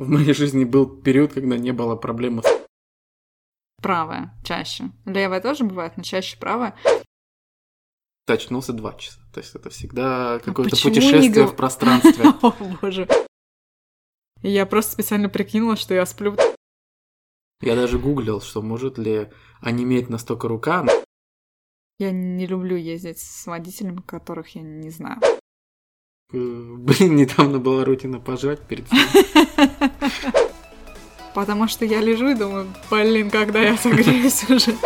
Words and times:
в 0.00 0.08
моей 0.08 0.32
жизни 0.32 0.64
был 0.64 0.86
период, 1.02 1.32
когда 1.34 1.56
не 1.58 1.72
было 1.72 1.94
проблемы 1.96 2.42
с 2.42 2.46
Правая 3.82 4.34
чаще. 4.44 4.90
Левая 5.06 5.40
тоже 5.40 5.64
бывает, 5.64 5.96
но 5.96 6.02
чаще 6.02 6.38
правая. 6.38 6.74
очнулся 8.26 8.72
два 8.72 8.92
часа. 8.94 9.20
То 9.32 9.40
есть 9.40 9.54
это 9.54 9.70
всегда 9.70 10.38
какое-то 10.38 10.70
А 10.70 10.70
почему 10.70 10.94
не 10.94 11.00
путешествие 11.00 11.44
гов- 11.44 11.52
в 11.52 11.56
пространстве. 11.56 12.24
О, 12.42 12.52
боже. 12.80 13.08
Я 14.42 14.66
просто 14.66 14.92
специально 14.92 15.28
прикинула, 15.28 15.76
что 15.76 15.94
я 15.94 16.06
сплю. 16.06 16.36
Я 17.60 17.74
даже 17.74 17.98
гуглил, 17.98 18.40
что 18.40 18.62
может 18.62 18.96
ли 18.98 19.30
онеметь 19.60 20.08
настолько 20.08 20.48
рука. 20.48 20.86
Я 21.98 22.10
не 22.12 22.46
люблю 22.46 22.76
ездить 22.76 23.18
с 23.18 23.46
водителями, 23.46 24.00
которых 24.00 24.54
я 24.54 24.62
не 24.62 24.90
знаю. 24.90 25.20
Э, 26.32 26.36
Блин, 26.38 27.16
недавно 27.16 27.58
была 27.58 27.84
рутина 27.84 28.20
пожрать 28.20 28.60
перед 28.60 28.86
сном. 28.88 29.02
Потому 31.34 31.68
что 31.68 31.84
я 31.84 32.00
лежу 32.00 32.28
и 32.28 32.34
думаю, 32.34 32.66
блин, 32.90 33.30
когда 33.30 33.60
я 33.60 33.76
согреюсь 33.76 34.48
уже. 34.48 34.76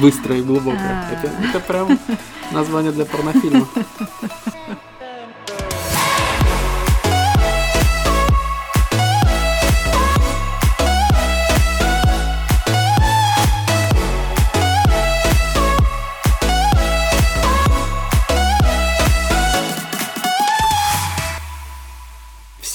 Быстро 0.00 0.36
и 0.36 0.42
глубоко. 0.42 0.76
А. 0.78 1.10
Это, 1.12 1.32
это 1.48 1.60
прям 1.60 1.98
название 2.52 2.92
для 2.92 3.04
порнофильма. 3.04 3.66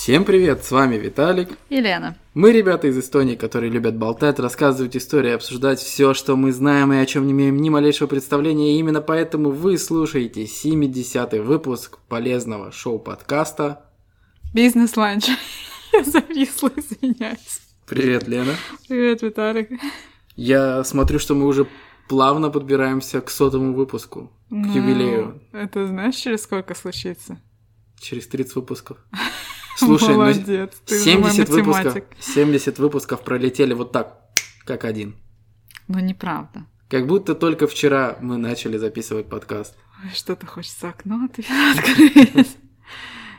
Всем 0.09 0.26
привет, 0.26 0.66
с 0.66 0.72
вами 0.72 0.95
Виталик. 0.95 1.49
Елена. 1.70 2.18
Мы 2.34 2.52
ребята 2.52 2.88
из 2.88 2.98
Эстонии, 2.98 3.36
которые 3.36 3.72
любят 3.72 3.95
болтать, 3.95 4.40
рассказывать 4.40 4.98
истории, 4.98 5.29
обсуждать 5.34 5.77
все, 5.79 6.16
что 6.16 6.35
мы 6.35 6.51
знаем 6.51 6.91
и 6.91 6.98
о 6.98 7.05
чем 7.05 7.27
не 7.27 7.32
имеем 7.32 7.57
ни 7.57 7.70
малейшего 7.70 8.07
представления. 8.07 8.74
И 8.74 8.79
именно 8.79 9.01
поэтому 9.01 9.51
вы 9.51 9.77
слушаете 9.77 10.46
70-й 10.46 11.41
выпуск 11.41 11.99
полезного 12.07 12.71
шоу-подкаста. 12.71 13.85
Бизнес-ланч. 14.51 15.27
Я 15.93 16.04
зависла, 16.04 16.71
извиняюсь. 16.76 17.62
Привет, 17.85 18.27
Лена. 18.27 18.55
Привет, 18.88 19.21
Виталик. 19.21 19.70
Я 20.35 20.84
смотрю, 20.85 21.20
что 21.20 21.35
мы 21.35 21.46
уже 21.46 21.68
плавно 22.07 22.49
подбираемся 22.49 23.21
к 23.21 23.29
сотому 23.29 23.76
выпуску, 23.76 24.32
к 24.49 24.54
Ну, 24.54 24.73
юбилею. 24.73 25.40
Это 25.51 25.85
знаешь, 25.85 26.16
через 26.16 26.41
сколько 26.41 26.73
случится? 26.73 27.40
Через 27.99 28.27
30 28.27 28.55
выпусков. 28.55 28.98
Слушай, 29.85 30.10
ну 30.10 30.18
Молодец, 30.18 30.74
мой 30.90 30.99
70 30.99 31.49
выпусков, 31.49 31.68
математик. 31.85 32.05
70 32.20 32.80
выпусков 32.80 33.24
пролетели 33.24 33.74
вот 33.74 33.91
так, 33.91 34.20
как 34.66 34.84
один. 34.85 35.16
Ну, 35.88 35.99
неправда. 35.99 36.66
Как 36.90 37.08
будто 37.08 37.35
только 37.35 37.68
вчера 37.68 38.18
мы 38.20 38.38
начали 38.38 38.77
записывать 38.77 39.30
подкаст. 39.30 39.76
Что-то 40.13 40.46
хочется 40.48 40.90
окно 40.90 41.26
от- 41.26 41.40
открыть. 41.77 42.57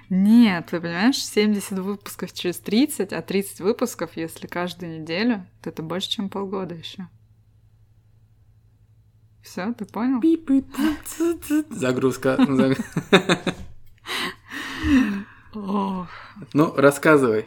Нет, 0.09 0.67
ты 0.71 0.81
понимаешь, 0.81 1.17
70 1.19 1.79
выпусков 1.79 2.33
через 2.33 2.59
30, 2.59 3.13
а 3.13 3.23
30 3.23 3.61
выпусков, 3.61 4.17
если 4.17 4.47
каждую 4.49 5.01
неделю, 5.01 5.47
то 5.63 5.71
это 5.71 5.83
больше, 5.83 6.11
чем 6.11 6.29
полгода 6.29 6.75
еще. 6.75 7.09
Все, 9.43 9.73
ты 9.73 9.85
понял? 9.85 10.21
Загрузка. 11.71 12.37
Ну, 15.55 16.75
рассказывай. 16.77 17.47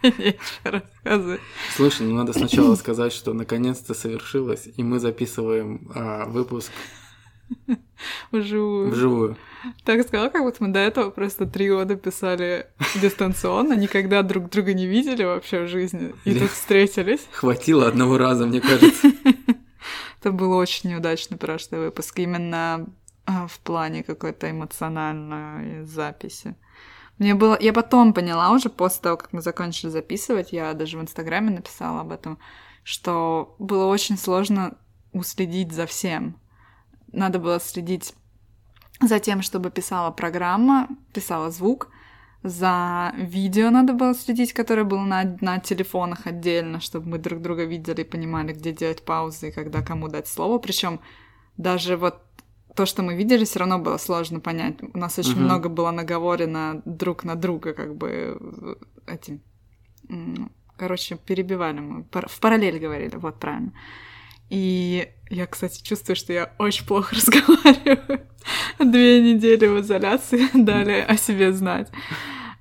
нечего 0.02 0.38
рассказывать. 0.64 1.40
Слушай, 1.74 2.06
ну 2.06 2.16
надо 2.16 2.32
сначала 2.32 2.74
сказать, 2.76 3.12
что 3.12 3.32
наконец-то 3.32 3.94
совершилось, 3.94 4.68
и 4.76 4.82
мы 4.82 5.00
записываем 5.00 5.90
а, 5.94 6.26
выпуск 6.26 6.70
Вживую. 8.30 8.90
вживую. 8.90 9.36
Так 9.84 10.06
сказала, 10.06 10.28
как 10.28 10.42
будто 10.42 10.62
мы 10.62 10.72
до 10.72 10.78
этого 10.80 11.10
просто 11.10 11.46
три 11.46 11.70
года 11.70 11.96
писали 11.96 12.66
дистанционно, 13.00 13.72
никогда 13.74 14.22
друг 14.22 14.50
друга 14.50 14.74
не 14.74 14.86
видели 14.86 15.24
вообще 15.24 15.64
в 15.64 15.68
жизни, 15.68 16.14
и 16.24 16.38
тут 16.38 16.50
встретились. 16.50 17.26
Хватило 17.32 17.88
одного 17.88 18.18
раза, 18.18 18.46
мне 18.46 18.60
кажется. 18.60 19.12
Это 20.20 20.32
был 20.32 20.52
очень 20.52 20.90
неудачный 20.90 21.38
прошлый 21.38 21.80
выпуск, 21.80 22.18
именно 22.18 22.86
в 23.28 23.60
плане 23.60 24.02
какой-то 24.02 24.50
эмоциональной 24.50 25.84
записи. 25.84 26.54
Мне 27.18 27.34
было... 27.34 27.58
Я 27.60 27.72
потом 27.72 28.14
поняла 28.14 28.50
уже, 28.50 28.70
после 28.70 29.02
того, 29.02 29.16
как 29.16 29.32
мы 29.32 29.42
закончили 29.42 29.90
записывать, 29.90 30.52
я 30.52 30.72
даже 30.72 30.98
в 30.98 31.02
Инстаграме 31.02 31.50
написала 31.50 32.00
об 32.00 32.12
этом, 32.12 32.38
что 32.84 33.56
было 33.58 33.86
очень 33.86 34.16
сложно 34.16 34.76
уследить 35.12 35.72
за 35.72 35.86
всем. 35.86 36.38
Надо 37.12 37.38
было 37.38 37.60
следить 37.60 38.14
за 39.00 39.18
тем, 39.18 39.42
чтобы 39.42 39.70
писала 39.70 40.10
программа, 40.10 40.88
писала 41.12 41.50
звук, 41.50 41.90
за 42.44 43.12
видео 43.16 43.70
надо 43.70 43.94
было 43.94 44.14
следить, 44.14 44.52
которое 44.52 44.84
было 44.84 45.02
на, 45.02 45.36
на 45.40 45.58
телефонах 45.58 46.26
отдельно, 46.26 46.80
чтобы 46.80 47.08
мы 47.08 47.18
друг 47.18 47.42
друга 47.42 47.64
видели 47.64 48.02
и 48.02 48.04
понимали, 48.04 48.52
где 48.52 48.72
делать 48.72 49.04
паузы 49.04 49.48
и 49.48 49.52
когда 49.52 49.82
кому 49.82 50.08
дать 50.08 50.28
слово. 50.28 50.58
Причем 50.58 51.00
даже 51.56 51.96
вот 51.96 52.22
то, 52.78 52.86
что 52.86 53.02
мы 53.02 53.16
видели, 53.16 53.44
все 53.44 53.58
равно 53.58 53.78
было 53.80 53.98
сложно 53.98 54.38
понять. 54.40 54.76
У 54.94 54.98
нас 54.98 55.18
очень 55.18 55.32
Мгм. 55.32 55.42
много 55.44 55.68
было 55.68 55.90
наговорено 55.90 56.80
друг 56.84 57.24
на 57.24 57.34
друга, 57.34 57.72
как 57.72 57.96
бы 57.96 58.38
этим. 59.06 59.40
м, 60.08 60.50
Короче, 60.76 61.16
перебивали 61.16 61.80
мы. 61.80 62.04
В 62.28 62.38
параллель 62.40 62.78
говорили, 62.78 63.16
вот 63.16 63.40
правильно. 63.40 63.72
И 64.48 65.08
я, 65.28 65.46
кстати, 65.46 65.82
чувствую, 65.82 66.14
что 66.14 66.32
я 66.32 66.52
очень 66.58 66.86
плохо 66.86 67.16
разговариваю. 67.16 68.20
Две 68.78 69.20
недели 69.32 69.66
в 69.66 69.80
изоляции 69.80 70.46
дали 70.54 71.00
о 71.00 71.16
себе 71.16 71.52
знать. 71.52 71.90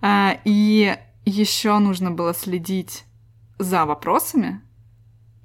А, 0.01 0.39
И 0.45 0.97
еще 1.25 1.78
нужно 1.79 2.09
было 2.09 2.34
следить 2.34 3.03
за 3.59 3.85
вопросами 3.85 4.61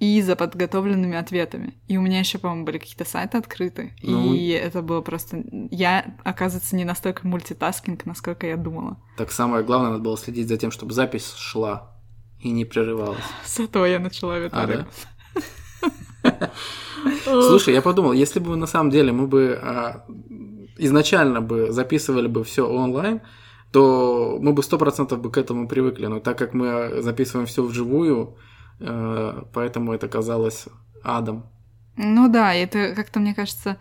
и 0.03 0.21
за 0.21 0.35
подготовленными 0.35 1.17
ответами. 1.17 1.75
И 1.87 1.97
у 1.97 2.01
меня 2.01 2.19
еще, 2.19 2.39
по-моему, 2.39 2.65
были 2.65 2.79
какие-то 2.79 3.05
сайты 3.05 3.39
открыты. 3.39 3.93
Ну. 4.03 4.35
И 4.35 4.49
это 4.49 4.83
было 4.83 5.01
просто... 5.01 5.45
Я, 5.71 6.17
оказывается, 6.25 6.75
не 6.75 6.85
настолько 6.85 7.25
мультитаскинг, 7.25 8.05
насколько 8.05 8.49
я 8.49 8.57
думала. 8.57 8.97
Так 9.17 9.31
самое 9.31 9.63
главное, 9.63 9.91
надо 9.91 10.03
было 10.03 10.19
следить 10.19 10.49
за 10.49 10.57
тем, 10.57 10.73
чтобы 10.73 10.93
запись 10.93 11.35
шла 11.37 11.97
и 12.41 12.51
не 12.51 12.65
прерывалась. 12.65 13.23
С 13.45 13.61
этого 13.61 13.85
я 13.85 14.01
начала, 14.01 14.35
А, 14.35 14.39
Виталик. 14.41 14.87
да? 16.25 16.51
Слушай, 17.25 17.75
я 17.75 17.81
подумал, 17.81 18.13
если 18.13 18.41
бы 18.41 18.57
на 18.57 18.67
самом 18.67 18.91
деле 18.91 19.13
мы 19.13 19.29
бы 19.29 19.57
а, 19.63 20.05
изначально 20.79 21.41
бы 21.41 21.71
записывали 21.71 22.27
бы 22.27 22.43
все 22.43 22.69
онлайн, 22.69 23.21
то 23.71 24.37
мы 24.41 24.53
бы 24.53 24.65
сто 24.65 24.79
процентов 24.79 25.21
бы 25.21 25.31
к 25.31 25.39
этому 25.39 25.69
привыкли. 25.69 26.07
Но 26.07 26.19
так 26.19 26.37
как 26.39 26.55
мы 26.55 27.03
записываем 27.03 27.47
все 27.47 27.63
вживую, 27.63 28.37
поэтому 29.53 29.93
это 29.93 30.09
казалось 30.09 30.69
адом. 31.03 31.47
Ну 31.97 32.29
да, 32.29 32.55
это 32.55 32.95
как-то, 32.95 33.21
мне 33.21 33.35
кажется, 33.35 33.79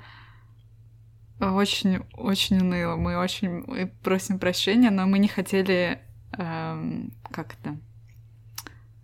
очень, 1.40 2.00
очень 2.14 2.60
уныло. 2.60 2.96
Мы 2.96 3.18
очень 3.18 3.64
мы 3.66 3.92
просим 4.04 4.38
прощения, 4.38 4.92
но 4.92 5.08
мы 5.08 5.18
не 5.20 5.28
хотели 5.28 6.02
эм, 6.38 7.14
как 7.32 7.56
это 7.60 7.78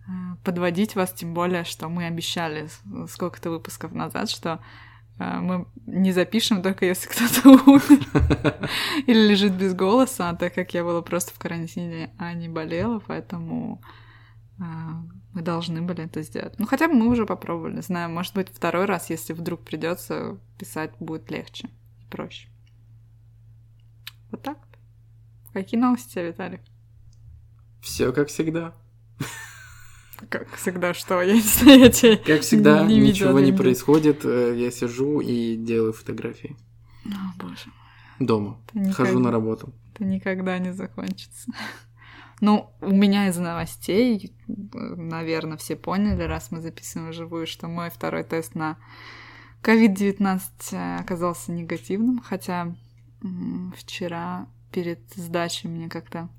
э, 0.08 0.12
подводить 0.44 0.96
вас, 0.96 1.13
тем 1.13 1.34
более, 1.34 1.63
что 1.63 1.90
мы 1.90 2.06
обещали 2.06 2.68
сколько-то 3.08 3.50
выпусков 3.50 3.94
назад, 3.94 4.29
что 4.29 4.59
э, 5.19 5.40
мы 5.40 5.68
не 5.85 6.12
запишем 6.12 6.62
только 6.62 6.85
если 6.85 7.08
кто-то 7.08 7.50
умер 7.50 8.69
или 9.08 9.28
лежит 9.29 9.53
без 9.53 9.74
голоса, 9.74 10.29
а 10.29 10.35
так 10.35 10.53
как 10.53 10.74
я 10.74 10.84
была 10.84 11.02
просто 11.02 11.34
в 11.34 11.40
карантине, 11.40 12.12
а 12.18 12.34
не 12.34 12.50
болела, 12.50 13.00
поэтому 13.00 13.82
э, 14.59 14.64
мы 15.37 15.43
должны 15.43 15.84
были 15.84 16.05
это 16.05 16.23
сделать. 16.23 16.57
Ну, 16.57 16.66
хотя 16.66 16.87
бы 16.87 16.95
мы 16.95 17.07
уже 17.09 17.28
попробовали. 17.28 17.79
Знаю, 17.81 18.09
может 18.09 18.34
быть, 18.34 18.47
второй 18.51 18.85
раз, 18.85 19.11
если 19.11 19.34
вдруг 19.34 19.61
придется 19.63 20.39
писать, 20.57 20.91
будет 20.99 21.29
легче 21.29 21.69
и 22.01 22.05
проще. 22.09 22.47
Вот 24.31 24.41
так. 24.41 24.57
Какие 25.53 25.79
новости, 25.79 26.17
Виталик? 26.17 26.61
Все 27.81 28.11
как 28.11 28.29
всегда. 28.29 28.73
Как 30.29 30.51
всегда, 30.55 30.95
что? 30.95 31.22
Я 31.22 31.34
не 31.35 31.41
знаю, 31.41 31.79
я 31.81 31.90
тебя 31.91 32.17
Как 32.17 32.41
всегда, 32.41 32.83
не 32.87 32.97
ничего 32.97 33.40
не 33.40 33.51
происходит. 33.53 34.25
э, 34.25 34.55
Я 34.57 34.72
сижу 34.72 35.19
и 35.19 35.55
делаю 35.55 35.93
фотографии. 35.93 36.57
О, 37.05 37.09
боже, 37.40 37.69
Дома. 38.19 38.59
это 38.73 38.91
Хожу 38.93 39.19
на 39.19 39.29
работу. 39.29 39.72
это 39.93 40.03
никогда 40.03 40.57
не 40.57 40.73
закончится. 40.73 41.51
Ну, 42.39 42.72
у 42.81 42.91
меня 42.91 43.28
из 43.28 43.37
новостей, 43.37 44.35
наверное, 44.47 45.57
все 45.57 45.75
поняли, 45.75 46.22
раз 46.23 46.51
мы 46.51 46.61
записываем 46.61 47.09
вживую, 47.09 47.47
что 47.47 47.67
мой 47.67 47.89
второй 47.89 48.23
тест 48.23 48.53
на 48.53 48.78
COVID-19 49.63 50.99
оказался 50.99 51.51
негативным, 51.51 52.19
хотя 52.19 52.75
вчера 53.75 54.47
перед 54.72 54.99
сдачей 55.16 55.69
мне 55.69 55.89
как-то 55.89 56.29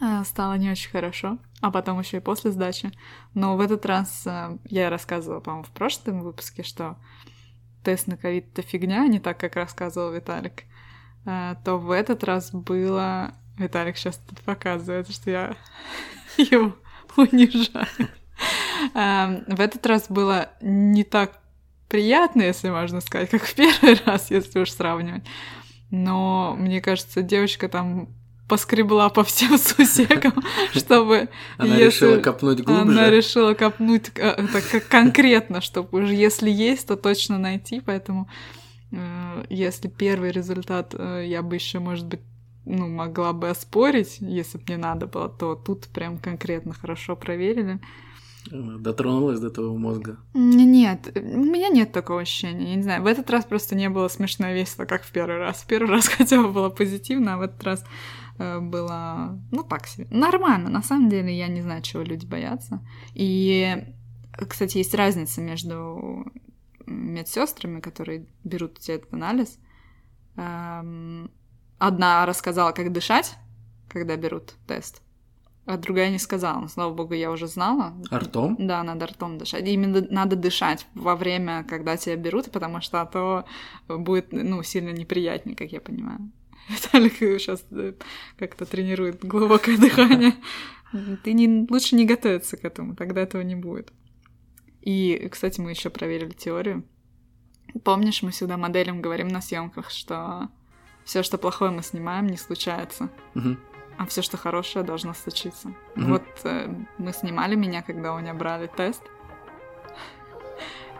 э, 0.00 0.22
стало 0.24 0.54
не 0.54 0.70
очень 0.70 0.90
хорошо, 0.90 1.38
а 1.60 1.70
потом 1.70 1.98
еще 1.98 2.18
и 2.18 2.20
после 2.20 2.50
сдачи. 2.50 2.92
Но 3.34 3.56
в 3.56 3.60
этот 3.60 3.86
раз 3.86 4.26
э, 4.26 4.58
я 4.64 4.90
рассказывала, 4.90 5.40
по-моему, 5.40 5.64
в 5.64 5.70
прошлом 5.70 6.22
выпуске, 6.22 6.62
что 6.62 6.98
тест 7.82 8.06
на 8.06 8.16
ковид 8.16 8.48
это 8.52 8.62
фигня, 8.62 9.06
не 9.06 9.18
так, 9.18 9.38
как 9.40 9.56
рассказывал 9.56 10.12
Виталик, 10.12 10.64
э, 11.24 11.54
то 11.64 11.78
в 11.78 11.90
этот 11.90 12.24
раз 12.24 12.52
было... 12.52 13.32
Виталик 13.58 13.96
сейчас 13.96 14.20
тут 14.28 14.40
показывает, 14.40 15.10
что 15.10 15.30
я 15.30 15.56
его 16.36 16.74
унижаю. 17.16 18.08
Эм, 18.94 19.44
в 19.46 19.60
этот 19.60 19.84
раз 19.86 20.06
было 20.08 20.50
не 20.60 21.04
так 21.04 21.40
приятно, 21.88 22.42
если 22.42 22.70
можно 22.70 23.00
сказать, 23.00 23.30
как 23.30 23.42
в 23.42 23.54
первый 23.54 24.00
раз, 24.06 24.30
если 24.30 24.60
уж 24.60 24.70
сравнивать. 24.70 25.24
Но 25.90 26.54
мне 26.56 26.80
кажется, 26.80 27.22
девочка 27.22 27.68
там 27.68 28.08
поскребла 28.48 29.10
по 29.10 29.24
всем 29.24 29.58
сусекам, 29.58 30.42
чтобы... 30.72 31.28
Она 31.58 31.76
решила 31.76 32.18
копнуть 32.18 32.62
глубже. 32.62 32.82
Она 32.82 33.10
решила 33.10 33.54
копнуть 33.54 34.10
э, 34.14 34.46
так 34.52 34.88
конкретно, 34.88 35.60
чтобы 35.60 36.02
уже 36.02 36.14
если 36.14 36.50
есть, 36.50 36.88
то 36.88 36.96
точно 36.96 37.38
найти, 37.38 37.80
поэтому 37.80 38.28
э, 38.90 39.44
если 39.50 39.88
первый 39.88 40.30
результат 40.30 40.94
э, 40.96 41.24
я 41.26 41.42
бы 41.42 41.56
еще, 41.56 41.78
может 41.78 42.06
быть, 42.06 42.20
ну, 42.68 42.88
могла 42.88 43.32
бы 43.32 43.48
оспорить, 43.48 44.18
если 44.20 44.58
бы 44.58 44.64
не 44.68 44.76
надо 44.76 45.06
было, 45.06 45.28
то 45.28 45.54
тут 45.54 45.88
прям 45.88 46.18
конкретно 46.18 46.74
хорошо 46.74 47.16
проверили. 47.16 47.80
Дотронулась 48.50 49.40
до 49.40 49.50
твоего 49.50 49.76
мозга? 49.76 50.18
Нет, 50.34 51.10
у 51.14 51.20
меня 51.20 51.68
нет 51.68 51.92
такого 51.92 52.20
ощущения. 52.20 52.70
Я 52.70 52.76
не 52.76 52.82
знаю, 52.82 53.02
в 53.02 53.06
этот 53.06 53.28
раз 53.30 53.44
просто 53.44 53.74
не 53.74 53.88
было 53.90 54.08
смешно 54.08 54.52
весело, 54.52 54.84
как 54.84 55.02
в 55.02 55.12
первый 55.12 55.38
раз. 55.38 55.62
В 55.62 55.66
первый 55.66 55.90
раз 55.96 56.08
хотя 56.08 56.42
бы 56.42 56.48
было 56.48 56.70
позитивно, 56.70 57.34
а 57.34 57.36
в 57.38 57.42
этот 57.42 57.62
раз 57.64 57.84
э, 58.38 58.60
было, 58.60 59.38
ну, 59.50 59.64
так 59.64 59.86
себе. 59.86 60.06
Нормально, 60.10 60.70
на 60.70 60.82
самом 60.82 61.08
деле, 61.08 61.36
я 61.36 61.48
не 61.48 61.62
знаю, 61.62 61.82
чего 61.82 62.02
люди 62.02 62.26
боятся. 62.26 62.80
И, 63.14 63.84
кстати, 64.48 64.78
есть 64.78 64.94
разница 64.94 65.40
между 65.40 66.24
медсестрами, 66.86 67.80
которые 67.80 68.26
берут 68.44 68.78
у 68.78 68.80
тебя 68.80 68.94
этот 68.94 69.12
анализ. 69.12 69.58
Одна 71.78 72.26
рассказала, 72.26 72.72
как 72.72 72.92
дышать, 72.92 73.36
когда 73.88 74.16
берут 74.16 74.54
тест, 74.66 75.00
а 75.64 75.76
другая 75.76 76.10
не 76.10 76.18
сказала. 76.18 76.60
Но, 76.60 76.68
слава 76.68 76.92
богу, 76.92 77.14
я 77.14 77.30
уже 77.30 77.46
знала. 77.46 77.94
Ртом? 78.12 78.56
Да, 78.58 78.82
надо 78.82 79.06
ртом 79.06 79.38
дышать. 79.38 79.66
И 79.66 79.72
именно 79.72 80.04
надо 80.10 80.34
дышать 80.34 80.86
во 80.94 81.14
время, 81.14 81.64
когда 81.64 81.96
тебя 81.96 82.16
берут, 82.16 82.50
потому 82.50 82.80
что 82.80 83.00
а 83.00 83.06
то 83.06 83.44
будет, 83.86 84.32
ну, 84.32 84.62
сильно 84.62 84.90
неприятнее, 84.90 85.56
как 85.56 85.70
я 85.70 85.80
понимаю. 85.80 86.32
Виталик 86.68 87.14
сейчас 87.14 87.64
э, 87.70 87.94
как-то 88.38 88.66
тренирует 88.66 89.24
глубокое 89.24 89.76
дыхание. 89.78 90.34
Ты 91.22 91.32
не, 91.32 91.66
лучше 91.70 91.96
не 91.96 92.06
готовиться 92.06 92.56
к 92.56 92.64
этому, 92.64 92.96
тогда 92.96 93.20
этого 93.20 93.42
не 93.42 93.54
будет. 93.54 93.92
И, 94.80 95.28
кстати, 95.30 95.60
мы 95.60 95.70
еще 95.70 95.90
проверили 95.90 96.30
теорию. 96.30 96.84
Помнишь, 97.84 98.22
мы 98.22 98.30
всегда 98.30 98.56
моделям 98.56 99.02
говорим 99.02 99.28
на 99.28 99.42
съемках, 99.42 99.90
что 99.90 100.48
все, 101.08 101.22
что 101.22 101.38
плохое 101.38 101.70
мы 101.70 101.82
снимаем, 101.82 102.26
не 102.26 102.36
случается. 102.36 103.08
Угу 103.34 103.56
а 103.98 104.06
все, 104.06 104.22
что 104.22 104.36
хорошее, 104.36 104.84
должно 104.84 105.12
случиться. 105.12 105.72
Мгм. 105.96 106.12
Вот 106.12 106.22
э, 106.44 106.72
мы 106.98 107.12
снимали 107.12 107.56
меня, 107.56 107.82
когда 107.82 108.14
у 108.14 108.20
меня 108.20 108.32
брали 108.32 108.68
тест. 108.68 109.02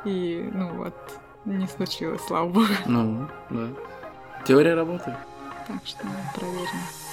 И, 0.05 0.51
ну 0.53 0.75
вот, 0.75 0.97
не 1.45 1.69
случилось, 1.69 2.21
слава 2.27 2.49
богу. 2.49 2.67
Ну, 2.87 3.29
да. 3.51 3.69
Теория 4.45 4.75
работает. 4.75 5.17
Так 5.69 5.87
что 5.87 6.05
проверим. 6.35 7.08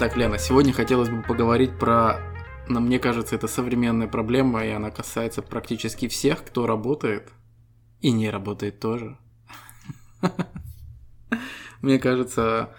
Итак, 0.00 0.16
Лена, 0.16 0.38
сегодня 0.38 0.72
хотелось 0.72 1.08
бы 1.08 1.22
поговорить 1.22 1.76
про, 1.76 2.20
но 2.68 2.78
мне 2.78 3.00
кажется, 3.00 3.34
это 3.34 3.48
современная 3.48 4.06
проблема, 4.06 4.64
и 4.64 4.70
она 4.70 4.92
касается 4.92 5.42
практически 5.42 6.06
всех, 6.06 6.44
кто 6.44 6.68
работает 6.68 7.32
и 8.00 8.12
не 8.12 8.30
работает 8.30 8.78
тоже. 8.78 9.18
Мне 11.82 11.98
кажется, 11.98 12.76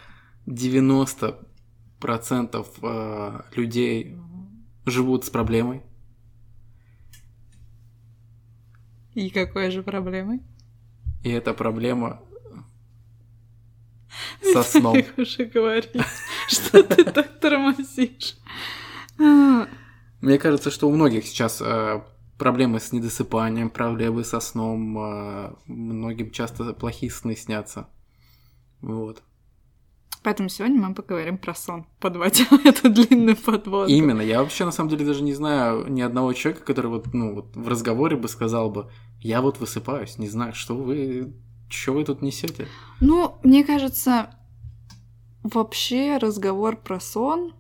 90% 0.48 1.46
э, 2.84 3.42
людей 3.54 4.16
живут 4.86 5.26
с 5.26 5.30
проблемой. 5.30 5.84
И 9.14 9.30
какой 9.30 9.72
же 9.72 9.84
проблемой? 9.84 10.40
И 11.26 11.30
эта 11.32 11.54
проблема 11.54 12.22
со 14.54 14.64
сном. 14.64 15.04
Уже 15.18 15.44
говорит, 15.44 15.92
что 16.50 16.84
ты 16.84 17.04
так 17.04 17.40
тормозишь. 17.40 18.36
А, 19.20 19.68
Мне 20.22 20.38
кажется, 20.38 20.72
что 20.72 20.88
у 20.88 20.92
многих 20.92 21.26
сейчас 21.26 21.62
э, 21.62 22.02
проблемы 22.38 22.80
с 22.80 22.92
недосыпанием, 22.92 23.70
проблемы 23.70 24.24
со 24.24 24.40
сном. 24.40 24.98
э, 24.98 25.54
многим 25.68 26.32
часто 26.32 26.74
плохие 26.74 27.12
сны 27.12 27.36
снятся. 27.36 27.88
Вот. 28.82 29.22
Поэтому 30.24 30.50
сегодня 30.50 30.82
мы 30.82 30.94
поговорим 30.94 31.38
про 31.38 31.56
сон, 31.56 31.86
подводя 32.00 32.44
эту 32.66 32.90
длинную 32.90 33.38
подводку. 33.38 33.90
Именно. 33.92 34.22
Я 34.22 34.42
вообще 34.42 34.66
на 34.66 34.72
самом 34.72 34.90
деле 34.90 35.06
даже 35.06 35.24
не 35.24 35.34
знаю 35.34 35.86
ни 35.88 36.02
одного 36.02 36.34
человека, 36.34 36.66
который 36.66 36.88
вот, 36.88 37.14
ну, 37.14 37.36
вот 37.36 37.56
в 37.56 37.68
разговоре 37.68 38.18
бы 38.18 38.28
сказал 38.28 38.70
бы, 38.70 38.90
я 39.22 39.42
вот 39.42 39.60
высыпаюсь, 39.60 40.18
не 40.18 40.28
знаю, 40.28 40.54
что 40.54 40.76
вы, 40.76 41.34
что 41.70 41.94
вы 41.94 42.04
тут 42.04 42.22
несете. 42.22 42.68
Ну, 43.00 43.38
мне 43.44 43.64
кажется, 43.64 44.32
вообще 45.54 46.18
разговор 46.18 46.78
про 46.78 47.00
сон, 47.00 47.54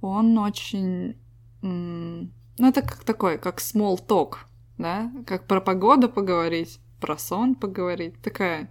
он 0.00 0.38
очень... 0.38 1.16
Ну, 1.62 2.30
это 2.58 2.82
как 2.82 3.04
такой, 3.04 3.38
как 3.38 3.58
small 3.58 3.98
talk, 4.06 4.36
да? 4.78 5.10
Как 5.26 5.46
про 5.46 5.60
погоду 5.60 6.08
поговорить, 6.08 6.80
про 7.00 7.18
сон 7.18 7.54
поговорить. 7.54 8.20
Такая 8.22 8.70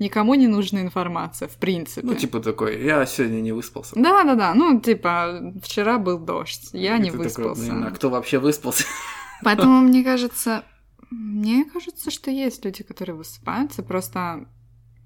никому 0.00 0.34
не 0.34 0.48
нужная 0.48 0.82
информация, 0.82 1.48
в 1.48 1.56
принципе. 1.56 2.06
Ну, 2.06 2.14
типа 2.14 2.40
такой, 2.40 2.82
я 2.82 3.06
сегодня 3.06 3.40
не 3.40 3.52
выспался. 3.52 3.94
Да-да-да, 3.94 4.54
ну, 4.54 4.80
типа, 4.80 5.54
вчера 5.62 5.98
был 5.98 6.18
дождь, 6.18 6.70
я 6.72 6.96
И 6.96 7.00
не 7.00 7.10
ты 7.10 7.18
такой, 7.18 7.48
выспался. 7.48 7.62
«Блин, 7.62 7.84
а 7.84 7.90
кто 7.90 8.10
вообще 8.10 8.38
выспался? 8.38 8.84
Поэтому 9.44 9.80
мне 9.80 10.02
кажется, 10.02 10.64
мне 11.10 11.64
кажется, 11.64 12.10
что 12.10 12.30
есть 12.30 12.64
люди, 12.64 12.82
которые 12.82 13.16
высыпаются, 13.16 13.82
просто 13.82 14.46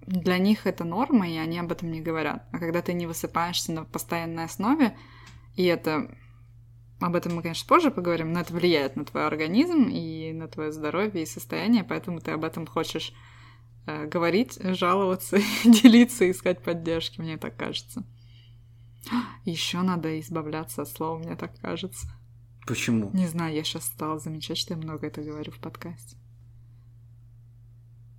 для 0.07 0.39
них 0.39 0.67
это 0.67 0.85
норма, 0.85 1.29
и 1.29 1.37
они 1.37 1.59
об 1.59 1.73
этом 1.73 1.91
не 1.91 2.01
говорят. 2.01 2.47
А 2.53 2.59
когда 2.59 2.83
ты 2.83 2.93
не 2.93 3.07
высыпаешься 3.07 3.73
на 3.73 3.85
постоянной 3.85 4.45
основе, 4.45 4.97
и 5.57 5.65
это 5.65 6.11
об 7.01 7.17
этом 7.17 7.35
мы, 7.35 7.43
конечно, 7.43 7.69
позже 7.69 7.91
поговорим, 7.91 8.33
но 8.33 8.41
это 8.41 8.53
влияет 8.53 8.97
на 8.97 9.05
твой 9.05 9.27
организм 9.27 9.89
и 9.91 10.33
на 10.33 10.49
твое 10.49 10.73
здоровье 10.73 11.23
и 11.23 11.27
состояние, 11.27 11.85
поэтому 11.85 12.21
ты 12.21 12.31
об 12.31 12.45
этом 12.45 12.67
хочешь 12.67 13.13
э, 13.87 14.07
говорить, 14.07 14.59
жаловаться, 14.63 15.39
делиться, 15.65 16.31
искать 16.31 16.63
поддержки, 16.63 17.21
мне 17.21 17.37
так 17.37 17.57
кажется. 17.57 18.05
Еще 19.45 19.83
надо 19.83 20.19
избавляться 20.21 20.83
от 20.83 20.89
слова, 20.89 21.19
мне 21.19 21.37
так 21.37 21.59
кажется. 21.61 22.09
Почему? 22.67 23.11
Не 23.13 23.27
знаю, 23.27 23.55
я 23.55 23.63
сейчас 23.63 23.85
стала 23.85 24.19
замечать, 24.19 24.57
что 24.57 24.73
я 24.73 24.79
много 24.79 25.07
это 25.07 25.21
говорю 25.21 25.53
в 25.53 25.59
подкасте. 25.59 26.17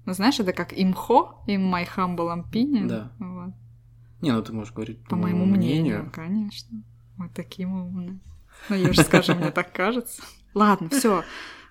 Ну, 0.06 0.14
знаешь, 0.14 0.40
это 0.40 0.54
как 0.54 0.72
имхо, 0.74 1.44
in 1.48 1.72
my 1.72 1.88
humble 1.96 2.32
opinion. 2.34 2.88
Да. 2.88 3.12
Вот. 3.20 3.54
Не, 4.22 4.32
ну 4.32 4.42
ты 4.42 4.54
можешь 4.54 4.74
говорить 4.74 5.04
По 5.08 5.16
моему 5.16 5.46
мнению, 5.46 6.12
конечно. 6.14 6.84
Мы 7.18 7.30
такие 7.30 7.68
мы 7.68 7.86
умные. 7.86 8.20
Ну, 8.70 8.76
я 8.76 8.94
же 8.94 9.04
скажу, 9.04 9.36
мне 9.36 9.52
так 9.52 9.72
кажется. 9.72 10.22
Ладно, 10.54 10.90
все. 10.90 11.24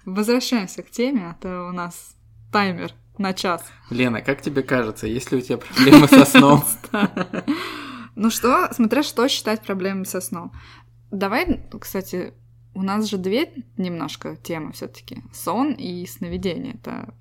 Возвращаемся 0.05 0.83
к 0.83 0.91
теме, 0.91 1.31
а 1.31 1.35
то 1.35 1.69
у 1.69 1.73
нас 1.73 2.17
таймер 2.53 2.93
на 3.19 3.33
час. 3.33 3.65
Лена, 3.91 4.21
как 4.21 4.43
тебе 4.43 4.63
кажется, 4.63 5.07
есть 5.07 5.33
ли 5.33 5.39
у 5.39 5.41
тебя 5.41 5.59
проблемы 5.59 6.09
со 6.09 6.25
сном? 6.25 6.63
Ну 8.17 8.31
что, 8.31 8.73
смотря 8.73 9.03
что 9.03 9.27
считать 9.29 9.63
проблемой 9.63 10.07
со 10.07 10.21
сном. 10.21 10.53
Давай, 11.11 11.69
кстати, 11.81 12.35
у 12.75 12.83
нас 12.83 13.09
же 13.09 13.19
две 13.19 13.53
немножко 13.77 14.37
темы 14.37 14.73
все 14.73 14.87
таки 14.89 15.23
Сон 15.33 15.73
и 15.73 16.07
сновидение. 16.07 16.75
Это 16.75 17.15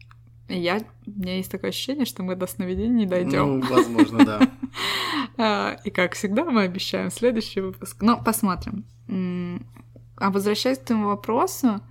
я, 0.49 0.81
у 1.05 1.11
меня 1.19 1.37
есть 1.37 1.51
такое 1.51 1.69
ощущение, 1.69 2.05
что 2.05 2.23
мы 2.23 2.35
до 2.35 2.47
сновидений 2.47 2.93
не 2.93 3.05
дойдем. 3.05 3.59
Ну, 3.59 3.67
возможно, 3.67 4.25
да. 4.25 4.39
А, 5.37 5.77
И 5.83 5.89
как 5.89 6.13
всегда, 6.13 6.45
мы 6.45 6.61
обещаем 6.63 7.09
следующий 7.09 7.61
выпуск. 7.61 8.01
Но 8.01 8.21
посмотрим. 8.21 8.85
А 10.17 10.29
возвращаясь 10.29 10.77
к 10.77 10.85
твоему 10.85 11.07
вопросу, 11.07 11.81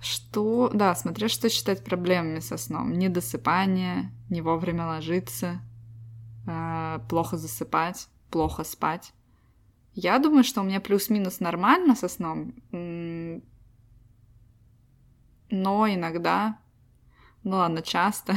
что, 0.00 0.70
да, 0.72 0.94
смотря 0.94 1.28
что 1.28 1.48
считать 1.48 1.84
проблемами 1.84 2.38
со 2.38 2.56
сном. 2.56 2.92
Недосыпание, 2.92 4.12
не 4.30 4.42
вовремя 4.42 4.86
ложиться, 4.86 5.60
а, 6.46 7.00
плохо 7.08 7.36
засыпать, 7.36 8.08
плохо 8.30 8.64
спать. 8.64 9.12
Я 9.94 10.18
думаю, 10.18 10.44
что 10.44 10.60
у 10.60 10.64
меня 10.64 10.80
плюс-минус 10.80 11.40
нормально 11.40 11.96
со 11.96 12.08
сном. 12.08 12.54
Но 12.70 13.40
иногда, 15.88 16.58
ну 17.48 17.56
ладно, 17.56 17.80
часто 17.80 18.36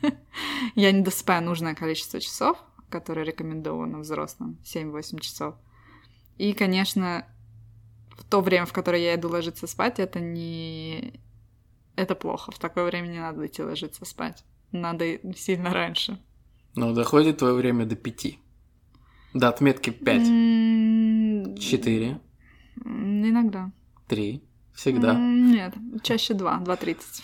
я 0.76 0.92
не 0.92 1.02
досыпаю 1.02 1.42
нужное 1.42 1.74
количество 1.74 2.20
часов, 2.20 2.56
которое 2.88 3.24
рекомендовано 3.24 3.98
взрослым, 3.98 4.58
7-8 4.64 5.20
часов. 5.20 5.56
И, 6.38 6.52
конечно, 6.52 7.26
в 8.16 8.24
то 8.24 8.40
время, 8.40 8.64
в 8.66 8.72
которое 8.72 9.02
я 9.02 9.16
иду 9.16 9.28
ложиться 9.28 9.66
спать, 9.66 9.98
это 9.98 10.20
не... 10.20 11.20
Это 11.96 12.14
плохо. 12.14 12.52
В 12.52 12.58
такое 12.60 12.84
время 12.84 13.08
не 13.08 13.18
надо 13.18 13.44
идти 13.46 13.62
ложиться 13.62 14.04
спать. 14.04 14.44
Надо 14.70 15.18
сильно 15.36 15.70
раньше. 15.70 16.20
Но 16.76 16.92
доходит 16.92 17.38
твое 17.38 17.54
время 17.54 17.86
до 17.86 17.96
пяти. 17.96 18.38
До 19.32 19.48
отметки 19.48 19.90
пять. 19.90 20.26
Четыре. 21.60 22.20
Иногда. 22.84 23.72
Три. 24.06 24.44
Всегда. 24.74 25.14
Нет, 25.14 25.74
чаще 26.02 26.34
два. 26.34 26.58
Два 26.58 26.76
тридцать. 26.76 27.22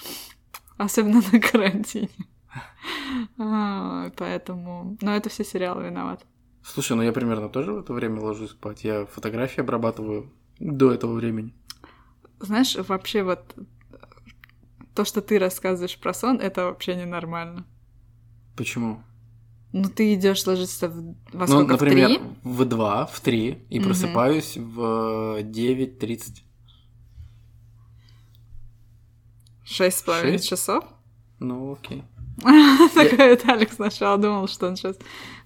Особенно 0.80 1.20
на 1.30 1.38
карантине. 1.40 2.08
А, 3.36 4.10
поэтому... 4.16 4.96
Но 5.02 5.14
это 5.14 5.28
все 5.28 5.44
сериалы 5.44 5.84
виноваты. 5.84 6.24
Слушай, 6.62 6.96
ну 6.96 7.02
я 7.02 7.12
примерно 7.12 7.50
тоже 7.50 7.72
в 7.74 7.80
это 7.80 7.92
время 7.92 8.20
ложусь 8.20 8.52
спать. 8.52 8.82
Я 8.82 9.04
фотографии 9.04 9.60
обрабатываю 9.60 10.32
до 10.58 10.90
этого 10.90 11.12
времени. 11.12 11.52
Знаешь, 12.38 12.76
вообще 12.76 13.22
вот 13.22 13.54
то, 14.94 15.04
что 15.04 15.20
ты 15.20 15.38
рассказываешь 15.38 15.98
про 15.98 16.14
сон, 16.14 16.40
это 16.40 16.64
вообще 16.64 16.94
ненормально. 16.96 17.66
Почему? 18.56 19.02
Ну, 19.72 19.84
ты 19.84 20.14
идешь 20.14 20.46
ложиться 20.46 20.88
в, 20.88 21.14
во 21.34 21.46
ну, 21.46 21.66
например, 21.66 22.08
в 22.08 22.14
3? 22.14 22.20
в 22.42 22.64
2, 22.64 23.06
в 23.06 23.20
3 23.20 23.66
и 23.68 23.78
угу. 23.78 23.84
просыпаюсь 23.86 24.56
в 24.56 25.42
9.30. 25.42 26.42
Шесть 29.70 29.98
с 29.98 30.02
половиной 30.02 30.40
часов? 30.40 30.84
Ну, 31.38 31.72
окей. 31.72 32.02
Такой 32.94 33.36
Алекс 33.36 33.76
сначала 33.76 34.18
думал, 34.18 34.48
что 34.48 34.66
он 34.66 34.76
сейчас 34.76 34.96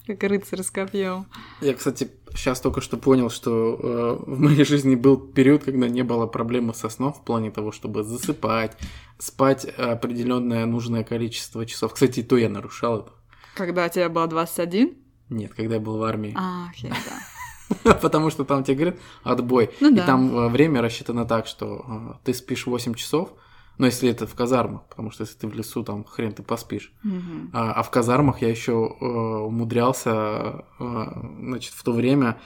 как 0.07 0.23
рыцарь 0.23 0.63
с 0.63 0.71
копьем. 0.71 1.27
Я, 1.61 1.75
кстати, 1.75 2.09
сейчас 2.31 2.59
только 2.59 2.81
что 2.81 2.97
понял, 2.97 3.29
что 3.29 3.77
э, 4.25 4.31
в 4.31 4.39
моей 4.39 4.65
жизни 4.65 4.95
был 4.95 5.17
период, 5.17 5.63
когда 5.63 5.87
не 5.87 6.03
было 6.03 6.25
проблемы 6.25 6.73
со 6.73 6.89
сном 6.89 7.13
в 7.13 7.23
плане 7.23 7.51
того, 7.51 7.71
чтобы 7.71 8.03
засыпать, 8.03 8.75
спать 9.19 9.65
определенное 9.65 10.65
нужное 10.65 11.03
количество 11.03 11.63
часов. 11.65 11.93
Кстати, 11.93 12.23
то 12.23 12.35
я 12.35 12.49
нарушал 12.49 13.01
это. 13.01 13.11
Когда 13.55 13.87
тебе 13.89 14.09
было 14.09 14.27
21? 14.27 14.95
Нет, 15.29 15.53
когда 15.53 15.75
я 15.75 15.81
был 15.81 15.97
в 15.97 16.03
армии. 16.03 16.33
А, 16.35 16.69
окей, 16.69 16.91
да. 16.91 17.93
Потому 18.01 18.31
что 18.31 18.43
там 18.43 18.63
тебе 18.63 18.75
говорят 18.75 18.95
отбой. 19.23 19.69
Ну, 19.79 19.91
и 19.91 19.95
да. 19.95 20.05
там 20.05 20.35
э, 20.35 20.49
время 20.49 20.81
рассчитано 20.81 21.25
так, 21.25 21.45
что 21.45 21.85
э, 21.87 22.13
ты 22.23 22.33
спишь 22.33 22.65
8 22.65 22.95
часов, 22.95 23.33
но 23.77 23.85
если 23.85 24.09
это 24.09 24.25
в 24.27 24.35
казармах, 24.35 24.83
потому 24.89 25.11
что 25.11 25.23
если 25.23 25.37
ты 25.37 25.47
в 25.47 25.53
лесу, 25.53 25.83
там 25.83 26.03
хрен 26.03 26.33
ты 26.33 26.43
поспишь. 26.43 26.93
Угу. 27.03 27.51
А, 27.53 27.73
а 27.73 27.83
в 27.83 27.89
казармах 27.89 28.41
я 28.41 28.49
еще 28.49 28.71
э, 28.71 29.05
умудрялся, 29.05 30.65
э, 30.79 31.05
значит, 31.39 31.73
в 31.73 31.83
то 31.83 31.91
время 31.91 32.39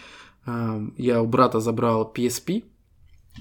э, 0.45 0.87
я 0.97 1.21
у 1.21 1.27
брата 1.27 1.59
забрал 1.59 2.11
PSP, 2.13 2.63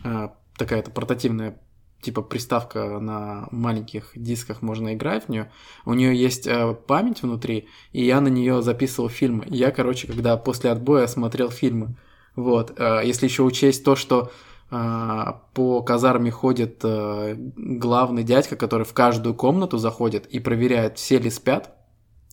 э, 0.04 0.28
такая-то 0.56 0.90
портативная 0.90 1.60
типа 2.00 2.22
приставка 2.22 3.00
на 3.00 3.48
маленьких 3.50 4.12
дисках, 4.14 4.62
можно 4.62 4.94
играть 4.94 5.24
в 5.24 5.28
нее. 5.30 5.50
У 5.84 5.94
нее 5.94 6.14
есть 6.14 6.46
э, 6.46 6.74
память 6.86 7.22
внутри, 7.22 7.68
и 7.92 8.04
я 8.04 8.20
на 8.20 8.28
нее 8.28 8.62
записывал 8.62 9.08
фильмы. 9.08 9.44
я, 9.48 9.70
короче, 9.70 10.06
когда 10.06 10.36
после 10.36 10.70
отбоя 10.70 11.06
смотрел 11.06 11.50
фильмы. 11.50 11.96
Вот. 12.36 12.78
Э, 12.78 13.00
если 13.04 13.26
еще 13.26 13.42
учесть 13.42 13.84
то, 13.84 13.96
что 13.96 14.30
по 14.70 15.82
казарме 15.82 16.30
ходит 16.30 16.80
э, 16.84 17.34
главный 17.56 18.22
дядька, 18.22 18.54
который 18.56 18.84
в 18.84 18.92
каждую 18.92 19.34
комнату 19.34 19.78
заходит 19.78 20.26
и 20.26 20.40
проверяет, 20.40 20.98
все 20.98 21.18
ли 21.18 21.30
спят, 21.30 21.74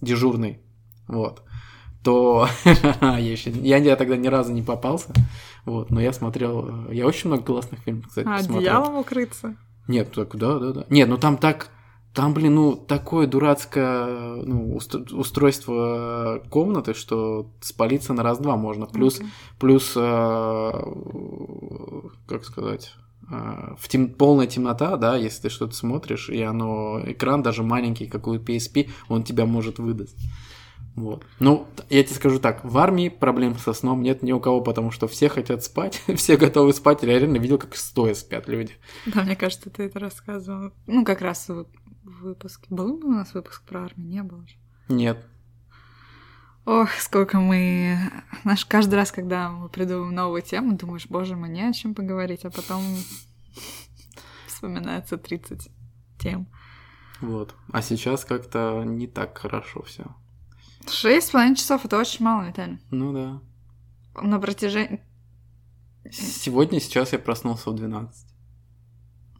дежурный, 0.01 0.60
вот, 1.08 1.44
то 2.04 2.48
я, 3.01 3.18
еще, 3.18 3.51
я, 3.51 3.77
я 3.77 3.96
тогда 3.96 4.18
ни 4.18 4.27
разу 4.27 4.51
не 4.51 4.62
попался, 4.62 5.13
вот, 5.65 5.92
но 5.92 6.01
я 6.01 6.12
смотрел, 6.12 6.92
я 6.92 7.06
очень 7.06 7.30
много 7.30 7.44
классных 7.44 7.80
фильмов, 7.82 8.08
кстати, 8.08 8.27
а, 8.27 8.38
посмотрел. 8.38 8.58
одеялом 8.58 8.98
укрыться? 8.98 9.56
Нет, 9.88 10.12
так, 10.12 10.36
да, 10.36 10.60
да, 10.60 10.72
да. 10.72 10.86
Нет, 10.89 11.08
ну 11.08 11.18
там 11.18 11.38
так, 11.38 11.70
там, 12.15 12.34
блин, 12.34 12.55
ну, 12.55 12.75
такое 12.77 13.27
дурацкое 13.27 14.38
ну, 14.45 14.74
устройство 15.12 16.41
комнаты, 16.50 16.93
что 16.93 17.51
спалиться 17.60 18.13
на 18.13 18.24
раз-два 18.24 18.55
можно. 18.55 18.86
Плюс, 18.86 19.19
okay. 19.19 19.25
плюс 19.60 19.93
э, 19.98 20.72
как 22.25 22.45
сказать, 22.45 22.93
э, 23.29 23.75
в 23.77 23.89
тем, 23.89 24.07
полная 24.07 24.48
темнота, 24.48 24.95
да, 24.95 25.17
если 25.17 25.43
ты 25.43 25.50
что-то 25.50 25.75
смотришь, 25.75 26.29
и 26.29 26.41
оно, 26.41 27.01
экран 27.05 27.43
даже 27.43 27.63
маленький, 27.63 28.07
как 28.07 28.27
у 28.27 28.36
PSP, 28.36 28.89
он 29.10 29.24
тебя 29.24 29.45
может 29.45 29.77
выдать. 29.79 30.15
Вот. 30.95 31.25
Ну, 31.41 31.67
я 31.89 32.01
тебе 32.05 32.15
скажу 32.15 32.39
так, 32.39 32.63
в 32.63 32.77
армии 32.77 33.10
проблем 33.10 33.57
со 33.57 33.74
сном 33.74 34.01
нет 34.01 34.24
ни 34.24 34.31
у 34.31 34.39
кого, 34.39 34.62
потому 34.62 34.91
что 34.91 35.10
все 35.10 35.27
хотят 35.27 35.63
спать, 35.65 36.01
все 36.15 36.38
готовы 36.38 36.72
спать. 36.72 37.03
Я 37.03 37.19
реально 37.19 37.38
видел, 37.38 37.57
как 37.57 37.75
стоя 37.75 38.13
спят 38.13 38.48
люди. 38.48 38.72
Да, 39.05 39.24
мне 39.24 39.36
кажется, 39.36 39.69
ты 39.69 39.84
это 39.84 40.00
рассказывал. 40.00 40.72
Ну, 40.88 41.03
как 41.03 41.19
раз 41.22 41.50
выпуске. 42.06 42.68
Был 42.70 42.96
у 43.04 43.12
нас 43.12 43.34
выпуск 43.34 43.64
про 43.64 43.86
армию? 43.86 44.10
Не 44.10 44.24
было 44.24 44.48
же. 44.48 44.56
Нет. 44.90 45.26
Ох, 46.66 46.90
сколько 46.94 47.40
мы... 47.40 47.98
Наш 48.44 48.66
каждый 48.66 48.96
раз, 48.96 49.12
когда 49.12 49.52
мы 49.52 49.70
придумываем 49.70 50.16
новую 50.16 50.42
тему, 50.42 50.76
думаешь, 50.76 51.06
боже 51.08 51.36
мой, 51.36 51.50
не 51.50 51.62
о 51.62 51.74
чем 51.74 51.94
поговорить, 51.94 52.44
а 52.44 52.50
потом 52.50 52.84
вспоминается 54.48 55.18
30 55.18 55.70
тем. 56.20 56.48
Вот. 57.22 57.56
А 57.72 57.82
сейчас 57.82 58.26
как-то 58.26 58.84
не 58.84 59.08
так 59.08 59.38
хорошо 59.38 59.84
все. 59.84 60.06
Шесть 60.90 61.28
с 61.28 61.32
половиной 61.32 61.56
часов 61.56 61.86
это 61.86 62.00
очень 62.00 62.26
мало, 62.26 62.48
Виталий. 62.48 62.80
Ну 62.92 63.14
да. 63.14 63.42
На 64.22 64.40
протяжении... 64.40 65.02
Сегодня, 66.12 66.80
сейчас 66.80 67.14
я 67.14 67.20
проснулся 67.20 67.70
в 67.72 67.76
12. 67.76 68.25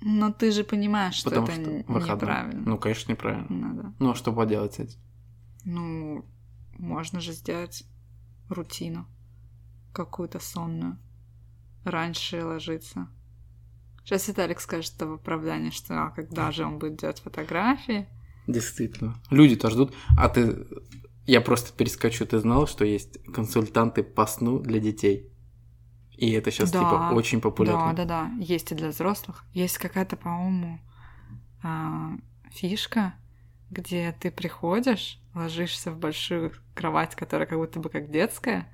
Но 0.08 0.32
ты 0.32 0.52
же 0.52 0.64
понимаешь, 0.64 1.16
что 1.16 1.32
Потому 1.32 1.48
это 1.48 1.56
что 1.56 2.14
неправильно. 2.14 2.62
Ну, 2.64 2.78
конечно, 2.78 3.12
неправильно. 3.12 3.48
Ну, 3.50 3.82
да. 3.82 3.94
ну 3.98 4.12
а 4.12 4.16
что 4.16 4.32
поделать 4.32 4.76
с 4.76 4.80
этим? 4.80 5.00
Ну, 5.64 6.24
можно 6.78 7.20
же 7.20 7.34
сделать 7.34 7.84
рутину 8.48 9.08
какую-то 9.94 10.40
сонную. 10.40 11.00
Раньше 11.86 12.46
ложиться. 12.46 13.08
Сейчас 14.04 14.28
Виталик 14.28 14.60
скажет 14.60 14.94
в 15.02 15.14
оправдании, 15.14 15.72
что 15.72 16.06
а 16.06 16.12
когда 16.12 16.52
же 16.52 16.66
он 16.66 16.78
будет 16.78 16.98
делать 16.98 17.20
фотографии? 17.20 18.08
Действительно. 18.46 19.16
Люди-то 19.32 19.72
ждут. 19.72 19.96
А 20.16 20.30
ты... 20.30 20.68
Я 21.26 21.42
просто 21.42 21.76
перескочу. 21.76 22.28
Ты 22.28 22.38
знал, 22.38 22.68
что 22.68 22.86
есть 22.86 23.24
консультанты 23.34 24.04
по 24.04 24.28
сну 24.28 24.60
для 24.60 24.80
детей? 24.80 25.32
И 26.18 26.32
это 26.32 26.52
сейчас 26.52 26.72
да, 26.72 26.80
типа 26.80 27.12
очень 27.14 27.42
популярно. 27.42 27.94
Да, 27.94 28.06
да, 28.06 28.28
да. 28.28 28.32
Есть 28.40 28.72
и 28.72 28.76
для 28.76 28.90
взрослых. 28.90 29.44
Есть 29.54 29.78
какая-то, 29.78 30.16
по-моему, 30.16 30.80
а, 31.64 32.12
фишка, 32.52 33.14
где 33.70 34.16
ты 34.20 34.32
приходишь, 34.32 35.20
ложишься 35.34 35.92
в 35.92 35.98
большую 35.98 36.54
кровать, 36.74 37.16
которая 37.16 37.48
как 37.48 37.58
будто 37.58 37.80
бы 37.80 37.90
как 37.90 38.10
детская, 38.10 38.72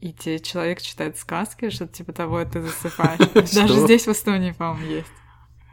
и 0.00 0.12
тебе 0.12 0.40
человек 0.40 0.82
читает 0.82 1.16
сказки, 1.16 1.70
что-то 1.70 1.92
типа 1.92 2.12
того, 2.12 2.40
и 2.40 2.44
ты 2.44 2.60
засыпаешь. 2.60 3.52
Даже 3.54 3.80
здесь 3.80 4.06
в 4.06 4.12
Эстонии, 4.12 4.50
по-моему, 4.50 4.84
есть. 4.86 5.12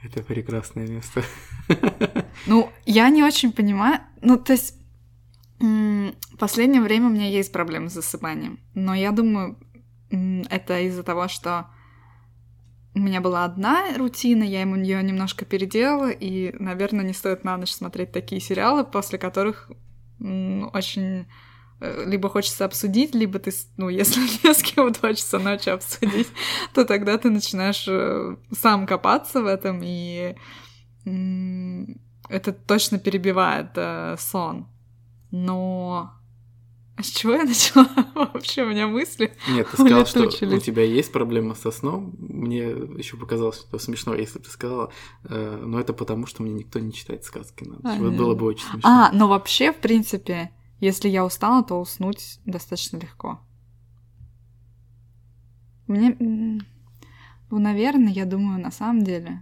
Это 0.03 0.23
прекрасное 0.23 0.87
место. 0.87 1.23
Ну, 2.45 2.71
я 2.85 3.09
не 3.09 3.21
очень 3.21 3.51
понимаю. 3.51 3.99
Ну, 4.21 4.37
то 4.37 4.53
есть, 4.53 4.75
в 5.59 6.37
последнее 6.39 6.81
время 6.81 7.07
у 7.07 7.09
меня 7.09 7.27
есть 7.27 7.51
проблемы 7.51 7.89
с 7.89 7.93
засыпанием. 7.93 8.59
Но 8.73 8.95
я 8.95 9.11
думаю, 9.11 9.57
это 10.11 10.79
из-за 10.81 11.03
того, 11.03 11.27
что 11.27 11.67
у 12.95 12.99
меня 12.99 13.21
была 13.21 13.45
одна 13.45 13.95
рутина, 13.97 14.43
я 14.43 14.61
ему 14.61 14.75
ее 14.75 15.01
немножко 15.03 15.45
переделала, 15.45 16.09
и, 16.09 16.53
наверное, 16.59 17.05
не 17.05 17.13
стоит 17.13 17.43
на 17.43 17.57
ночь 17.57 17.71
смотреть 17.71 18.11
такие 18.11 18.41
сериалы, 18.41 18.83
после 18.83 19.19
которых 19.19 19.69
очень 20.19 21.27
э, 21.79 22.03
либо 22.05 22.29
хочется 22.29 22.65
обсудить, 22.65 23.15
либо 23.15 23.39
ты, 23.39 23.51
ну, 23.77 23.89
если 23.89 24.19
не 24.43 24.53
с 24.53 24.63
кем 24.63 24.93
хочется 24.93 25.39
ночью 25.39 25.75
обсудить, 25.75 26.27
то 26.73 26.83
тогда 26.83 27.17
ты 27.17 27.29
начинаешь 27.29 27.85
э, 27.87 28.35
сам 28.51 28.85
копаться 28.85 29.41
в 29.41 29.45
этом, 29.45 29.81
и 29.83 30.35
это 31.05 32.53
точно 32.53 32.99
перебивает 32.99 33.71
э, 33.75 34.15
сон. 34.19 34.67
Но 35.31 36.18
с 37.01 37.07
чего 37.07 37.33
я 37.33 37.43
начала 37.43 37.87
вообще? 38.15 38.63
У 38.63 38.69
меня 38.69 38.87
мысли 38.87 39.33
Нет, 39.49 39.67
ты 39.69 39.77
сказала, 39.77 40.05
что 40.05 40.23
у 40.23 40.59
тебя 40.59 40.83
есть 40.83 41.11
проблема 41.11 41.55
со 41.55 41.71
сном. 41.71 42.13
Мне 42.17 42.69
еще 42.69 43.17
показалось, 43.17 43.59
что 43.59 43.79
смешно, 43.79 44.15
если 44.15 44.39
бы 44.39 44.45
ты 44.45 44.51
сказала. 44.51 44.91
Э, 45.23 45.61
но 45.63 45.79
это 45.79 45.93
потому, 45.93 46.25
что 46.25 46.43
мне 46.43 46.53
никто 46.53 46.79
не 46.79 46.93
читает 46.93 47.23
сказки 47.23 47.63
на 47.63 47.79
ночь. 47.81 47.99
Вот 47.99 48.13
было 48.13 48.35
бы 48.35 48.45
очень 48.47 48.65
смешно. 48.65 48.89
А, 48.89 49.11
но 49.13 49.27
вообще, 49.27 49.71
в 49.71 49.77
принципе, 49.77 50.51
если 50.79 51.09
я 51.09 51.25
устала, 51.25 51.63
то 51.63 51.79
уснуть 51.79 52.39
достаточно 52.45 52.97
легко. 52.97 53.39
Мне... 55.87 56.15
Ну, 56.19 57.57
наверное, 57.57 58.13
я 58.13 58.25
думаю, 58.25 58.61
на 58.61 58.71
самом 58.71 59.03
деле, 59.03 59.41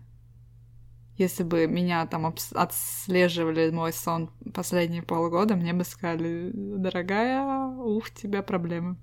Если 1.17 1.43
бы 1.43 1.65
меня 1.65 2.05
там 2.05 2.31
отслеживали 2.53 3.71
мой 3.71 3.91
сон 3.91 4.29
последние 4.53 5.01
полгода, 5.01 5.55
мне 5.55 5.73
бы 5.73 5.83
сказали, 5.83 6.51
дорогая, 6.53 7.67
ух, 7.67 8.05
у 8.05 8.19
тебя 8.19 8.43
проблемы. 8.43 8.97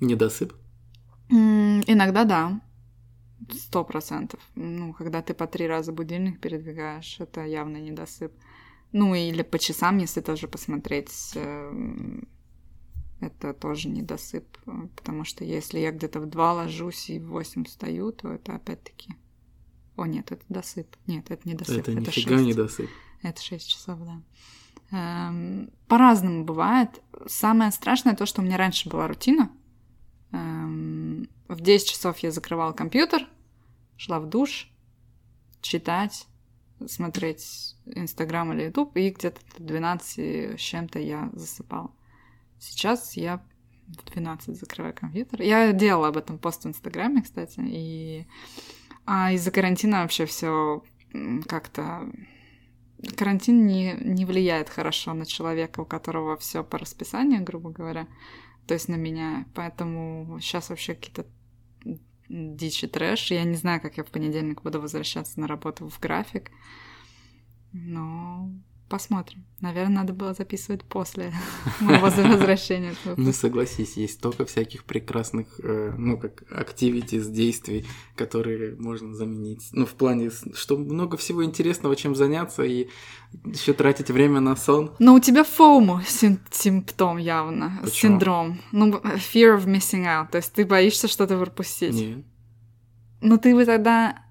Недосып? 0.00 0.54
Иногда 1.28 2.24
да. 2.24 2.60
Сто 3.52 3.84
процентов. 3.84 4.40
Ну, 4.54 4.94
когда 4.94 5.20
ты 5.20 5.34
по 5.34 5.46
три 5.46 5.66
раза 5.66 5.92
будильник 5.92 6.40
передвигаешь, 6.40 7.20
это 7.20 7.44
явно 7.44 7.76
недосып. 7.76 8.32
Ну, 8.92 9.14
или 9.14 9.42
по 9.42 9.58
часам, 9.58 9.98
если 9.98 10.22
тоже 10.22 10.48
посмотреть, 10.48 11.32
эм, 11.34 12.26
это 13.20 13.52
тоже 13.52 13.90
недосып. 13.90 14.46
Потому 14.96 15.24
что 15.24 15.44
если 15.44 15.78
я 15.78 15.92
где-то 15.92 16.20
в 16.20 16.26
два 16.26 16.54
ложусь 16.54 17.10
и 17.10 17.18
в 17.18 17.28
восемь 17.28 17.64
встаю, 17.64 18.12
то 18.12 18.32
это 18.32 18.54
опять-таки... 18.54 19.14
О, 19.98 20.06
нет, 20.06 20.30
это 20.30 20.44
досып. 20.48 20.86
Нет, 21.08 21.28
это 21.28 21.46
не 21.48 21.54
досып. 21.54 21.78
Это, 21.78 21.90
это 21.90 22.00
нифига 22.00 22.36
6. 22.36 22.46
не 22.46 22.54
досып. 22.54 22.88
Это 23.22 23.42
6 23.42 23.68
часов, 23.68 23.98
да. 24.00 24.22
Эм, 24.96 25.70
по-разному 25.88 26.44
бывает. 26.44 27.02
Самое 27.26 27.72
страшное 27.72 28.14
то, 28.14 28.24
что 28.24 28.40
у 28.40 28.44
меня 28.44 28.56
раньше 28.56 28.88
была 28.88 29.08
рутина. 29.08 29.50
Эм, 30.30 31.28
в 31.48 31.60
10 31.60 31.88
часов 31.88 32.18
я 32.20 32.30
закрывала 32.30 32.72
компьютер, 32.72 33.26
шла 33.96 34.20
в 34.20 34.28
душ, 34.28 34.70
читать, 35.62 36.28
смотреть 36.86 37.74
Инстаграм 37.86 38.52
или 38.52 38.66
Ютуб, 38.66 38.96
и 38.96 39.10
где-то 39.10 39.40
в 39.56 39.64
12 39.64 40.56
с 40.56 40.60
чем-то 40.60 41.00
я 41.00 41.28
засыпала. 41.32 41.90
Сейчас 42.60 43.16
я 43.16 43.42
в 43.88 44.12
12 44.12 44.56
закрываю 44.56 44.94
компьютер. 44.94 45.42
Я 45.42 45.72
делала 45.72 46.08
об 46.08 46.18
этом 46.18 46.38
пост 46.38 46.62
в 46.62 46.68
Инстаграме, 46.68 47.22
кстати, 47.22 47.60
и 47.66 48.28
а 49.10 49.32
из-за 49.32 49.50
карантина 49.50 50.02
вообще 50.02 50.26
все 50.26 50.82
как-то 51.46 52.12
карантин 53.16 53.66
не, 53.66 53.94
не 53.94 54.26
влияет 54.26 54.68
хорошо 54.68 55.14
на 55.14 55.24
человека, 55.24 55.80
у 55.80 55.86
которого 55.86 56.36
все 56.36 56.62
по 56.62 56.76
расписанию, 56.76 57.42
грубо 57.42 57.70
говоря, 57.70 58.06
то 58.66 58.74
есть 58.74 58.86
на 58.86 58.96
меня. 58.96 59.46
Поэтому 59.54 60.38
сейчас 60.42 60.68
вообще 60.68 60.94
какие-то 60.94 61.24
дичь 62.28 62.84
и 62.84 62.86
трэш. 62.86 63.30
Я 63.30 63.44
не 63.44 63.54
знаю, 63.54 63.80
как 63.80 63.96
я 63.96 64.04
в 64.04 64.10
понедельник 64.10 64.60
буду 64.60 64.78
возвращаться 64.78 65.40
на 65.40 65.46
работу 65.46 65.88
в 65.88 65.98
график. 65.98 66.50
Но 67.72 68.50
посмотрим. 68.88 69.44
Наверное, 69.60 69.96
надо 69.96 70.12
было 70.12 70.34
записывать 70.34 70.84
после 70.84 71.32
моего 71.80 72.06
возвращения. 72.06 72.94
Ну, 73.16 73.32
согласись, 73.32 73.96
есть 73.96 74.14
столько 74.14 74.44
всяких 74.44 74.84
прекрасных, 74.84 75.46
э, 75.62 75.94
ну, 75.96 76.18
как 76.18 76.44
активитис, 76.50 77.26
действий, 77.28 77.86
которые 78.16 78.76
можно 78.76 79.14
заменить. 79.14 79.68
Ну, 79.72 79.86
в 79.86 79.94
плане, 79.94 80.30
что 80.54 80.76
много 80.76 81.16
всего 81.16 81.44
интересного, 81.44 81.96
чем 81.96 82.14
заняться, 82.14 82.62
и 82.62 82.88
еще 83.44 83.72
тратить 83.72 84.10
время 84.10 84.40
на 84.40 84.56
сон. 84.56 84.92
Но 84.98 85.14
у 85.14 85.20
тебя 85.20 85.44
фоуму 85.44 86.00
симптом 86.50 87.18
явно, 87.18 87.78
Почему? 87.82 88.12
синдром. 88.12 88.60
Ну, 88.72 88.90
fear 89.32 89.58
of 89.58 89.66
missing 89.66 90.04
out, 90.04 90.30
то 90.30 90.38
есть 90.38 90.52
ты 90.52 90.64
боишься 90.64 91.08
что-то 91.08 91.38
пропустить. 91.38 91.94
Нет. 91.94 92.24
Ну, 93.20 93.36
ты 93.38 93.54
бы 93.54 93.64
тогда 93.64 94.22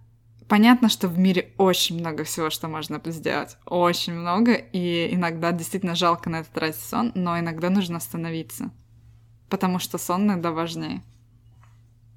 Понятно, 0.47 0.87
что 0.87 1.09
в 1.09 1.17
мире 1.19 1.53
очень 1.57 1.99
много 1.99 2.23
всего, 2.23 2.49
что 2.49 2.69
можно 2.69 3.01
сделать. 3.05 3.57
Очень 3.65 4.13
много, 4.13 4.53
и 4.53 5.13
иногда 5.13 5.51
действительно 5.51 5.95
жалко 5.95 6.29
на 6.29 6.37
это 6.37 6.49
тратить 6.49 6.81
сон, 6.81 7.11
но 7.15 7.37
иногда 7.37 7.69
нужно 7.69 7.97
остановиться. 7.97 8.71
Потому 9.49 9.79
что 9.79 9.97
сон 9.97 10.23
иногда 10.23 10.51
важнее. 10.51 11.03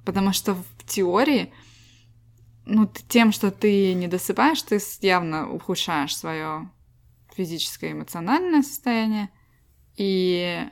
Потому 0.04 0.32
что 0.32 0.54
в 0.54 0.64
теории, 0.86 1.52
ну, 2.66 2.88
тем, 3.08 3.32
что 3.32 3.50
ты 3.50 3.94
не 3.94 4.06
досыпаешь, 4.06 4.62
ты 4.62 4.78
явно 5.00 5.50
ухудшаешь 5.50 6.16
свое 6.16 6.70
физическое 7.34 7.90
и 7.90 7.92
эмоциональное 7.92 8.62
состояние, 8.62 9.30
и, 9.96 10.68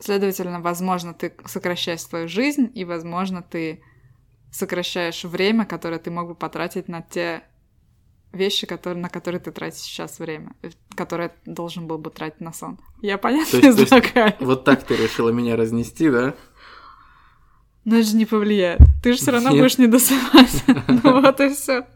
следовательно, 0.00 0.60
возможно, 0.60 1.12
ты 1.12 1.34
сокращаешь 1.44 2.00
свою 2.00 2.28
жизнь, 2.28 2.70
и, 2.74 2.84
возможно, 2.84 3.42
ты 3.42 3.82
сокращаешь 4.52 5.24
время, 5.24 5.64
которое 5.64 5.98
ты 5.98 6.10
мог 6.10 6.28
бы 6.28 6.34
потратить 6.34 6.88
на 6.88 7.02
те 7.02 7.42
вещи, 8.32 8.66
которые, 8.66 9.00
на 9.00 9.08
которые 9.08 9.40
ты 9.40 9.50
тратишь 9.50 9.80
сейчас 9.80 10.18
время, 10.18 10.52
э, 10.62 10.70
которые 10.94 11.32
должен 11.46 11.86
был 11.86 11.98
бы 11.98 12.10
тратить 12.10 12.40
на 12.40 12.52
сон. 12.52 12.78
Я 13.00 13.18
понятно 13.18 13.60
то 13.60 13.66
есть, 13.66 13.88
то 13.88 13.96
есть, 13.96 14.40
Вот 14.40 14.64
так 14.64 14.84
ты 14.84 14.96
решила 14.96 15.30
меня 15.30 15.56
разнести, 15.56 16.10
да? 16.10 16.34
Но 17.84 17.96
это 17.96 18.08
же 18.08 18.16
не 18.16 18.26
повлияет. 18.26 18.80
Ты 19.02 19.12
же 19.12 19.18
все 19.18 19.30
равно 19.30 19.48
Нет. 19.50 19.60
будешь 19.60 19.78
не 19.78 19.86
досыпать. 19.86 20.62
Ну 21.02 21.22
вот 21.22 21.40
и 21.40 21.48
все. 21.54 21.86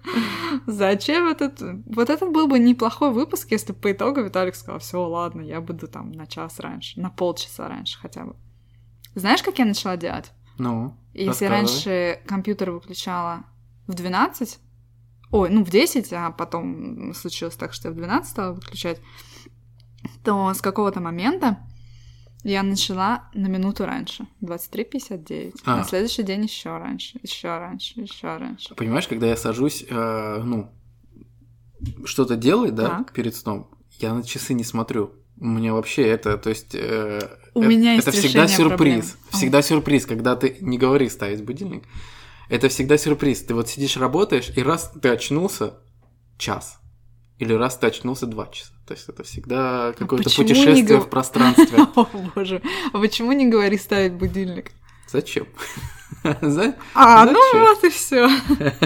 Зачем 0.66 1.28
этот... 1.28 1.60
Вот 1.86 2.08
этот 2.08 2.30
был 2.30 2.46
бы 2.46 2.58
неплохой 2.58 3.10
выпуск, 3.10 3.50
если 3.50 3.72
бы 3.72 3.78
по 3.78 3.92
итогу 3.92 4.22
Виталик 4.22 4.54
сказал, 4.54 4.78
все, 4.78 5.06
ладно, 5.06 5.42
я 5.42 5.60
буду 5.60 5.88
там 5.88 6.12
на 6.12 6.26
час 6.26 6.60
раньше, 6.60 6.98
на 6.98 7.10
полчаса 7.10 7.68
раньше 7.68 7.98
хотя 7.98 8.24
бы. 8.24 8.36
Знаешь, 9.14 9.42
как 9.42 9.58
я 9.58 9.66
начала 9.66 9.98
делать? 9.98 10.32
Ну, 10.58 10.96
Если 11.14 11.46
раньше 11.46 12.20
компьютер 12.26 12.70
выключала 12.70 13.44
в 13.86 13.94
12, 13.94 14.58
ой, 15.30 15.50
ну 15.50 15.64
в 15.64 15.70
10, 15.70 16.12
а 16.12 16.30
потом 16.30 17.14
случилось 17.14 17.56
так, 17.56 17.72
что 17.72 17.88
я 17.88 17.94
в 17.94 17.96
12 17.96 18.30
стала 18.30 18.52
выключать, 18.52 19.00
то 20.24 20.52
с 20.52 20.60
какого-то 20.60 21.00
момента 21.00 21.58
я 22.44 22.62
начала 22.62 23.30
на 23.34 23.46
минуту 23.46 23.86
раньше, 23.86 24.26
23.59. 24.40 25.54
А. 25.64 25.78
На 25.78 25.84
следующий 25.84 26.22
день 26.24 26.42
еще 26.42 26.76
раньше, 26.76 27.18
еще 27.22 27.48
раньше, 27.58 28.00
еще 28.00 28.36
раньше. 28.36 28.74
Понимаешь, 28.74 29.06
когда 29.06 29.28
я 29.28 29.36
сажусь, 29.36 29.84
э, 29.88 30.42
ну, 30.42 30.72
что-то 32.04 32.36
делать, 32.36 32.74
да, 32.74 32.88
так. 32.88 33.12
перед 33.12 33.36
сном, 33.36 33.70
я 33.98 34.14
на 34.14 34.22
часы 34.22 34.54
не 34.54 34.64
смотрю. 34.64 35.12
У 35.42 35.46
меня 35.46 35.74
вообще 35.74 36.06
это, 36.06 36.38
то 36.38 36.50
есть... 36.50 36.72
Э, 36.72 37.18
У 37.54 37.62
это, 37.62 37.68
меня 37.68 37.94
есть 37.94 38.06
Это 38.06 38.16
всегда 38.16 38.46
сюрприз. 38.46 38.76
Проблем. 38.76 39.02
Всегда 39.32 39.58
О. 39.58 39.62
сюрприз, 39.62 40.06
когда 40.06 40.36
ты 40.36 40.56
не 40.60 40.78
говори 40.78 41.08
ставить 41.08 41.42
будильник. 41.42 41.82
Это 42.48 42.68
всегда 42.68 42.96
сюрприз. 42.96 43.42
Ты 43.42 43.54
вот 43.54 43.68
сидишь, 43.68 43.96
работаешь, 43.96 44.52
и 44.54 44.62
раз 44.62 44.92
ты 45.02 45.08
очнулся 45.08 45.80
час. 46.38 46.78
Или 47.40 47.54
раз 47.54 47.76
ты 47.76 47.88
очнулся 47.88 48.26
два 48.26 48.46
часа. 48.52 48.70
То 48.86 48.94
есть 48.94 49.08
это 49.08 49.24
всегда 49.24 49.88
а 49.88 49.92
какое-то 49.94 50.30
а 50.30 50.36
путешествие 50.36 51.00
в 51.00 51.10
пространстве. 51.10 51.88
О 51.96 52.06
боже. 52.36 52.62
А 52.92 53.00
почему 53.00 53.32
не 53.32 53.48
говори 53.48 53.78
ставить 53.78 54.12
будильник? 54.12 54.70
Зачем? 55.08 55.48
А, 56.94 57.26
ну 57.26 57.40
вот 57.58 57.82
и 57.82 57.90
все. 57.90 58.28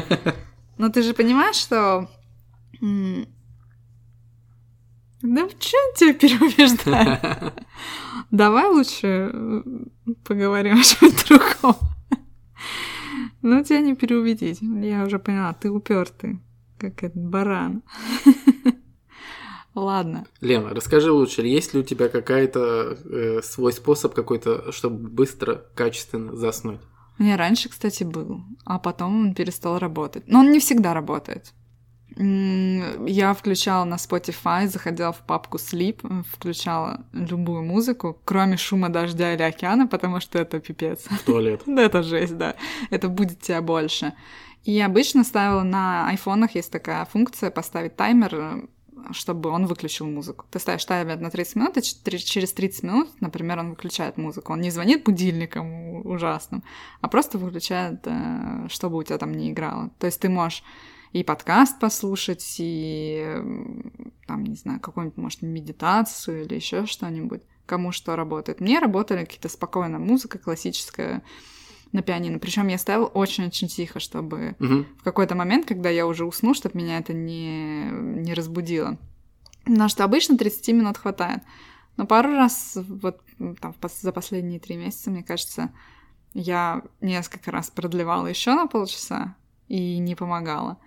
Но 0.79 0.89
ты 0.89 1.03
же 1.03 1.13
понимаешь, 1.13 1.57
что 1.57 2.09
да 5.35 5.47
в 5.49 5.59
чем 5.59 5.81
тебя 5.97 6.15
переубеждать? 6.15 7.55
Давай 8.31 8.67
лучше 8.67 9.31
э, 9.33 9.63
поговорим 10.25 10.79
о 10.81 10.83
чем-то 10.83 11.29
другом. 11.29 11.77
Ну, 13.43 13.63
тебя 13.63 13.81
не 13.81 13.95
переубедить. 13.95 14.59
Я 14.61 15.05
уже 15.05 15.19
поняла, 15.19 15.53
ты 15.53 15.71
упертый, 15.71 16.41
как 16.79 17.03
этот 17.03 17.23
баран. 17.23 17.83
Ладно. 19.75 20.27
Лена, 20.41 20.71
расскажи 20.71 21.13
лучше, 21.13 21.43
есть 21.43 21.75
ли 21.75 21.81
у 21.81 21.83
тебя 21.83 22.09
какая-то 22.09 22.97
э, 23.05 23.43
свой 23.43 23.73
способ 23.73 24.15
какой-то, 24.15 24.73
чтобы 24.73 25.09
быстро, 25.09 25.67
качественно 25.75 26.35
заснуть? 26.35 26.81
У 27.19 27.23
меня 27.23 27.37
раньше, 27.37 27.69
кстати, 27.69 28.05
был, 28.05 28.43
а 28.65 28.79
потом 28.79 29.29
он 29.29 29.35
перестал 29.35 29.79
работать. 29.79 30.25
Но 30.27 30.41
он 30.41 30.51
не 30.51 30.61
всегда 30.61 30.95
работает. 30.95 31.53
Я 32.19 33.35
включала 33.35 33.85
на 33.85 33.97
Spotify, 33.97 34.67
заходила 34.67 35.13
в 35.13 35.21
папку 35.21 35.59
Sleep, 35.59 36.25
включала 36.33 37.05
любую 37.13 37.63
музыку, 37.63 38.19
кроме 38.25 38.57
шума 38.57 38.89
дождя 38.89 39.35
или 39.35 39.43
океана, 39.43 39.87
потому 39.87 40.21
что 40.21 40.39
это 40.39 40.59
пипец. 40.61 41.05
В 41.05 41.23
туалет. 41.25 41.63
Да, 41.67 41.83
это 41.83 42.03
жесть, 42.03 42.39
да. 42.39 42.55
Это 42.91 43.09
будет 43.09 43.41
тебя 43.43 43.61
больше. 43.61 44.15
И 44.65 44.81
обычно 44.81 45.25
ставила 45.25 45.63
на 45.63 46.09
айфонах, 46.09 46.55
есть 46.55 46.73
такая 46.73 47.05
функция, 47.05 47.51
поставить 47.51 47.97
таймер, 47.97 48.67
чтобы 49.13 49.51
он 49.51 49.67
выключил 49.67 50.07
музыку. 50.07 50.47
Ты 50.51 50.59
ставишь 50.59 50.85
таймер 50.87 51.21
на 51.21 51.31
30 51.31 51.57
минут, 51.57 51.77
и 51.77 51.83
через 51.83 52.53
30 52.53 52.83
минут, 52.83 53.11
например, 53.21 53.59
он 53.59 53.71
выключает 53.71 54.17
музыку. 54.17 54.55
Он 54.55 54.61
не 54.61 54.71
звонит 54.71 55.05
будильником 55.05 56.07
ужасным, 56.07 56.65
а 57.03 57.09
просто 57.09 57.37
выключает, 57.37 58.01
э, 58.07 58.69
чтобы 58.71 58.97
у 58.97 59.03
тебя 59.03 59.19
там 59.19 59.33
не 59.33 59.51
играло. 59.51 59.91
То 59.99 60.07
есть 60.07 60.21
ты 60.21 60.29
можешь 60.31 60.65
и 61.13 61.23
подкаст 61.23 61.79
послушать, 61.79 62.57
и 62.59 63.37
там, 64.27 64.45
не 64.45 64.57
знаю, 64.57 64.81
какую-нибудь, 64.81 65.19
может, 65.19 65.43
медитацию 65.43 66.45
или 66.45 66.55
еще 66.55 66.87
что-нибудь. 66.87 67.43
Кому 67.65 67.91
что 67.91 68.15
работает. 68.15 68.61
Мне 68.61 68.79
работали 68.79 69.25
какие-то 69.25 69.49
спокойная 69.49 69.99
музыка 69.99 70.39
классическая 70.39 71.23
на 71.93 72.03
пианино. 72.03 72.39
Причем 72.39 72.69
я 72.69 72.79
ставила 72.79 73.07
очень-очень 73.07 73.69
тихо, 73.69 73.99
чтобы 73.99 74.55
угу. 74.61 74.85
в 74.99 75.03
какой-то 75.03 75.35
момент, 75.35 75.67
когда 75.67 75.89
я 75.89 76.07
уже 76.07 76.25
усну, 76.25 76.55
чтобы 76.55 76.79
меня 76.79 76.99
это 76.99 77.13
не, 77.13 77.89
не 77.91 78.35
разбудило. 78.35 78.99
Потому 79.65 79.89
что 79.89 80.05
обычно 80.05 80.39
30 80.39 80.69
минут 80.69 80.97
хватает. 80.97 81.43
Но 81.97 82.07
пару 82.07 82.31
раз, 82.31 82.77
вот 82.77 83.21
там, 83.61 83.75
за 83.83 84.13
последние 84.13 84.61
три 84.61 84.77
месяца, 84.77 85.11
мне 85.11 85.25
кажется, 85.25 85.73
я 86.35 86.83
несколько 87.01 87.51
раз 87.51 87.71
продлевала 87.71 88.27
еще 88.27 88.55
на 88.55 88.67
полчаса 88.67 89.35
и 89.69 89.99
не 89.99 90.15
помогала. 90.15 90.79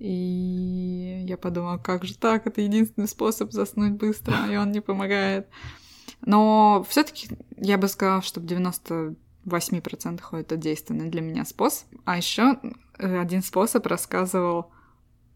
И 0.00 1.24
я 1.28 1.36
подумала, 1.36 1.76
как 1.78 2.04
же 2.04 2.16
так, 2.16 2.46
это 2.46 2.62
единственный 2.62 3.06
способ 3.06 3.52
заснуть 3.52 3.92
быстро, 3.92 4.34
и 4.50 4.56
он 4.56 4.72
не 4.72 4.80
помогает. 4.80 5.46
Но 6.22 6.84
все 6.88 7.04
таки 7.04 7.28
я 7.58 7.76
бы 7.76 7.86
сказала, 7.86 8.22
что 8.22 8.40
в 8.40 8.44
98% 8.44 9.14
это 10.32 10.56
действенный 10.56 11.10
для 11.10 11.20
меня 11.20 11.44
способ. 11.44 11.86
А 12.06 12.16
еще 12.16 12.58
один 12.98 13.42
способ 13.42 13.86
рассказывал, 13.86 14.72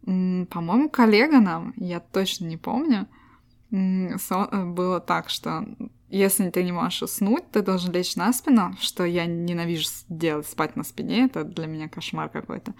по-моему, 0.03 0.89
коллега 0.89 1.41
нам, 1.41 1.75
я 1.77 2.01
точно 2.01 2.47
не 2.47 2.57
помню, 2.57 3.07
было 3.71 5.01
так, 5.01 5.29
что 5.29 5.67
если 6.09 6.49
ты 6.49 6.63
не 6.63 6.73
можешь 6.73 7.03
уснуть, 7.03 7.51
ты 7.51 7.61
должен 7.61 7.93
лечь 7.93 8.17
на 8.17 8.33
спину, 8.33 8.75
что 8.81 9.05
я 9.05 9.27
ненавижу 9.27 9.89
делать, 10.09 10.47
спать 10.47 10.77
на 10.77 10.85
спине, 10.85 11.27
это 11.27 11.45
для 11.45 11.67
меня 11.67 11.89
кошмар 11.89 12.29
какой-то. 12.31 12.73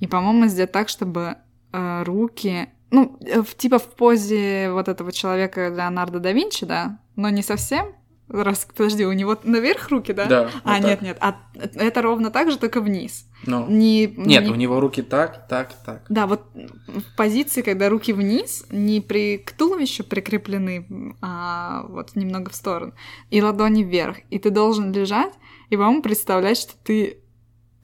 И, 0.00 0.06
по-моему, 0.06 0.46
сделать 0.46 0.72
так, 0.72 0.88
чтобы 0.88 1.36
э, 1.72 2.02
руки, 2.04 2.68
ну, 2.90 3.16
э, 3.20 3.42
в, 3.42 3.54
типа 3.54 3.78
в 3.78 3.94
позе 3.94 4.70
вот 4.70 4.88
этого 4.88 5.12
человека 5.12 5.68
Леонардо 5.68 6.20
да 6.20 6.32
Винчи, 6.32 6.66
да, 6.66 6.98
но 7.16 7.28
не 7.30 7.42
совсем. 7.42 7.94
Раз, 8.28 8.66
подожди, 8.74 9.04
у 9.04 9.12
него 9.12 9.38
наверх 9.44 9.90
руки, 9.90 10.12
да? 10.14 10.24
Да. 10.24 10.50
А, 10.64 10.76
вот 10.76 10.84
нет, 10.84 10.98
так. 10.98 11.02
нет, 11.02 11.18
а 11.20 11.36
это 11.74 12.00
ровно 12.00 12.30
так 12.30 12.50
же, 12.50 12.58
только 12.58 12.80
вниз. 12.80 13.26
Ну, 13.44 13.66
Не, 13.68 14.06
Нет, 14.06 14.44
не- 14.44 14.50
у 14.50 14.54
него 14.54 14.80
руки 14.80 15.02
так, 15.02 15.46
так, 15.46 15.74
так. 15.84 16.06
Да, 16.08 16.26
вот 16.26 16.42
в 16.54 17.16
позиции, 17.16 17.60
когда 17.60 17.90
руки 17.90 18.14
вниз, 18.14 18.64
не 18.70 19.02
при, 19.02 19.36
к 19.36 19.52
туловищу 19.52 20.04
прикреплены, 20.04 21.14
а 21.20 21.84
вот 21.88 22.16
немного 22.16 22.50
в 22.50 22.54
сторону, 22.54 22.94
и 23.28 23.42
ладони 23.42 23.82
вверх. 23.82 24.16
И 24.30 24.38
ты 24.38 24.48
должен 24.48 24.90
лежать 24.90 25.34
и, 25.68 25.76
по-моему, 25.76 26.02
представлять, 26.02 26.56
что 26.56 26.72
ты 26.82 27.18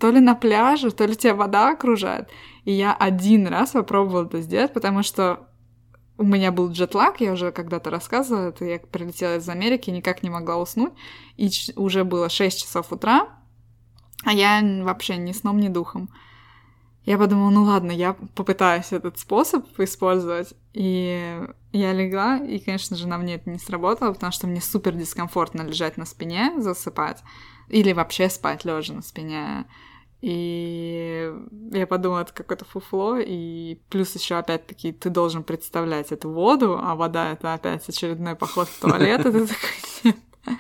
то 0.01 0.11
ли 0.11 0.21
на 0.21 0.35
пляже, 0.35 0.91
то 0.91 1.05
ли 1.05 1.15
тебя 1.15 1.35
вода 1.35 1.71
окружает. 1.71 2.29
И 2.65 2.73
я 2.73 2.95
один 2.95 3.47
раз 3.47 3.73
попробовала 3.73 4.25
это 4.25 4.41
сделать, 4.41 4.73
потому 4.73 5.03
что 5.03 5.47
у 6.17 6.25
меня 6.25 6.53
был 6.53 6.71
джетлаг, 6.71 7.21
я 7.21 7.33
уже 7.33 7.53
когда-то 7.53 7.91
рассказывала, 7.91 8.49
это 8.49 8.65
я 8.65 8.79
прилетела 8.79 9.37
из 9.37 9.49
Америки, 9.49 9.91
никак 9.91 10.23
не 10.23 10.31
могла 10.31 10.57
уснуть, 10.57 10.93
и 11.37 11.51
уже 11.77 12.05
было 12.05 12.29
6 12.29 12.61
часов 12.61 12.93
утра, 12.93 13.29
а 14.25 14.33
я 14.33 14.61
вообще 14.83 15.17
ни 15.17 15.33
сном, 15.33 15.61
ни 15.61 15.69
духом. 15.69 16.11
Я 17.05 17.17
подумала, 17.17 17.51
ну 17.51 17.63
ладно, 17.63 17.91
я 17.91 18.15
попытаюсь 18.35 18.93
этот 18.93 19.19
способ 19.19 19.67
использовать. 19.81 20.53
И 20.75 21.41
я 21.73 21.93
легла, 21.93 22.37
и, 22.37 22.59
конечно 22.59 22.95
же, 22.97 23.09
на 23.09 23.17
мне 23.17 23.37
это 23.37 23.49
не 23.49 23.59
сработало, 23.59 24.13
потому 24.13 24.33
что 24.33 24.47
мне 24.47 24.61
супер 24.61 24.93
дискомфортно 24.93 25.63
лежать 25.63 25.97
на 25.97 26.05
спине, 26.05 26.53
засыпать, 26.59 27.23
или 27.69 27.93
вообще 27.93 28.29
спать 28.29 28.67
лежа 28.67 28.93
на 28.93 29.03
спине. 29.03 29.65
И 30.21 31.33
я 31.73 31.87
подумала, 31.87 32.21
это 32.21 32.35
какое-то 32.35 32.67
фуфло, 32.67 33.19
и 33.19 33.81
плюс 33.89 34.15
еще 34.15 34.37
опять-таки 34.37 34.93
ты 34.93 35.09
должен 35.09 35.43
представлять 35.43 36.13
эту 36.13 36.31
воду, 36.31 36.79
а 36.79 36.95
вода 36.95 37.33
это 37.33 37.55
опять 37.55 37.89
очередной 37.89 38.37
поход 38.37 38.69
в 38.69 38.81
туалет, 38.81 39.21
это 39.21 39.47
такой 39.47 40.05
нет. 40.05 40.17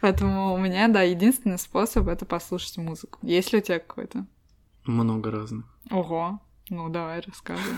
Поэтому 0.00 0.54
у 0.54 0.58
меня, 0.58 0.88
да, 0.88 1.02
единственный 1.02 1.58
способ 1.58 2.08
это 2.08 2.26
послушать 2.26 2.76
музыку. 2.76 3.18
Есть 3.22 3.52
ли 3.52 3.58
у 3.58 3.62
тебя 3.62 3.80
какой-то? 3.80 4.26
Много 4.84 5.30
разных. 5.30 5.64
Ого, 5.90 6.40
ну 6.68 6.88
давай 6.88 7.20
рассказывай. 7.20 7.76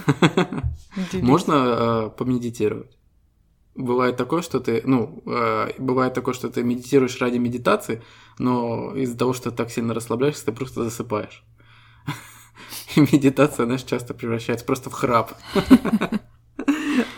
Можно 1.23 1.53
э, 1.53 2.11
помедитировать. 2.17 2.99
Бывает 3.75 4.17
такое, 4.17 4.43
что 4.43 4.61
ты, 4.61 4.83
ну, 4.85 5.23
э, 5.27 5.73
бывает 5.79 6.15
такое, 6.15 6.33
что 6.33 6.49
ты 6.49 6.63
медитируешь 6.63 7.21
ради 7.21 7.39
медитации, 7.39 8.03
но 8.39 8.95
из-за 8.97 9.17
того, 9.17 9.33
что 9.33 9.51
ты 9.51 9.57
так 9.57 9.71
сильно 9.71 9.95
расслабляешься, 9.95 10.47
ты 10.47 10.53
просто 10.53 10.85
засыпаешь. 10.85 11.45
И 12.97 13.01
медитация, 13.01 13.67
знаешь, 13.67 13.83
часто 13.83 14.15
превращается 14.15 14.65
просто 14.65 14.91
в 14.91 14.93
храп. 14.95 15.33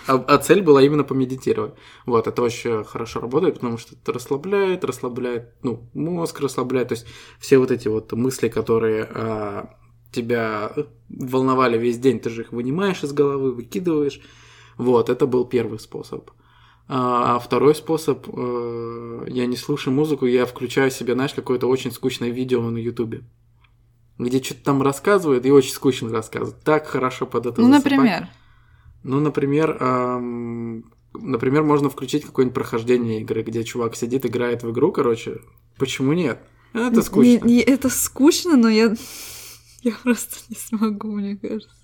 А, 0.08 0.14
а 0.14 0.38
цель 0.38 0.62
была 0.62 0.82
именно 0.82 1.02
помедитировать. 1.02 1.74
Вот, 2.06 2.28
это 2.28 2.40
очень 2.40 2.84
хорошо 2.84 3.20
работает, 3.20 3.54
потому 3.54 3.76
что 3.76 3.94
это 3.94 4.12
расслабляет, 4.12 4.84
расслабляет, 4.84 5.54
ну, 5.62 5.90
мозг 5.94 6.40
расслабляет, 6.40 6.88
то 6.88 6.94
есть 6.94 7.06
все 7.40 7.58
вот 7.58 7.72
эти 7.72 7.88
вот 7.88 8.12
мысли, 8.12 8.48
которые 8.48 9.08
а, 9.12 9.74
тебя 10.12 10.72
волновали 11.08 11.76
весь 11.76 11.98
день, 11.98 12.20
ты 12.20 12.30
же 12.30 12.42
их 12.42 12.52
вынимаешь 12.52 13.02
из 13.02 13.12
головы, 13.12 13.52
выкидываешь. 13.52 14.20
Вот, 14.76 15.10
это 15.10 15.26
был 15.26 15.44
первый 15.44 15.80
способ. 15.80 16.30
А 16.88 17.38
второй 17.40 17.74
способ, 17.74 18.28
э, 18.32 19.26
я 19.28 19.46
не 19.46 19.56
слушаю 19.56 19.92
музыку, 19.92 20.26
я 20.26 20.46
включаю 20.46 20.90
себе, 20.92 21.14
знаешь, 21.14 21.34
какое-то 21.34 21.66
очень 21.66 21.90
скучное 21.90 22.28
видео 22.30 22.62
на 22.70 22.78
Ютубе. 22.78 23.24
Где 24.18 24.42
что-то 24.42 24.62
там 24.62 24.82
рассказывают, 24.82 25.44
и 25.44 25.50
очень 25.50 25.72
скучно 25.72 26.10
рассказывают. 26.10 26.62
Так 26.62 26.86
хорошо 26.86 27.26
под 27.26 27.46
это 27.46 27.60
Ну, 27.60 27.68
засыпать. 27.72 27.92
например. 27.92 28.28
Ну, 29.02 29.20
например, 29.20 29.76
ам, 29.80 30.84
например, 31.12 31.64
можно 31.64 31.90
включить 31.90 32.24
какое-нибудь 32.24 32.54
прохождение 32.54 33.20
игры, 33.20 33.42
где 33.42 33.64
чувак 33.64 33.96
сидит, 33.96 34.24
играет 34.24 34.62
в 34.62 34.70
игру, 34.70 34.92
короче. 34.92 35.38
Почему 35.78 36.12
нет? 36.12 36.38
Это 36.72 37.02
скучно. 37.02 37.28
Не- 37.28 37.38
не- 37.56 37.60
это 37.62 37.88
скучно, 37.90 38.56
но 38.56 38.68
я... 38.68 38.94
Я 39.82 39.92
просто 40.02 40.36
не 40.48 40.56
смогу, 40.56 41.12
мне 41.12 41.36
кажется. 41.36 41.75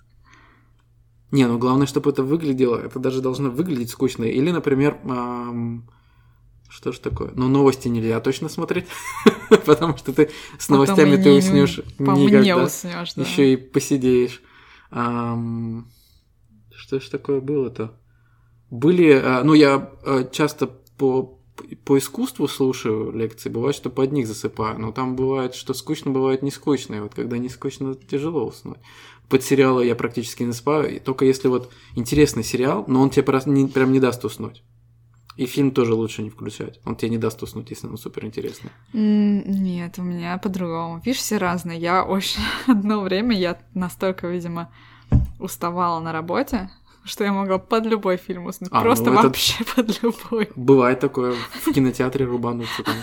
Не, 1.33 1.47
ну 1.47 1.59
главное, 1.59 1.87
чтобы 1.87 2.11
это 2.11 2.23
выглядело. 2.23 2.77
Это 2.77 2.99
даже 2.99 3.21
должно 3.21 3.51
выглядеть 3.51 3.91
скучно. 3.91 4.25
Или, 4.25 4.51
например, 4.51 4.99
ам, 5.05 5.89
что 6.69 6.93
ж 6.93 6.99
такое? 6.99 7.33
Ну, 7.35 7.49
новости 7.49 7.89
нельзя 7.89 8.21
точно 8.21 8.49
смотреть, 8.49 8.87
потому 9.67 9.97
что 9.97 10.13
ты 10.13 10.31
с 10.59 10.69
новостями 10.69 11.17
ты 11.17 11.33
не- 11.33 11.39
уснешь 11.39 11.81
никогда. 11.99 12.65
уснешь, 12.65 13.15
да. 13.15 13.23
Еще 13.23 13.55
и 13.55 13.57
посидеешь. 13.57 14.43
Что 14.91 15.85
ж 17.01 17.09
такое 17.11 17.41
было-то? 17.41 17.99
Были, 18.71 19.13
а, 19.13 19.43
ну, 19.45 19.55
я 19.55 19.91
а, 20.05 20.25
часто 20.25 20.67
по, 20.67 21.39
по 21.85 21.99
искусству 21.99 22.49
слушаю 22.49 23.13
лекции, 23.13 23.51
бывает, 23.51 23.77
что 23.77 23.91
под 23.91 24.13
них 24.13 24.27
засыпаю, 24.27 24.79
но 24.79 24.93
там 24.93 25.15
бывает, 25.15 25.55
что 25.55 25.75
скучно, 25.75 26.11
бывает 26.11 26.43
не 26.43 26.51
скучно, 26.51 26.97
и 26.97 27.01
вот 27.01 27.15
когда 27.15 27.39
не 27.39 27.49
скучно, 27.49 27.95
тяжело 27.95 28.47
уснуть. 28.47 28.79
Под 29.33 29.43
сериалы 29.43 29.87
я 29.87 29.95
практически 29.95 30.43
не 30.43 30.53
спаю, 30.53 30.97
и 30.97 30.99
только 30.99 31.25
если 31.25 31.49
вот 31.49 31.73
интересный 31.97 32.45
сериал, 32.45 32.85
но 32.87 33.01
он 33.01 33.09
тебе 33.09 33.23
прям 33.23 33.91
не 33.91 33.99
даст 33.99 34.23
уснуть. 34.27 34.63
И 35.39 35.47
фильм 35.47 35.71
тоже 35.71 35.95
лучше 35.95 36.23
не 36.23 36.29
включать, 36.29 36.81
он 36.85 36.97
тебе 36.97 37.09
не 37.13 37.17
даст 37.17 37.43
уснуть, 37.43 37.71
если 37.71 37.87
он 37.87 37.97
супер 37.97 38.27
интересный. 38.27 38.69
М, 38.93 39.43
Нет, 39.47 39.99
у 39.99 40.03
меня 40.03 40.37
по-другому. 40.37 41.01
Видишь, 41.03 41.21
все 41.23 41.39
разные. 41.39 41.79
Я 41.81 42.05
очень... 42.05 42.43
Одно 42.67 43.01
время 43.01 43.35
я 43.35 43.59
настолько, 43.73 44.27
видимо, 44.29 44.71
уставала 45.39 45.99
на 46.01 46.13
работе, 46.13 46.69
что 47.05 47.25
я 47.25 47.33
могла 47.33 47.59
под 47.59 47.87
любой 47.87 48.17
фильм 48.17 48.47
уснуть. 48.47 48.71
А, 48.73 48.81
Просто 48.83 49.07
ну 49.11 49.15
это- 49.15 49.23
вообще 49.29 49.65
под 49.77 50.03
любой. 50.03 50.49
Бывает 50.57 51.01
такое 51.01 51.35
в 51.65 51.73
кинотеатре 51.73 52.25
рубануться 52.27 52.83
там. 52.85 52.97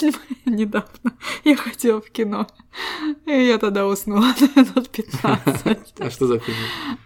Недавно 0.46 1.12
я 1.44 1.56
ходила 1.56 2.00
в 2.00 2.10
кино, 2.10 2.46
и 3.26 3.32
я 3.32 3.58
тогда 3.58 3.86
уснула 3.86 4.26
минут 4.56 4.88
15. 4.90 5.78
А 6.00 6.10
что 6.10 6.26
за 6.26 6.38
фильм? 6.38 6.56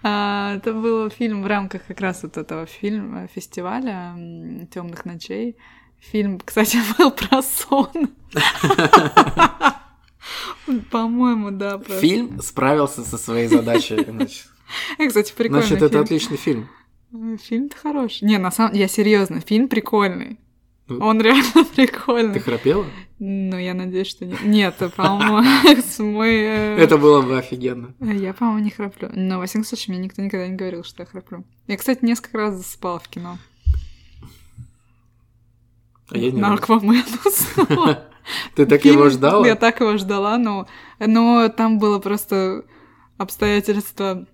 А, 0.02 0.54
Это 0.56 0.72
был 0.72 1.10
фильм 1.10 1.42
в 1.42 1.46
рамках 1.46 1.86
как 1.86 2.00
раз 2.00 2.22
вот 2.22 2.36
этого 2.36 2.66
фильма, 2.66 3.26
фестиваля 3.34 4.14
Темных 4.72 5.04
ночей. 5.04 5.56
Фильм, 5.98 6.40
кстати, 6.40 6.78
был 6.98 7.10
про 7.12 7.42
сон. 7.42 7.88
По-моему, 10.90 11.50
да, 11.50 11.78
Фильм 12.00 12.40
справился 12.40 13.02
со 13.04 13.18
своей 13.18 13.48
задачей. 13.48 14.04
Значит, 14.08 14.46
Э, 14.46 14.51
Кстати, 15.08 15.32
прикольный 15.36 15.62
Значит, 15.66 15.82
это 15.82 15.88
фильм. 15.90 16.02
отличный 16.04 16.36
фильм. 16.36 16.68
Фильм-то 17.42 17.76
хороший. 17.76 18.24
Не, 18.26 18.38
на 18.38 18.50
самом 18.50 18.74
я 18.74 18.88
серьезно, 18.88 19.40
фильм 19.40 19.68
прикольный. 19.68 20.38
Ну, 20.88 20.98
Он 21.04 21.20
реально 21.20 21.44
Ты 21.54 21.64
прикольный. 21.86 22.40
храпела? 22.40 22.84
Ну, 23.18 23.56
я 23.58 23.74
надеюсь, 23.74 24.08
что 24.08 24.24
нет. 24.24 24.42
Нет, 24.42 24.76
по-моему, 24.96 25.42
мой... 26.12 26.34
э, 26.34 26.76
Это 26.78 26.98
было 26.98 27.22
бы 27.22 27.38
офигенно. 27.38 27.94
Я, 28.00 28.32
по-моему, 28.34 28.58
не 28.64 28.70
храплю. 28.70 29.08
Но, 29.12 29.38
во 29.38 29.46
всяком 29.46 29.64
случае, 29.64 29.94
мне 29.94 30.04
никто 30.06 30.20
никогда 30.22 30.48
не 30.48 30.56
говорил, 30.56 30.82
что 30.84 31.02
я 31.02 31.06
храплю. 31.06 31.44
Я, 31.68 31.76
кстати, 31.76 32.04
несколько 32.04 32.38
раз 32.38 32.54
засыпала 32.56 32.98
в 32.98 33.08
кино. 33.08 33.38
А 36.10 36.18
я 36.18 36.30
не 36.30 36.40
На 36.40 36.50
раз. 36.50 36.60
Аквамен 36.60 37.04
уснула. 37.24 38.04
Ты 38.54 38.66
так 38.66 38.84
его 38.84 39.08
ждала? 39.08 39.46
Я 39.46 39.56
так 39.56 39.80
его 39.80 39.96
ждала, 39.96 40.36
но, 40.38 40.66
но 40.98 41.48
там 41.48 41.78
было 41.78 41.98
просто 42.00 42.64
обстоятельства 43.18 44.12
м, 44.12 44.28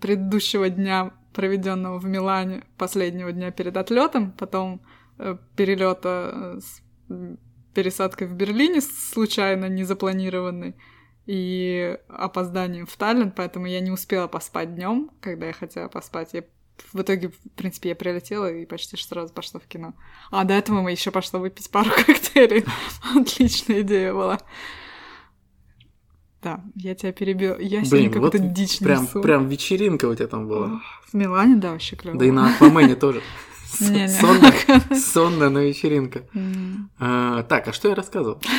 предыдущего 0.00 0.68
дня, 0.68 1.12
проведенного 1.32 1.98
в 1.98 2.04
Милане, 2.06 2.64
последнего 2.76 3.32
дня 3.32 3.50
перед 3.50 3.76
отлетом, 3.76 4.32
потом 4.32 4.80
э, 5.18 5.36
перелета 5.56 6.58
с 6.60 6.82
м, 7.08 7.38
пересадкой 7.74 8.26
в 8.26 8.34
Берлине 8.34 8.80
случайно 8.80 9.66
незапланированной 9.66 10.74
и 11.26 11.98
опозданием 12.08 12.86
в 12.86 12.96
Таллин, 12.96 13.30
поэтому 13.30 13.66
я 13.66 13.80
не 13.80 13.90
успела 13.90 14.26
поспать 14.26 14.74
днем, 14.74 15.10
когда 15.20 15.46
я 15.46 15.52
хотела 15.52 15.88
поспать. 15.88 16.30
Я 16.32 16.44
в 16.92 17.02
итоге, 17.02 17.28
в 17.28 17.50
принципе, 17.56 17.90
я 17.90 17.94
прилетела 17.94 18.50
и 18.50 18.66
почти 18.66 18.96
сразу 18.96 19.32
пошла 19.32 19.60
в 19.60 19.66
кино. 19.66 19.94
А 20.30 20.44
до 20.44 20.54
этого 20.54 20.80
мы 20.80 20.90
еще 20.90 21.10
пошла 21.10 21.38
выпить 21.38 21.70
пару 21.70 21.90
коктейлей. 22.06 22.64
Отличная 23.14 23.82
идея 23.82 24.12
была. 24.12 24.40
Да, 26.42 26.60
я 26.74 26.94
тебя 26.94 27.12
перебил. 27.12 27.58
Я 27.58 27.80
Блин, 27.80 27.84
сегодня 27.84 28.08
вот 28.20 28.32
какую-то 28.32 28.38
дичь 28.38 28.78
прям, 28.78 29.02
несу. 29.04 29.20
прям 29.20 29.48
вечеринка 29.48 30.06
у 30.06 30.14
тебя 30.14 30.26
там 30.26 30.48
была. 30.48 30.80
В 31.10 31.14
Милане, 31.14 31.56
да, 31.56 31.72
вообще 31.72 31.96
клево. 31.96 32.18
Да 32.18 32.24
и 32.24 32.30
на 32.30 32.48
Аквамене 32.54 32.94
тоже. 32.94 33.20
Сонная, 33.78 35.48
но 35.50 35.60
вечеринка. 35.60 36.22
А, 36.98 37.42
так, 37.44 37.68
а 37.68 37.72
что 37.72 37.88
я 37.88 37.94
рассказывал? 37.94 38.40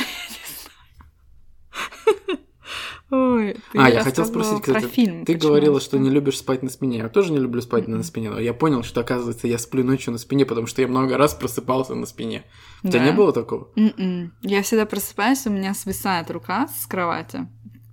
Ой, 3.14 3.56
ты 3.72 3.78
а, 3.78 3.90
я 3.90 4.02
хотел 4.02 4.24
спросить, 4.24 4.62
про 4.64 4.74
кстати, 4.76 4.86
фильм. 4.90 5.26
ты 5.26 5.34
почему 5.34 5.48
говорила, 5.50 5.80
что 5.82 5.98
не 5.98 6.08
любишь 6.08 6.38
спать 6.38 6.62
на 6.62 6.70
спине. 6.70 6.96
Я 6.96 7.10
тоже 7.10 7.30
не 7.32 7.38
люблю 7.40 7.60
спать 7.60 7.86
на 7.86 7.96
Мгм. 7.96 8.04
спине, 8.04 8.30
но 8.30 8.40
я 8.40 8.54
понял, 8.54 8.82
что, 8.82 9.02
оказывается, 9.02 9.46
я 9.46 9.58
сплю 9.58 9.84
ночью 9.84 10.12
на 10.12 10.18
спине, 10.18 10.46
потому 10.46 10.66
что 10.66 10.80
я 10.80 10.88
много 10.88 11.18
раз 11.18 11.34
просыпался 11.34 11.94
на 11.94 12.06
спине. 12.06 12.44
У 12.82 12.88
тебя 12.88 13.00
Да. 13.00 13.04
не 13.04 13.12
было 13.12 13.34
такого? 13.34 13.68
М-м. 13.76 14.32
Я 14.40 14.62
всегда 14.62 14.86
просыпаюсь, 14.86 15.46
у 15.46 15.50
меня 15.50 15.74
свисает 15.74 16.30
рука 16.30 16.68
с 16.68 16.86
кровати. 16.86 17.46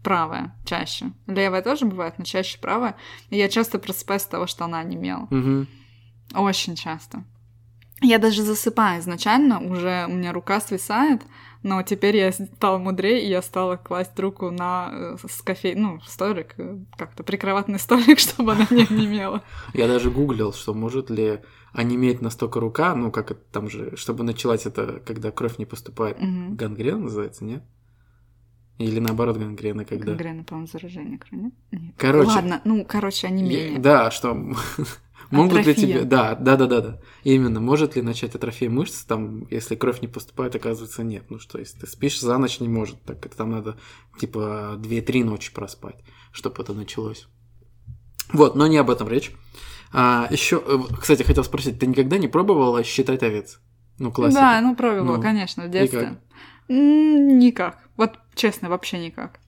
Правая 0.04 0.56
чаще. 0.66 1.12
Левая 1.28 1.62
тоже 1.62 1.86
бывает, 1.86 2.16
но 2.18 2.26
чаще 2.26 2.60
правая. 2.60 2.96
И 3.30 3.38
я 3.38 3.50
часто 3.50 3.80
просыпаюсь 3.80 4.24
от 4.24 4.30
того, 4.30 4.48
что 4.48 4.66
она 4.66 4.80
онемела. 4.80 5.28
Мгм. 5.30 5.68
Очень 6.34 6.76
часто. 6.76 7.24
Я 8.02 8.18
даже 8.18 8.44
засыпаю 8.44 9.02
изначально, 9.02 9.60
уже 9.60 10.06
у 10.08 10.14
меня 10.14 10.32
рука 10.32 10.62
свисает, 10.62 11.22
но 11.64 11.84
теперь 11.84 12.16
я 12.16 12.32
стала 12.32 12.78
мудрее, 12.78 13.22
и 13.26 13.30
я 13.30 13.42
стала 13.42 13.76
класть 13.76 14.18
руку 14.18 14.50
на 14.52 14.90
э, 14.92 15.18
с 15.28 15.42
кофе... 15.42 15.74
ну, 15.76 16.00
столик, 16.08 16.54
э, 16.58 16.78
как-то 16.98 17.24
прикроватный 17.24 17.80
столик, 17.80 18.20
чтобы 18.20 18.54
она 18.54 18.68
не 18.70 18.84
онемела. 18.84 19.44
Я 19.74 19.88
даже 19.88 20.12
гуглил, 20.12 20.54
что 20.54 20.74
может 20.74 21.10
ли 21.10 21.42
онеметь 21.74 22.22
настолько 22.22 22.62
рука, 22.62 22.96
ну, 22.96 23.12
как 23.12 23.32
это 23.32 23.42
там 23.52 23.70
же, 23.70 23.98
чтобы 23.98 24.24
началась 24.24 24.66
это, 24.66 25.02
когда 25.06 25.32
кровь 25.32 25.58
не 25.58 25.66
поступает. 25.66 26.22
Мгм. 26.22 26.56
Гангрена 26.56 27.00
называется, 27.00 27.44
нет? 27.44 27.64
Или 28.80 29.00
наоборот 29.00 29.38
гангрена, 29.38 29.84
когда... 29.86 30.06
Гангрена, 30.14 30.44
по-моему, 30.46 30.68
заражение 30.68 31.20
крови, 31.20 31.44
нет? 31.72 31.94
Короче. 31.98 32.30
Ладно, 32.30 32.62
ну, 32.64 32.86
короче, 32.86 33.28
онемение. 33.28 33.74
Я- 33.74 33.80
Да, 33.80 34.10
что 34.10 34.34
могут 35.32 35.66
ли 35.66 35.76
тебе... 35.76 36.04
Да, 36.06 36.34
да, 36.36 36.56
да, 36.56 36.66
да, 36.66 36.80
да. 36.82 37.00
Именно, 37.26 37.60
может 37.60 37.96
ли 37.98 38.02
начать 38.02 38.36
атрофия 38.36 38.70
мышц, 38.70 39.04
там, 39.04 39.46
если 39.52 39.76
кровь 39.76 40.02
не 40.02 40.08
поступает, 40.08 40.56
оказывается, 40.56 41.04
нет. 41.04 41.26
Ну 41.30 41.40
что, 41.40 41.60
если 41.60 41.78
ты 41.80 41.88
спишь 41.88 42.20
за 42.22 42.38
ночь, 42.38 42.62
не 42.62 42.70
может. 42.70 43.02
Так 43.04 43.26
это 43.26 43.36
там 43.36 43.52
надо, 43.52 43.78
типа, 44.18 44.76
2-3 44.82 45.26
ночи 45.26 45.54
проспать, 45.54 45.98
чтобы 46.32 46.64
это 46.64 46.74
началось. 46.74 47.28
Вот, 48.32 48.56
но 48.56 48.66
не 48.68 48.78
об 48.78 48.90
этом 48.90 49.10
речь. 49.10 49.32
А, 49.92 50.28
еще, 50.32 50.64
кстати, 51.02 51.24
хотел 51.24 51.44
спросить, 51.44 51.80
ты 51.80 51.88
никогда 51.88 52.18
не 52.18 52.28
пробовала 52.30 52.84
считать 52.84 53.24
овец? 53.24 53.60
Ну, 53.98 54.12
классика. 54.12 54.40
Да, 54.40 54.62
ну 54.62 54.74
пробовала, 54.76 55.18
Ну, 55.18 55.22
конечно, 55.22 55.66
в 55.66 55.70
детстве. 55.70 56.00
как? 56.00 56.20
М, 56.70 57.40
Никак. 57.40 57.80
Вот 57.98 58.18
честно, 58.40 58.70
вообще 58.70 58.98
никак. 59.00 59.40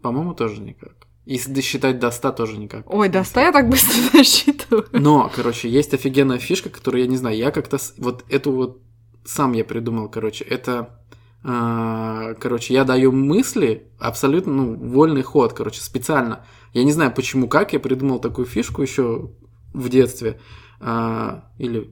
По-моему, 0.00 0.34
тоже 0.34 0.60
никак. 0.60 0.92
Если 1.24 1.52
досчитать 1.52 1.98
до 1.98 2.10
100, 2.10 2.32
тоже 2.32 2.58
никак. 2.58 2.92
Ой, 2.92 3.08
до 3.08 3.22
100 3.24 3.40
я 3.40 3.52
так 3.52 3.68
быстро 3.68 4.00
насчитываю. 4.18 4.86
Но, 4.92 5.30
короче, 5.34 5.68
есть 5.68 5.92
офигенная 5.94 6.38
фишка, 6.38 6.70
которую 6.70 7.02
я 7.02 7.08
не 7.08 7.16
знаю, 7.16 7.36
я 7.36 7.50
как-то 7.50 7.78
вот 7.98 8.24
эту 8.28 8.52
вот 8.52 8.82
сам 9.24 9.52
я 9.52 9.64
придумал, 9.64 10.08
короче, 10.08 10.44
это, 10.44 11.00
а, 11.44 12.34
короче, 12.34 12.74
я 12.74 12.84
даю 12.84 13.12
мысли 13.12 13.90
абсолютно, 14.00 14.52
ну, 14.52 14.74
вольный 14.74 15.22
ход, 15.22 15.52
короче, 15.52 15.80
специально. 15.80 16.44
Я 16.72 16.82
не 16.82 16.92
знаю, 16.92 17.12
почему, 17.14 17.48
как 17.48 17.72
я 17.72 17.80
придумал 17.80 18.18
такую 18.18 18.46
фишку 18.46 18.82
еще 18.82 19.30
в 19.72 19.88
детстве, 19.88 20.40
а, 20.80 21.50
или 21.58 21.90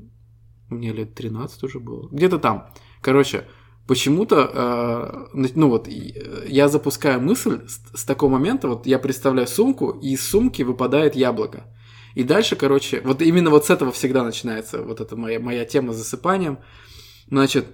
мне 0.69 0.93
лет 0.93 1.15
13 1.15 1.63
уже 1.63 1.79
было, 1.79 2.09
где-то 2.11 2.39
там. 2.39 2.73
Короче, 3.01 3.47
почему-то, 3.91 4.49
а, 4.55 5.29
ну 5.33 5.69
вот, 5.69 5.89
э, 5.89 6.45
я 6.47 6.69
запускаю 6.69 7.21
мысль 7.21 7.67
с, 7.67 8.01
с 8.01 8.05
такого 8.05 8.31
момента, 8.31 8.69
вот 8.69 8.87
я 8.87 9.01
представляю 9.01 9.49
сумку, 9.49 9.91
и 9.91 10.13
из 10.13 10.25
сумки 10.25 10.63
выпадает 10.63 11.17
яблоко. 11.17 11.65
И 12.15 12.23
дальше, 12.23 12.55
короче, 12.55 13.01
вот 13.01 13.21
именно 13.21 13.51
вот 13.51 13.67
с 13.67 13.71
этого 13.71 13.91
всегда 13.91 14.23
начинается 14.23 14.81
вот 14.81 15.01
эта 15.01 15.17
моя, 15.17 15.41
моя 15.41 15.65
тема 15.65 15.93
с 15.93 15.97
засыпанием. 15.97 16.61
Значит, 17.31 17.67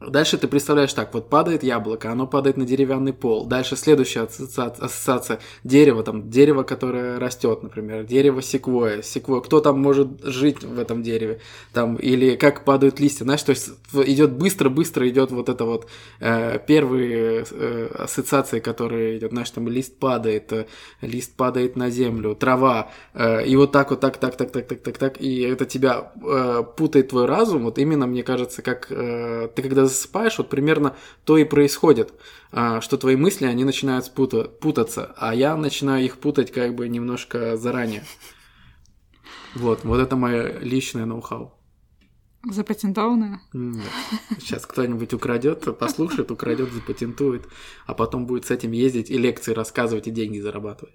дальше 0.00 0.38
ты 0.38 0.48
представляешь 0.48 0.92
так, 0.94 1.12
вот 1.12 1.28
падает 1.28 1.62
яблоко, 1.62 2.10
оно 2.10 2.26
падает 2.26 2.56
на 2.56 2.64
деревянный 2.64 3.12
пол. 3.12 3.46
Дальше 3.46 3.76
следующая 3.76 4.22
ассоциация, 4.22 4.86
ассоциация 4.86 5.38
дерево, 5.62 6.02
там, 6.02 6.30
дерево, 6.30 6.62
которое 6.62 7.18
растет, 7.18 7.62
например, 7.62 8.04
дерево 8.04 8.40
секвоя, 8.40 9.02
секвоя, 9.02 9.40
кто 9.40 9.60
там 9.60 9.80
может 9.80 10.22
жить 10.24 10.64
в 10.64 10.78
этом 10.78 11.02
дереве, 11.02 11.40
там, 11.72 11.96
или 11.96 12.36
как 12.36 12.64
падают 12.64 12.98
листья, 12.98 13.24
знаешь, 13.24 13.42
то 13.42 13.50
есть 13.50 13.70
идет 13.92 14.32
быстро-быстро 14.32 15.08
идет 15.08 15.30
вот 15.32 15.48
это 15.48 15.64
вот 15.64 15.86
э, 16.20 16.58
первые 16.66 17.44
э, 17.50 17.88
ассоциации, 17.98 18.60
которые 18.60 19.18
идет, 19.18 19.32
знаешь, 19.32 19.50
там 19.50 19.68
лист 19.68 19.98
падает, 19.98 20.52
э, 20.52 20.66
лист 21.02 21.34
падает 21.36 21.76
на 21.76 21.90
землю, 21.90 22.34
трава, 22.34 22.90
э, 23.12 23.44
и 23.46 23.54
вот 23.56 23.72
так 23.72 23.90
вот, 23.90 24.00
так, 24.00 24.16
так, 24.16 24.36
так, 24.36 24.50
так, 24.50 24.66
так, 24.66 24.80
так, 24.80 24.98
так, 24.98 25.20
и 25.20 25.40
это 25.40 25.66
тебя 25.66 26.12
э, 26.22 26.62
путает 26.76 27.08
твой 27.08 27.26
разум, 27.26 27.64
вот 27.64 27.78
именно, 27.78 28.06
мне 28.06 28.22
кажется, 28.22 28.62
как 28.62 28.86
э, 28.90 29.48
ты 29.54 29.62
когда 29.62 29.89
засыпаешь, 29.90 30.38
вот 30.38 30.48
примерно 30.48 30.96
то 31.24 31.36
и 31.36 31.44
происходит, 31.44 32.14
э, 32.52 32.80
что 32.80 32.96
твои 32.96 33.16
мысли, 33.16 33.44
они 33.46 33.64
начинают 33.64 34.06
спута- 34.06 34.48
путаться, 34.48 35.14
а 35.16 35.34
я 35.34 35.56
начинаю 35.56 36.04
их 36.04 36.18
путать 36.18 36.52
как 36.52 36.74
бы 36.74 36.88
немножко 36.88 37.56
заранее. 37.56 38.04
Вот, 39.54 39.84
вот 39.84 40.00
это 40.00 40.16
мое 40.16 40.58
личное 40.60 41.04
ноу-хау. 41.06 41.54
Запатентованная? 42.48 43.40
Сейчас 44.38 44.64
кто-нибудь 44.64 45.12
украдет, 45.12 45.76
послушает, 45.78 46.30
украдет, 46.30 46.72
запатентует, 46.72 47.46
а 47.86 47.92
потом 47.92 48.26
будет 48.26 48.46
с 48.46 48.50
этим 48.50 48.72
ездить 48.72 49.10
и 49.10 49.18
лекции 49.18 49.52
рассказывать 49.52 50.06
и 50.06 50.10
деньги 50.10 50.38
зарабатывать. 50.40 50.94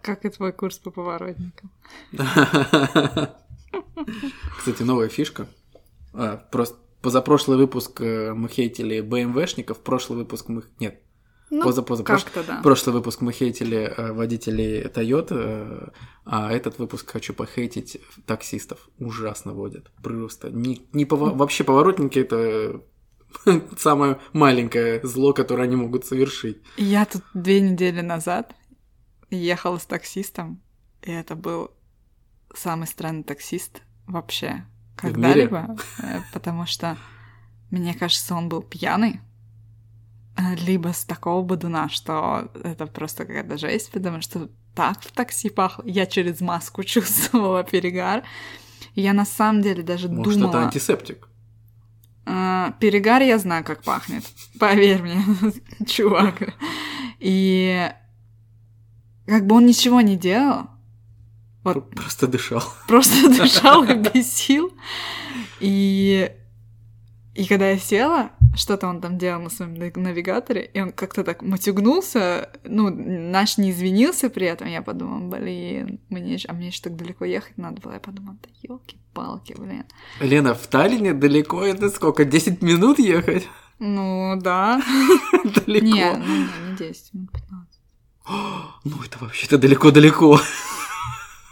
Как 0.00 0.24
и 0.24 0.30
твой 0.30 0.52
курс 0.52 0.78
по 0.78 0.90
поворотникам. 0.90 1.70
Кстати, 4.58 4.82
новая 4.82 5.08
фишка. 5.08 5.46
А, 6.18 6.36
Просто 6.50 6.76
позапрошлый 7.02 7.56
выпуск 7.58 8.00
э, 8.00 8.32
мы 8.34 8.48
хейтили 8.48 9.00
БМВшников, 9.00 9.78
прошлый 9.78 10.18
выпуск 10.18 10.48
мы... 10.48 10.62
Нет, 10.80 11.00
Ну, 11.50 11.62
позапоза- 11.64 12.02
как-то 12.02 12.42
да. 12.44 12.60
прошлый 12.62 12.92
выпуск 12.94 13.20
мы 13.20 13.32
хейтили 13.32 13.76
э, 13.96 14.12
водителей 14.12 14.82
Toyota, 14.86 15.34
э, 15.38 15.88
а 16.24 16.52
этот 16.52 16.78
выпуск 16.78 17.10
хочу 17.12 17.34
похейтить 17.34 18.00
таксистов. 18.26 18.88
Ужасно 18.98 19.52
водят. 19.54 19.92
Просто. 20.02 20.50
Не, 20.50 20.88
не 20.92 21.04
пова- 21.04 21.34
Вообще 21.36 21.62
поворотники 21.64 22.18
это 22.18 22.82
самое 23.78 24.18
маленькое 24.32 25.00
зло, 25.04 25.32
которое 25.32 25.62
они 25.64 25.76
могут 25.76 26.04
совершить. 26.04 26.58
Я 26.76 27.04
тут 27.06 27.22
две 27.32 27.60
недели 27.60 28.00
назад 28.00 28.54
ехала 29.30 29.78
с 29.78 29.86
таксистом, 29.86 30.60
и 31.02 31.12
это 31.12 31.36
был 31.36 31.70
самый 32.54 32.86
странный 32.88 33.22
таксист 33.24 33.82
вообще? 34.06 34.64
Когда-либо, 34.98 35.76
э, 36.02 36.20
потому 36.32 36.66
что, 36.66 36.96
мне 37.70 37.94
кажется, 37.94 38.34
он 38.34 38.48
был 38.48 38.62
пьяный, 38.62 39.20
э, 40.36 40.54
либо 40.56 40.88
с 40.92 41.04
такого 41.04 41.42
бодуна, 41.42 41.88
что 41.88 42.50
это 42.64 42.86
просто 42.86 43.24
какая-то 43.24 43.56
жесть, 43.58 43.90
потому 43.92 44.20
что 44.20 44.48
так 44.74 45.00
в 45.02 45.12
такси 45.12 45.50
пахло. 45.50 45.84
Я 45.86 46.06
через 46.06 46.40
маску 46.40 46.84
чувствовала 46.84 47.64
перегар. 47.64 48.22
Я 48.94 49.12
на 49.12 49.24
самом 49.24 49.62
деле 49.62 49.82
даже 49.82 50.08
Может, 50.08 50.34
думала... 50.34 50.50
это 50.50 50.62
антисептик. 50.64 51.28
А, 52.26 52.72
перегар 52.78 53.22
я 53.22 53.38
знаю, 53.38 53.64
как 53.64 53.82
пахнет. 53.82 54.24
Поверь 54.58 55.02
мне, 55.02 55.24
чувак. 55.86 56.54
И 57.18 57.90
как 59.26 59.46
бы 59.46 59.56
он 59.56 59.66
ничего 59.66 60.00
не 60.00 60.16
делал, 60.16 60.68
Вот. 61.64 61.90
Просто 61.90 62.26
дышал. 62.26 62.62
просто 62.88 63.28
дышал 63.28 63.82
и 63.84 63.94
бесил. 63.94 64.72
И, 65.60 66.30
и 67.34 67.46
когда 67.46 67.70
я 67.70 67.78
села, 67.78 68.30
что-то 68.54 68.86
он 68.88 69.00
там 69.00 69.18
делал 69.18 69.40
на 69.42 69.50
своем 69.50 69.74
навигаторе, 69.74 70.70
и 70.72 70.80
он 70.80 70.92
как-то 70.92 71.24
так 71.24 71.42
матюгнулся, 71.42 72.48
ну, 72.64 72.88
наш 72.90 73.58
не 73.58 73.70
извинился 73.72 74.30
при 74.30 74.46
этом, 74.46 74.68
я 74.68 74.82
подумала, 74.82 75.20
блин, 75.36 76.00
мне, 76.08 76.38
ж- 76.38 76.46
а 76.48 76.52
мне 76.52 76.68
еще 76.68 76.80
так 76.82 76.96
далеко 76.96 77.24
ехать 77.24 77.58
надо 77.58 77.80
было, 77.80 77.92
я 77.94 78.00
подумала, 78.00 78.36
да 78.42 78.48
елки-палки, 78.62 79.54
блин. 79.58 79.84
Лена, 80.20 80.54
в 80.54 80.66
Таллине 80.68 81.12
далеко 81.12 81.62
это 81.64 81.90
сколько? 81.90 82.24
10 82.24 82.62
минут 82.62 82.98
ехать? 82.98 83.48
Ну, 83.80 84.34
да. 84.40 84.80
Далеко. 85.66 85.86
Не, 85.86 86.12
ну, 86.16 86.24
не, 86.26 86.70
не 86.70 86.76
10, 86.76 87.14
минут 87.14 87.30
15. 87.32 87.80
Ну, 88.84 88.96
это 89.04 89.18
вообще-то 89.20 89.58
далеко-далеко. 89.58 90.40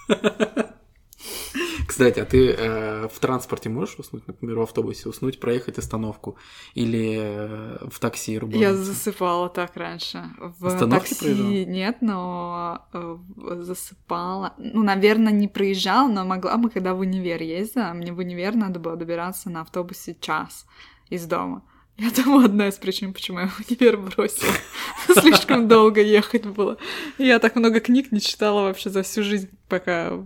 Кстати, 1.86 2.18
а 2.20 2.24
ты 2.24 2.50
э, 2.50 3.08
в 3.08 3.18
транспорте 3.20 3.68
можешь 3.68 3.96
уснуть, 3.96 4.26
например, 4.26 4.58
в 4.58 4.62
автобусе 4.62 5.08
уснуть, 5.08 5.40
проехать 5.40 5.78
остановку 5.78 6.36
или 6.74 7.16
э, 7.18 7.88
в 7.88 7.98
такси 8.00 8.32
Я 8.32 8.40
рубануться? 8.40 8.74
засыпала 8.76 9.48
так 9.48 9.76
раньше. 9.76 10.24
В 10.38 10.66
Остановки 10.66 11.10
такси 11.10 11.24
проезжала? 11.24 11.48
нет, 11.48 11.96
но 12.02 12.86
э, 12.92 13.16
засыпала. 13.62 14.54
Ну, 14.58 14.82
наверное, 14.82 15.32
не 15.32 15.48
проезжала, 15.48 16.08
но 16.08 16.24
могла 16.24 16.56
бы, 16.56 16.70
когда 16.70 16.92
в 16.92 17.00
универ 17.00 17.40
ездила. 17.40 17.92
Мне 17.94 18.12
в 18.12 18.18
универ 18.18 18.54
надо 18.54 18.80
было 18.80 18.96
добираться 18.96 19.48
на 19.48 19.62
автобусе 19.62 20.16
час 20.20 20.66
из 21.08 21.24
дома. 21.24 21.62
Я 21.98 22.10
думаю, 22.10 22.44
одна 22.44 22.68
из 22.68 22.74
причин, 22.74 23.14
почему 23.14 23.38
я 23.38 23.50
универ 23.58 23.96
бросила. 23.96 24.52
Слишком 25.20 25.66
долго 25.66 26.02
ехать 26.02 26.44
было. 26.44 26.76
Я 27.16 27.38
так 27.38 27.56
много 27.56 27.80
книг 27.80 28.12
не 28.12 28.20
читала 28.20 28.62
вообще 28.62 28.90
за 28.90 29.02
всю 29.02 29.22
жизнь, 29.22 29.48
пока 29.68 30.24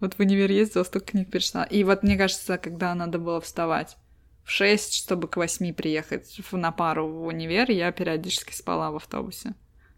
вот 0.00 0.14
в 0.14 0.20
универ 0.20 0.50
ездила, 0.50 0.84
столько 0.84 1.12
книг 1.12 1.30
перечитала. 1.30 1.64
И 1.64 1.84
вот 1.84 2.02
мне 2.02 2.16
кажется, 2.16 2.58
когда 2.58 2.94
надо 2.94 3.18
было 3.18 3.40
вставать 3.40 3.96
в 4.44 4.50
6, 4.50 4.94
чтобы 4.94 5.28
к 5.28 5.36
8 5.36 5.74
приехать 5.74 6.40
на 6.52 6.72
пару 6.72 7.06
в 7.06 7.26
универ, 7.26 7.70
я 7.70 7.92
периодически 7.92 8.52
спала 8.52 8.90
в 8.90 8.96
автобусе. 8.96 9.54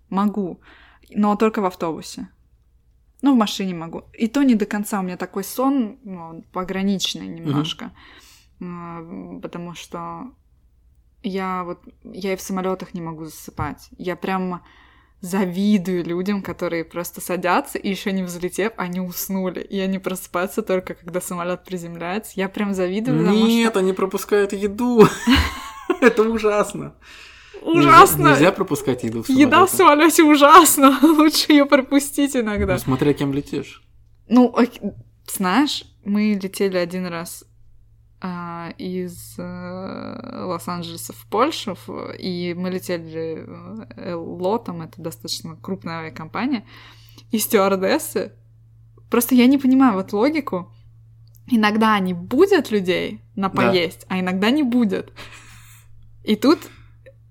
Могу, 0.08 0.60
но 1.10 1.36
только 1.36 1.60
в 1.60 1.66
автобусе. 1.66 2.28
Ну, 3.22 3.34
в 3.34 3.38
машине 3.38 3.74
могу. 3.74 4.04
И 4.12 4.26
то 4.26 4.42
не 4.42 4.56
до 4.56 4.66
конца. 4.66 4.98
У 4.98 5.04
меня 5.04 5.16
такой 5.16 5.44
сон 5.44 5.98
ну, 6.02 6.44
пограничный 6.52 7.28
немножко. 7.28 7.92
Mm-hmm. 8.58 9.40
Потому 9.40 9.74
что 9.74 10.32
я 11.22 11.62
вот 11.62 11.80
я 12.02 12.32
и 12.32 12.36
в 12.36 12.40
самолетах 12.40 12.94
не 12.94 13.00
могу 13.00 13.24
засыпать. 13.24 13.88
Я 13.96 14.16
прям 14.16 14.62
завидую 15.22 16.04
людям, 16.04 16.42
которые 16.42 16.84
просто 16.84 17.20
садятся 17.20 17.78
и 17.78 17.88
еще 17.88 18.12
не 18.12 18.24
взлетев, 18.24 18.72
они 18.76 19.00
уснули. 19.00 19.60
И 19.60 19.78
они 19.78 19.98
просыпаются 19.98 20.62
только 20.62 20.94
когда 20.94 21.20
самолет 21.20 21.64
приземляется. 21.64 22.32
Я 22.34 22.48
прям 22.48 22.74
завидую. 22.74 23.30
Нет, 23.30 23.70
что... 23.70 23.78
они 23.78 23.92
пропускают 23.92 24.52
еду. 24.52 25.06
Это 26.00 26.22
ужасно. 26.24 26.94
Ужасно. 27.62 28.18
Нельзя, 28.18 28.34
нельзя 28.34 28.52
пропускать 28.52 29.04
еду 29.04 29.22
в 29.22 29.26
самолете. 29.26 29.46
Еда 29.46 29.66
в 29.66 29.70
самолете 29.70 30.24
ужасно. 30.24 30.98
Лучше 31.02 31.52
ее 31.52 31.66
пропустить 31.66 32.36
иногда. 32.36 32.74
Ну, 32.74 32.78
смотря 32.80 33.14
кем 33.14 33.32
летишь. 33.32 33.84
Ну, 34.28 34.54
знаешь, 35.32 35.84
мы 36.04 36.38
летели 36.42 36.76
один 36.76 37.06
раз 37.06 37.44
из 38.78 39.34
э, 39.36 40.44
Лос-Анджелеса 40.44 41.12
в 41.12 41.26
Польшу, 41.26 41.76
и 42.18 42.54
мы 42.56 42.70
летели 42.70 43.44
э, 43.96 44.14
лотом, 44.14 44.82
это 44.82 45.02
достаточно 45.02 45.56
крупная 45.56 46.00
авиакомпания, 46.00 46.64
и 47.32 47.38
стюардессы, 47.38 48.32
просто 49.10 49.34
я 49.34 49.46
не 49.46 49.58
понимаю 49.58 49.94
вот 49.94 50.12
логику, 50.12 50.72
иногда 51.48 51.98
не 51.98 52.14
будет 52.14 52.70
людей 52.70 53.20
на 53.34 53.48
поесть, 53.48 54.06
да. 54.08 54.16
а 54.16 54.20
иногда 54.20 54.50
не 54.50 54.62
будет. 54.62 55.12
И 56.22 56.36
тут 56.36 56.60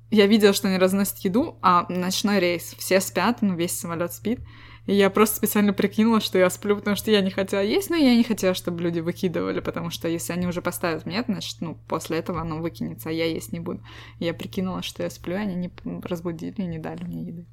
я 0.10 0.28
видела, 0.28 0.52
что 0.52 0.68
они 0.68 0.78
разносят 0.78 1.20
еду, 1.20 1.58
а 1.62 1.86
ночной 1.88 2.40
рейс, 2.40 2.76
все 2.78 3.00
спят, 3.00 3.42
ну 3.42 3.56
весь 3.56 3.80
самолет 3.80 4.12
спит, 4.12 4.42
и 4.88 4.96
я 4.96 5.12
просто 5.12 5.38
специально 5.38 5.74
прикинула, 5.74 6.20
что 6.22 6.40
я 6.40 6.50
сплю, 6.50 6.76
потому 6.76 6.96
что 6.96 7.12
я 7.12 7.22
не 7.22 7.30
хотела 7.30 7.62
есть, 7.62 7.92
но 7.92 7.96
я 7.96 8.16
не 8.16 8.24
хотела, 8.24 8.56
чтобы 8.56 8.82
люди 8.82 9.00
выкидывали, 9.00 9.60
потому 9.60 9.92
что 9.92 10.08
если 10.08 10.34
они 10.34 10.48
уже 10.48 10.62
поставят 10.62 11.06
мне, 11.06 11.24
значит, 11.24 11.58
ну, 11.62 11.76
после 11.88 12.18
этого 12.18 12.42
оно 12.42 12.60
выкинется, 12.60 13.10
а 13.10 13.12
я 13.12 13.26
есть 13.26 13.52
не 13.54 13.60
буду. 13.60 13.84
И 14.18 14.26
я 14.26 14.34
прикинула, 14.34 14.82
что 14.82 15.04
я 15.04 15.10
сплю, 15.12 15.36
и 15.36 15.40
они 15.40 15.56
не 15.56 15.72
разбудили 16.04 16.56
и 16.58 16.66
не 16.66 16.80
дали 16.80 17.04
мне 17.04 17.24
еды. 17.24 17.46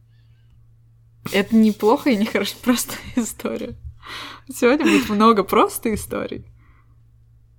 Это 1.30 1.54
неплохо 1.54 2.08
и 2.08 2.16
не 2.16 2.24
хорошо, 2.24 2.56
просто 2.62 2.94
история. 3.16 3.76
Сегодня 4.48 4.86
будет 4.86 5.10
много 5.10 5.44
просто 5.44 5.94
историй. 5.94 6.46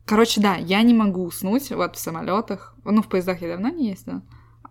Короче, 0.06 0.42
да, 0.42 0.56
я 0.56 0.82
не 0.82 0.96
могу 0.96 1.24
уснуть 1.24 1.70
вот 1.70 1.96
в 1.96 2.00
самолетах. 2.00 2.76
Ну, 2.84 3.04
в 3.04 3.08
поездах 3.08 3.44
я 3.44 3.50
давно 3.50 3.70
не 3.70 3.90
ездила. 3.90 4.24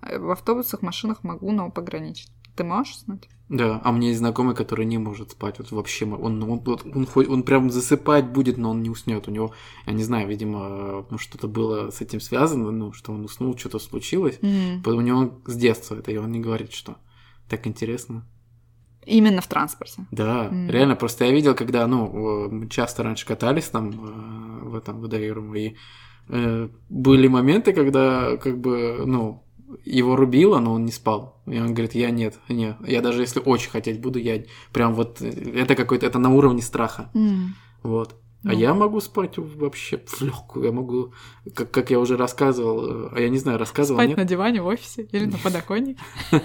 В 0.02 0.32
автобусах, 0.32 0.82
машинах 0.82 1.22
могу, 1.22 1.52
но 1.52 1.70
пограничить. 1.70 2.32
Ты 2.56 2.64
можешь 2.64 2.94
уснуть? 2.94 3.28
Да, 3.48 3.80
а 3.82 3.90
у 3.90 3.94
меня 3.94 4.08
есть 4.08 4.18
знакомый, 4.18 4.54
который 4.54 4.84
не 4.84 4.98
может 4.98 5.30
спать. 5.30 5.58
Вот 5.58 5.70
вообще, 5.72 6.04
он, 6.04 6.42
он, 6.42 6.42
он, 6.42 6.62
он, 6.66 7.08
он, 7.14 7.30
он 7.30 7.42
прям 7.42 7.70
засыпать 7.70 8.26
будет, 8.26 8.58
но 8.58 8.70
он 8.70 8.82
не 8.82 8.90
уснет. 8.90 9.26
У 9.26 9.30
него, 9.30 9.54
я 9.86 9.94
не 9.94 10.04
знаю, 10.04 10.28
видимо, 10.28 11.06
ну, 11.10 11.16
что-то 11.16 11.48
было 11.48 11.90
с 11.90 12.02
этим 12.02 12.20
связано, 12.20 12.70
ну, 12.70 12.92
что 12.92 13.12
он 13.12 13.24
уснул, 13.24 13.56
что-то 13.56 13.78
случилось. 13.78 14.38
Mm. 14.42 14.86
У 14.86 15.00
него 15.00 15.40
с 15.46 15.56
детства 15.56 15.94
это, 15.94 16.10
и 16.12 16.18
он 16.18 16.30
не 16.30 16.40
говорит, 16.40 16.72
что 16.72 16.96
так 17.48 17.66
интересно. 17.66 18.26
Именно 19.06 19.40
в 19.40 19.46
транспорте. 19.46 20.06
Да, 20.10 20.48
mm. 20.48 20.70
реально, 20.70 20.96
просто 20.96 21.24
я 21.24 21.32
видел, 21.32 21.54
когда, 21.54 21.86
ну, 21.86 22.50
мы 22.50 22.68
часто 22.68 23.02
раньше 23.02 23.26
катались 23.26 23.68
там 23.68 23.90
э, 23.90 24.68
в 24.68 24.74
этом 24.74 25.00
водоюром, 25.00 25.54
и 25.56 25.76
э, 26.28 26.68
были 26.90 27.28
моменты, 27.28 27.72
когда, 27.72 28.36
как 28.36 28.60
бы, 28.60 29.04
ну, 29.06 29.47
его 29.96 30.16
рубило, 30.16 30.58
но 30.58 30.74
он 30.74 30.84
не 30.84 30.92
спал. 30.92 31.40
И 31.46 31.58
он 31.58 31.74
говорит, 31.74 31.94
я 31.94 32.10
нет, 32.10 32.38
нет. 32.48 32.76
Я 32.86 33.00
даже 33.00 33.22
если 33.22 33.40
очень 33.40 33.70
хотеть 33.70 34.00
буду, 34.00 34.18
я 34.18 34.42
прям 34.72 34.94
вот... 34.94 35.20
Это 35.20 35.74
какой-то... 35.74 36.06
Это 36.06 36.18
на 36.18 36.34
уровне 36.34 36.62
страха. 36.62 37.10
Mm. 37.14 37.48
Вот. 37.82 38.14
А 38.44 38.52
ну. 38.52 38.58
я 38.58 38.72
могу 38.72 39.00
спать 39.00 39.36
вообще 39.36 40.00
в 40.06 40.22
легкую. 40.22 40.66
Я 40.66 40.72
могу, 40.72 41.12
как, 41.54 41.72
как 41.72 41.90
я 41.90 41.98
уже 41.98 42.16
рассказывал, 42.16 43.10
а 43.12 43.18
я 43.18 43.28
не 43.30 43.38
знаю, 43.38 43.58
рассказывал, 43.58 43.98
Спать 43.98 44.10
нет? 44.10 44.16
на 44.16 44.24
диване 44.24 44.62
в 44.62 44.66
офисе 44.66 45.08
или 45.10 45.24
на 45.24 45.38
подоконнике. 45.38 46.00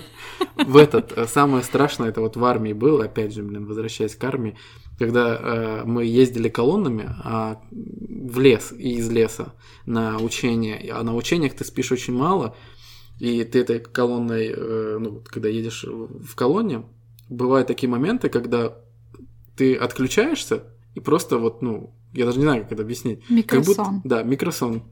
В 0.56 0.78
этот, 0.78 1.16
э, 1.16 1.28
самое 1.28 1.64
страшное, 1.64 2.10
это 2.10 2.22
вот 2.22 2.36
в 2.36 2.44
армии 2.46 2.74
было, 2.74 3.06
опять 3.06 3.34
же, 3.34 3.44
блин, 3.44 3.66
возвращаясь 3.66 4.16
к 4.16 4.24
армии, 4.24 4.58
когда 4.98 5.36
э, 5.36 5.84
мы 5.86 6.06
ездили 6.06 6.50
колоннами 6.50 7.16
а, 7.24 7.62
в 7.72 8.40
лес 8.40 8.72
и 8.72 8.96
из 8.96 9.10
леса 9.10 9.54
на 9.86 10.18
учения, 10.18 10.92
а 10.94 11.04
на 11.04 11.16
учениях 11.16 11.54
ты 11.54 11.64
спишь 11.64 11.92
очень 11.92 12.16
мало, 12.16 12.56
и 13.20 13.44
ты 13.44 13.60
этой 13.60 13.80
колонной, 13.80 14.54
э, 14.56 14.98
ну, 15.00 15.22
когда 15.26 15.50
едешь 15.50 15.86
в 15.86 16.36
колонне, 16.36 16.84
бывают 17.30 17.68
такие 17.68 17.90
моменты, 17.90 18.30
когда 18.30 18.78
ты 19.56 19.76
отключаешься 19.76 20.64
и 20.96 21.00
просто 21.00 21.38
вот, 21.38 21.62
ну, 21.62 21.94
я 22.14 22.26
даже 22.26 22.38
не 22.38 22.44
знаю, 22.44 22.64
как 22.64 22.74
это 22.74 22.84
объяснить. 22.84 23.28
Микросон. 23.30 23.76
Как 23.76 23.94
будто, 23.94 24.02
да, 24.08 24.24
микросон. 24.24 24.84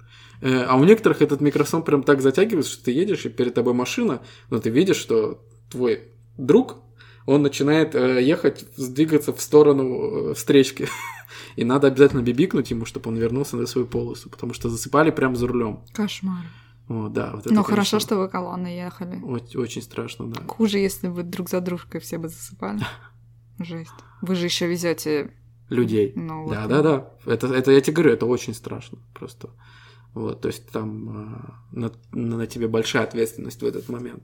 Э, 0.41 0.63
а 0.63 0.75
у 0.75 0.83
некоторых 0.83 1.21
этот 1.21 1.41
микросон 1.41 1.83
прям 1.83 2.03
так 2.03 2.21
затягивается, 2.21 2.71
что 2.71 2.85
ты 2.85 2.91
едешь, 2.91 3.25
и 3.25 3.29
перед 3.29 3.53
тобой 3.53 3.73
машина, 3.73 4.21
но 4.49 4.59
ты 4.59 4.69
видишь, 4.69 4.97
что 4.97 5.43
твой 5.69 6.09
друг, 6.37 6.77
он 7.25 7.43
начинает 7.43 7.95
э, 7.95 8.23
ехать, 8.23 8.65
двигаться 8.77 9.33
в 9.33 9.41
сторону 9.41 10.33
встречки. 10.33 10.87
И 11.55 11.63
надо 11.63 11.87
обязательно 11.87 12.21
бибикнуть 12.21 12.71
ему, 12.71 12.85
чтобы 12.85 13.09
он 13.09 13.17
вернулся 13.17 13.57
на 13.57 13.65
свою 13.65 13.85
полосу, 13.87 14.29
потому 14.29 14.53
что 14.53 14.69
засыпали 14.69 15.11
прямо 15.11 15.35
за 15.35 15.47
рулем. 15.47 15.81
Кошмар. 15.91 16.45
О, 16.91 17.07
да, 17.07 17.31
вот 17.31 17.45
это, 17.45 17.53
Ну, 17.53 17.63
хорошо, 17.63 17.99
что 17.99 18.17
вы 18.17 18.27
колонны 18.27 18.67
ехали. 18.67 19.21
Очень, 19.21 19.59
очень 19.59 19.81
страшно, 19.81 20.27
да. 20.27 20.41
Хуже, 20.45 20.77
если 20.77 21.07
вы 21.07 21.23
друг 21.23 21.49
за 21.49 21.61
дружкой 21.61 22.01
все 22.01 22.17
бы 22.17 22.27
засыпали. 22.27 22.81
Жесть. 23.59 23.91
Вы 24.21 24.35
же 24.35 24.45
еще 24.45 24.67
везете 24.67 25.31
людей. 25.69 26.11
Ну, 26.17 26.49
да, 26.49 26.61
вот 26.61 26.69
да, 26.69 26.81
да. 26.81 27.11
Это, 27.25 27.47
это 27.47 27.71
я 27.71 27.79
тебе 27.79 27.93
говорю, 27.93 28.11
это 28.11 28.25
очень 28.25 28.53
страшно 28.53 28.97
просто. 29.13 29.51
Вот, 30.13 30.41
то 30.41 30.49
есть 30.49 30.69
там 30.69 31.53
э, 31.71 31.79
на, 31.79 31.91
на 32.11 32.45
тебе 32.45 32.67
большая 32.67 33.03
ответственность 33.03 33.61
в 33.61 33.65
этот 33.65 33.87
момент. 33.87 34.21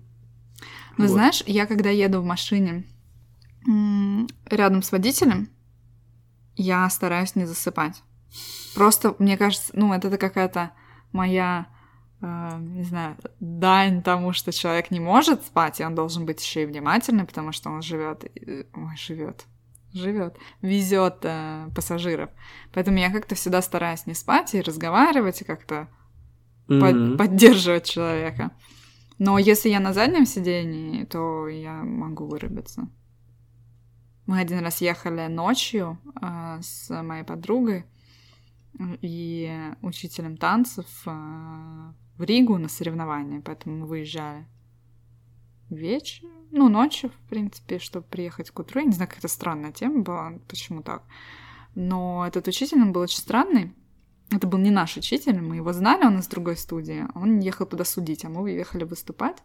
Ну, 0.98 1.06
вот. 1.06 1.14
знаешь, 1.14 1.44
я 1.46 1.68
когда 1.68 1.90
еду 1.90 2.20
в 2.20 2.26
машине 2.26 2.86
рядом 4.46 4.82
с 4.82 4.92
водителем, 4.92 5.50
я 6.58 6.90
стараюсь 6.90 7.36
не 7.36 7.46
засыпать. 7.46 8.04
Просто, 8.76 9.16
мне 9.20 9.38
кажется, 9.38 9.72
ну, 9.74 9.94
это 9.94 10.16
какая-то 10.18 10.72
моя 11.14 11.68
не 12.22 12.84
знаю, 12.84 13.16
дань 13.40 14.02
тому, 14.02 14.34
что 14.34 14.52
человек 14.52 14.90
не 14.90 15.00
может 15.00 15.44
спать, 15.44 15.80
и 15.80 15.86
он 15.86 15.94
должен 15.94 16.26
быть 16.26 16.42
еще 16.42 16.64
и 16.64 16.66
внимательный, 16.66 17.26
потому 17.26 17.52
что 17.52 17.70
он 17.70 17.82
живет, 17.82 18.24
ой, 18.74 18.98
живет, 18.98 19.46
живет, 19.94 20.36
везет 20.62 21.20
э, 21.24 21.70
пассажиров. 21.76 22.30
Поэтому 22.74 22.98
я 22.98 23.12
как-то 23.12 23.36
всегда 23.36 23.62
стараюсь 23.62 24.08
не 24.08 24.16
спать 24.16 24.56
и 24.56 24.62
разговаривать, 24.62 25.42
и 25.42 25.46
как-то 25.46 25.88
mm-hmm. 26.68 27.12
под, 27.12 27.18
поддерживать 27.18 27.86
человека. 27.86 28.52
Но 29.20 29.38
если 29.38 29.70
я 29.70 29.80
на 29.80 29.94
заднем 29.94 30.26
сидении, 30.26 31.04
то 31.06 31.48
я 31.48 31.84
могу 31.84 32.26
вырубиться. 32.26 32.88
Мы 34.26 34.40
один 34.40 34.60
раз 34.60 34.82
ехали 34.82 35.28
ночью 35.28 36.00
э, 36.22 36.60
с 36.62 36.90
моей 37.04 37.24
подругой 37.24 37.86
и 39.02 39.72
учителем 39.82 40.38
танцев 40.38 40.86
э, 41.06 41.94
в 42.18 42.24
Ригу 42.24 42.58
на 42.58 42.68
соревнования, 42.68 43.42
поэтому 43.42 43.80
мы 43.80 43.86
выезжали 43.86 44.46
вечером, 45.70 46.32
ну, 46.52 46.70
ночью, 46.70 47.10
в 47.10 47.30
принципе, 47.30 47.80
чтобы 47.80 48.06
приехать 48.08 48.52
к 48.52 48.60
утру. 48.60 48.80
Я 48.80 48.88
не 48.88 48.94
знаю, 48.94 49.10
какая-то 49.10 49.28
странная 49.28 49.72
тема 49.72 50.02
была, 50.02 50.34
почему 50.48 50.82
так. 50.82 51.04
Но 51.76 52.26
этот 52.26 52.48
учитель, 52.48 52.82
он 52.82 52.94
был 52.94 53.02
очень 53.02 53.20
странный. 53.20 53.74
Это 54.32 54.48
был 54.48 54.58
не 54.58 54.72
наш 54.72 54.98
учитель, 54.98 55.40
мы 55.40 55.58
его 55.58 55.72
знали, 55.74 56.06
он 56.06 56.20
из 56.20 56.28
другой 56.28 56.58
студии. 56.58 57.06
Он 57.16 57.40
ехал 57.40 57.66
туда 57.66 57.86
судить, 57.86 58.26
а 58.26 58.30
мы 58.30 58.42
уехали 58.42 58.84
выступать. 58.84 59.38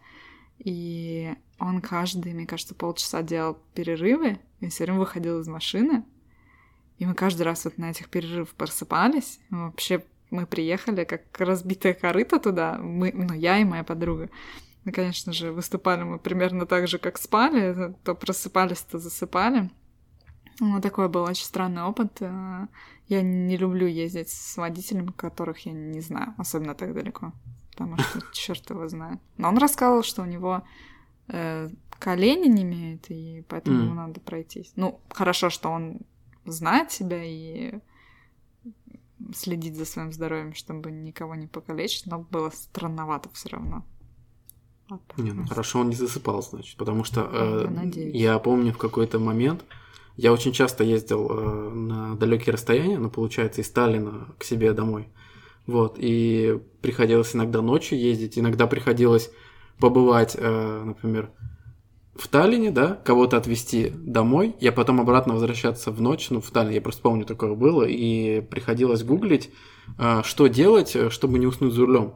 И 0.58 1.34
он 1.58 1.80
каждый, 1.80 2.34
мне 2.34 2.46
кажется, 2.46 2.74
полчаса 2.74 3.22
делал 3.22 3.58
перерывы, 3.74 4.38
и 4.60 4.68
все 4.68 4.84
время 4.84 5.00
выходил 5.00 5.40
из 5.40 5.48
машины. 5.48 6.04
И 6.98 7.06
мы 7.06 7.14
каждый 7.14 7.42
раз 7.42 7.64
вот 7.64 7.78
на 7.78 7.90
этих 7.90 8.08
перерывах 8.08 8.50
просыпались. 8.50 9.40
Мы 9.50 9.66
вообще 9.66 10.04
мы 10.32 10.46
приехали 10.46 11.04
как 11.04 11.22
разбитая 11.38 11.94
корыта 11.94 12.40
туда, 12.40 12.78
мы, 12.78 13.12
ну, 13.12 13.34
я 13.34 13.58
и 13.58 13.64
моя 13.64 13.84
подруга. 13.84 14.30
И, 14.84 14.90
конечно 14.90 15.32
же, 15.32 15.52
выступали 15.52 16.02
мы 16.02 16.18
примерно 16.18 16.66
так 16.66 16.88
же, 16.88 16.98
как 16.98 17.18
спали, 17.18 17.94
то 18.02 18.14
просыпались, 18.14 18.80
то 18.80 18.98
засыпали. 18.98 19.70
Ну, 20.58 20.80
такой 20.80 21.08
был 21.08 21.22
очень 21.22 21.44
странный 21.44 21.82
опыт. 21.82 22.20
Э, 22.20 22.66
я 23.08 23.22
не 23.22 23.56
люблю 23.56 23.86
ездить 23.86 24.30
с 24.30 24.56
водителями, 24.56 25.12
которых 25.12 25.66
я 25.66 25.72
не 25.72 26.00
знаю, 26.00 26.34
особенно 26.36 26.74
так 26.74 26.94
далеко. 26.94 27.32
потому 27.70 27.98
что 27.98 28.20
черт 28.32 28.68
его 28.70 28.88
знает. 28.88 29.20
Но 29.36 29.48
он 29.48 29.58
рассказывал, 29.58 30.02
что 30.02 30.22
у 30.22 30.26
него 30.26 30.62
э, 31.28 31.68
колени 31.98 32.48
не 32.48 32.62
имеют, 32.62 33.06
и 33.08 33.44
поэтому 33.48 33.82
ему 33.82 33.94
надо 33.94 34.20
пройтись. 34.20 34.72
Ну, 34.76 35.00
хорошо, 35.10 35.50
что 35.50 35.68
он 35.70 36.00
знает 36.44 36.90
себя 36.90 37.22
и 37.22 37.78
следит 39.34 39.76
за 39.76 39.84
своим 39.84 40.12
здоровьем, 40.12 40.54
чтобы 40.54 40.90
никого 40.90 41.34
не 41.34 41.46
покалечить, 41.46 42.06
но 42.06 42.20
было 42.20 42.50
странновато 42.50 43.28
все 43.32 43.50
равно. 43.50 43.84
Вот. 44.88 45.00
Не, 45.16 45.32
ну 45.32 45.46
хорошо, 45.46 45.80
он 45.80 45.88
не 45.88 45.94
засыпал, 45.94 46.42
значит, 46.42 46.76
потому 46.76 47.04
что 47.04 47.22
э, 47.22 47.68
надеюсь. 47.68 48.14
я 48.14 48.38
помню 48.38 48.72
в 48.72 48.78
какой-то 48.78 49.18
момент, 49.18 49.64
я 50.16 50.32
очень 50.32 50.52
часто 50.52 50.84
ездил 50.84 51.28
э, 51.30 51.70
на 51.70 52.16
далекие 52.16 52.52
расстояния, 52.52 52.98
ну, 52.98 53.10
получается, 53.10 53.62
из 53.62 53.68
Сталина 53.68 54.28
к 54.38 54.44
себе 54.44 54.72
домой. 54.72 55.08
Вот, 55.66 55.96
и 55.98 56.60
приходилось 56.80 57.34
иногда 57.34 57.62
ночью 57.62 57.98
ездить, 57.98 58.38
иногда 58.38 58.66
приходилось 58.66 59.30
побывать, 59.78 60.36
э, 60.38 60.82
например, 60.84 61.30
в 62.14 62.28
Таллине, 62.28 62.70
да, 62.70 63.00
кого-то 63.04 63.36
отвезти 63.36 63.90
домой, 63.94 64.54
я 64.60 64.70
потом 64.72 65.00
обратно 65.00 65.34
возвращаться 65.34 65.90
в 65.90 66.00
ночь, 66.00 66.28
ну, 66.30 66.40
в 66.40 66.50
Таллине, 66.50 66.76
я 66.76 66.82
просто 66.82 67.02
помню, 67.02 67.24
такое 67.24 67.54
было, 67.54 67.84
и 67.84 68.40
приходилось 68.42 69.02
гуглить, 69.02 69.50
э, 69.98 70.22
что 70.24 70.46
делать, 70.46 70.94
э, 70.94 71.10
чтобы 71.10 71.38
не 71.38 71.46
уснуть 71.46 71.72
за 71.72 71.86
рулем. 71.86 72.14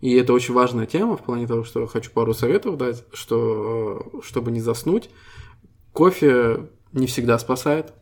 И 0.00 0.12
это 0.14 0.32
очень 0.32 0.54
важная 0.54 0.86
тема 0.86 1.16
в 1.16 1.22
плане 1.22 1.46
того, 1.46 1.64
что 1.64 1.86
хочу 1.86 2.10
пару 2.10 2.34
советов 2.34 2.76
дать, 2.76 3.04
что 3.12 4.10
э, 4.12 4.18
чтобы 4.24 4.50
не 4.50 4.60
заснуть, 4.60 5.10
кофе 5.92 6.68
не 6.92 7.06
всегда 7.06 7.38
спасает, 7.38 7.92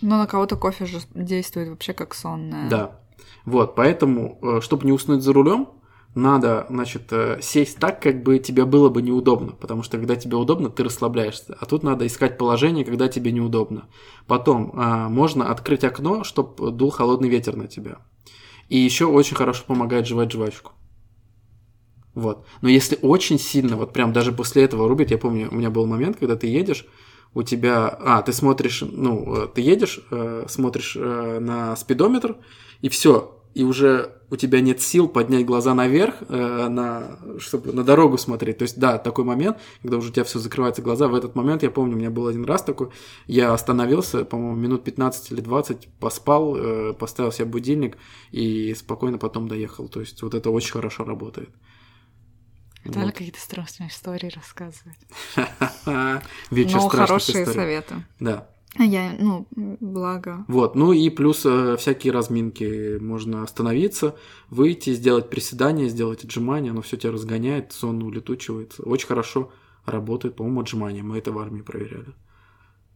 Но 0.00 0.18
на 0.18 0.26
кого-то 0.26 0.56
кофе 0.56 0.84
же 0.86 0.98
действует 1.14 1.68
вообще 1.68 1.92
как 1.92 2.14
сонное. 2.14 2.68
да. 2.68 2.98
Вот, 3.44 3.74
поэтому, 3.74 4.38
э, 4.42 4.60
чтобы 4.60 4.84
не 4.86 4.92
уснуть 4.92 5.22
за 5.22 5.32
рулем, 5.32 5.68
надо, 6.14 6.66
значит, 6.68 7.12
э, 7.12 7.38
сесть 7.40 7.78
так, 7.78 8.02
как 8.02 8.22
бы 8.22 8.38
тебе 8.38 8.64
было 8.64 8.90
бы 8.90 9.00
неудобно, 9.00 9.52
потому 9.52 9.82
что 9.82 9.96
когда 9.96 10.14
тебе 10.16 10.36
удобно, 10.36 10.68
ты 10.68 10.84
расслабляешься, 10.84 11.56
а 11.58 11.64
тут 11.64 11.82
надо 11.82 12.06
искать 12.06 12.36
положение, 12.36 12.84
когда 12.84 13.08
тебе 13.08 13.32
неудобно. 13.32 13.88
Потом 14.26 14.72
э, 14.72 15.08
можно 15.08 15.50
открыть 15.50 15.84
окно, 15.84 16.24
чтобы 16.24 16.70
дул 16.70 16.90
холодный 16.90 17.28
ветер 17.28 17.56
на 17.56 17.66
тебя. 17.66 17.98
И 18.68 18.78
еще 18.78 19.06
очень 19.06 19.36
хорошо 19.36 19.64
помогает 19.66 20.06
жевать 20.06 20.32
жвачку. 20.32 20.72
Вот. 22.14 22.44
Но 22.60 22.68
если 22.68 22.98
очень 23.00 23.38
сильно, 23.38 23.76
вот 23.76 23.92
прям 23.92 24.12
даже 24.12 24.32
после 24.32 24.64
этого 24.64 24.88
рубит, 24.88 25.10
я 25.10 25.18
помню, 25.18 25.48
у 25.50 25.54
меня 25.54 25.70
был 25.70 25.86
момент, 25.86 26.18
когда 26.18 26.36
ты 26.36 26.46
едешь, 26.46 26.86
у 27.34 27.42
тебя, 27.42 27.88
а, 27.88 28.22
ты 28.22 28.32
смотришь, 28.32 28.82
ну, 28.82 29.44
э, 29.44 29.48
ты 29.48 29.62
едешь, 29.62 30.00
э, 30.10 30.44
смотришь 30.48 30.96
э, 30.98 31.38
на 31.40 31.74
спидометр, 31.76 32.36
и 32.82 32.90
все, 32.90 33.41
и 33.54 33.64
уже 33.64 34.18
у 34.30 34.36
тебя 34.36 34.60
нет 34.60 34.80
сил 34.80 35.08
поднять 35.08 35.44
глаза 35.44 35.74
наверх, 35.74 36.14
э, 36.28 36.68
на, 36.68 37.18
чтобы 37.38 37.72
на 37.72 37.84
дорогу 37.84 38.16
смотреть. 38.16 38.58
То 38.58 38.62
есть, 38.62 38.78
да, 38.78 38.96
такой 38.98 39.24
момент, 39.24 39.58
когда 39.82 39.98
уже 39.98 40.08
у 40.08 40.12
тебя 40.12 40.24
все 40.24 40.38
закрываются 40.38 40.80
глаза. 40.80 41.06
В 41.08 41.14
этот 41.14 41.34
момент, 41.34 41.62
я 41.62 41.70
помню, 41.70 41.94
у 41.96 41.98
меня 41.98 42.10
был 42.10 42.26
один 42.28 42.44
раз 42.46 42.62
такой, 42.62 42.88
я 43.26 43.52
остановился, 43.52 44.24
по-моему, 44.24 44.56
минут 44.56 44.84
15 44.84 45.32
или 45.32 45.40
20, 45.42 45.88
поспал, 46.00 46.56
э, 46.56 46.92
поставил 46.94 47.30
себе 47.30 47.44
будильник 47.44 47.98
и 48.30 48.72
спокойно 48.74 49.18
потом 49.18 49.48
доехал. 49.48 49.88
То 49.88 50.00
есть, 50.00 50.22
вот 50.22 50.32
это 50.34 50.50
очень 50.50 50.72
хорошо 50.72 51.04
работает. 51.04 51.50
Виталий 52.84 53.06
Вот. 53.06 53.14
какие-то 53.14 53.38
страшные 53.40 53.90
истории 53.90 54.32
рассказывает. 54.34 54.96
Вечер 56.50 56.76
Но 56.76 56.80
страшных 56.80 56.82
Ну, 56.82 56.88
хорошие 56.88 57.42
историй. 57.42 57.54
советы. 57.54 57.94
Да. 58.18 58.48
А 58.78 58.84
Я, 58.84 59.14
ну, 59.18 59.46
благо. 59.50 60.44
Вот, 60.48 60.74
ну 60.74 60.92
и 60.92 61.10
плюс 61.10 61.44
э, 61.44 61.76
всякие 61.76 62.12
разминки. 62.12 62.98
Можно 62.98 63.42
остановиться, 63.42 64.16
выйти, 64.48 64.94
сделать 64.94 65.28
приседания, 65.28 65.88
сделать 65.88 66.24
отжимания, 66.24 66.70
оно 66.70 66.80
все 66.80 66.96
тебя 66.96 67.12
разгоняет, 67.12 67.72
сон 67.72 68.02
улетучивается. 68.02 68.82
Очень 68.82 69.08
хорошо 69.08 69.52
работает, 69.84 70.36
по-моему, 70.36 70.62
отжимания. 70.62 71.02
Мы 71.02 71.18
это 71.18 71.32
в 71.32 71.38
армии 71.38 71.60
проверяли. 71.60 72.14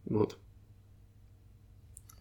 Вот. 0.07 0.39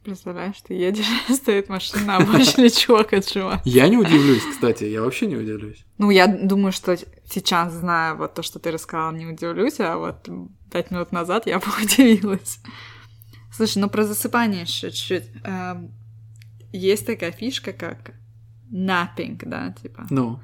Представляешь, 0.03 0.61
ты 0.61 0.75
едешь, 0.75 1.07
стоит 1.33 1.67
машина, 1.67 2.17
а 2.17 2.23
обычный 2.23 2.69
чувак 2.69 3.13
отжимает. 3.13 3.61
Я 3.63 3.87
не 3.87 3.97
удивлюсь, 3.97 4.43
кстати, 4.51 4.83
я 4.83 5.01
вообще 5.01 5.25
не 5.25 5.35
удивлюсь. 5.35 5.83
Ну, 5.97 6.11
я 6.11 6.27
думаю, 6.27 6.71
что 6.71 6.95
сейчас, 7.25 7.73
зная 7.73 8.13
вот 8.13 8.35
то, 8.35 8.43
что 8.43 8.59
ты 8.59 8.69
рассказал, 8.69 9.13
не 9.13 9.25
удивлюсь, 9.25 9.79
а 9.79 9.97
вот 9.97 10.29
пять 10.71 10.91
минут 10.91 11.11
назад 11.11 11.47
я 11.47 11.57
бы 11.57 11.65
удивилась. 11.81 12.59
Слушай, 13.55 13.79
ну 13.79 13.89
про 13.89 14.03
засыпание 14.03 14.61
еще 14.63 14.91
чуть-чуть. 14.91 15.29
Эм, 15.43 15.91
Есть 16.73 17.05
такая 17.05 17.31
фишка, 17.31 17.71
как 17.73 18.11
napping, 18.71 19.39
да, 19.45 19.73
типа 19.81 20.05
Ну, 20.09 20.39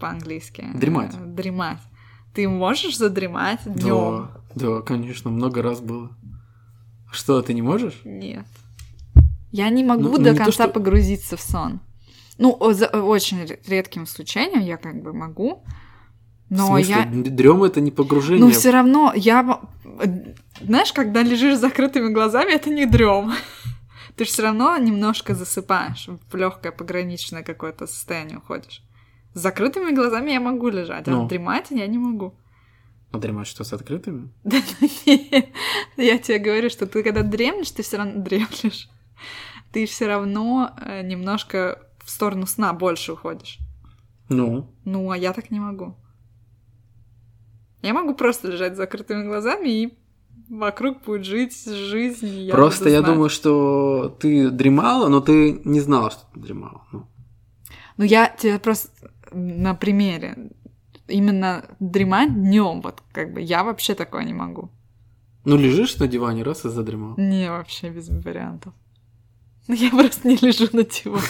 по-английски. 0.00 0.66
Дремать. 0.74 1.14
Э, 1.14 1.24
Дремать. 1.24 1.78
Ты 2.34 2.48
можешь 2.48 2.96
задремать 2.98 3.60
днем? 3.64 4.30
да, 4.54 4.68
да, 4.76 4.80
конечно, 4.82 5.30
много 5.30 5.62
раз 5.62 5.80
было. 5.80 6.10
Что, 7.12 7.40
ты 7.40 7.54
не 7.54 7.62
можешь? 7.62 8.00
Нет. 8.04 8.46
Я 9.52 9.70
не 9.70 9.84
могу 9.84 10.02
Ну, 10.02 10.10
ну, 10.10 10.18
до 10.18 10.30
не 10.32 10.36
то, 10.36 10.44
конца 10.44 10.64
что- 10.64 10.68
погрузиться 10.68 11.36
в 11.36 11.40
сон. 11.40 11.80
Ну, 12.38 12.58
за 12.74 12.88
очень 12.88 13.44
ре- 13.46 13.60
редким 13.66 14.04
исключением 14.04 14.60
я 14.62 14.76
как 14.76 15.00
бы 15.02 15.12
могу. 15.12 15.62
Но 16.50 16.64
в 16.64 16.68
смысле, 16.68 16.94
я. 16.94 17.04
дрем 17.30 17.62
это 17.62 17.80
не 17.80 17.90
погружение. 17.90 18.44
Ну, 18.44 18.50
все 18.50 18.70
равно 18.70 19.12
я. 19.16 19.60
Знаешь, 20.60 20.92
когда 20.92 21.22
лежишь 21.22 21.56
с 21.56 21.60
закрытыми 21.60 22.08
глазами, 22.12 22.52
это 22.52 22.70
не 22.70 22.86
дрем. 22.86 23.32
Ты 24.16 24.24
же 24.24 24.30
все 24.30 24.42
равно 24.42 24.76
немножко 24.78 25.34
засыпаешь, 25.34 26.08
в 26.30 26.36
легкое 26.36 26.72
пограничное 26.72 27.42
какое-то 27.42 27.86
состояние 27.86 28.38
уходишь. 28.38 28.82
С 29.34 29.40
закрытыми 29.40 29.94
глазами 29.94 30.30
я 30.32 30.40
могу 30.40 30.68
лежать, 30.68 31.06
а 31.08 31.10
Ну. 31.10 31.28
дремать 31.28 31.66
я 31.70 31.86
не 31.86 31.98
могу. 31.98 32.34
А 33.12 33.18
дремать 33.18 33.46
что, 33.46 33.64
с 33.64 33.72
открытыми? 33.72 34.30
Да 34.44 34.56
ну 34.80 34.88
нет. 35.06 35.48
Я 35.96 36.18
тебе 36.18 36.38
говорю, 36.38 36.70
что 36.70 36.86
ты 36.86 37.02
когда 37.02 37.22
дремлешь, 37.22 37.70
ты 37.70 37.82
все 37.82 37.98
равно 37.98 38.22
дремлешь. 38.22 38.88
Ты 39.72 39.84
все 39.84 40.06
равно 40.06 40.70
э, 40.80 41.02
немножко 41.02 41.78
в 42.02 42.10
сторону 42.10 42.46
сна 42.46 42.72
больше 42.72 43.12
уходишь. 43.12 43.58
Ну, 44.30 44.72
Ну, 44.84 45.10
а 45.10 45.16
я 45.18 45.32
так 45.34 45.50
не 45.50 45.60
могу. 45.60 45.94
Я 47.82 47.92
могу 47.92 48.14
просто 48.14 48.48
лежать 48.48 48.74
с 48.74 48.76
закрытыми 48.78 49.24
глазами, 49.24 49.68
и 49.68 49.98
вокруг 50.48 51.02
будет 51.04 51.24
жить 51.24 51.64
жизнь. 51.64 52.26
я 52.26 52.54
просто 52.54 52.88
я 52.88 53.00
знать. 53.00 53.12
думаю, 53.12 53.30
что 53.30 54.16
ты 54.20 54.50
дремала, 54.50 55.08
но 55.08 55.20
ты 55.20 55.60
не 55.64 55.80
знала, 55.80 56.10
что 56.10 56.22
ты 56.32 56.40
дремала. 56.40 56.82
Ну. 56.92 57.06
Ну, 57.96 58.04
я 58.04 58.28
тебе 58.28 58.58
просто 58.58 58.90
на 59.32 59.74
примере 59.74 60.50
именно 61.08 61.64
дремать 61.80 62.34
днем, 62.34 62.80
вот 62.82 63.02
как 63.12 63.32
бы 63.32 63.40
я 63.40 63.64
вообще 63.64 63.94
такое 63.94 64.24
не 64.24 64.34
могу. 64.34 64.70
Ну, 65.44 65.56
лежишь 65.56 65.96
на 65.98 66.08
диване, 66.08 66.42
раз 66.42 66.64
и 66.64 66.68
задремал. 66.68 67.14
Не, 67.16 67.50
вообще 67.50 67.90
без 67.90 68.08
вариантов. 68.08 68.72
Ну, 69.68 69.74
Я 69.78 69.90
просто 69.90 70.28
не 70.28 70.36
лежу 70.36 70.68
на 70.72 70.82
диване. 70.84 71.22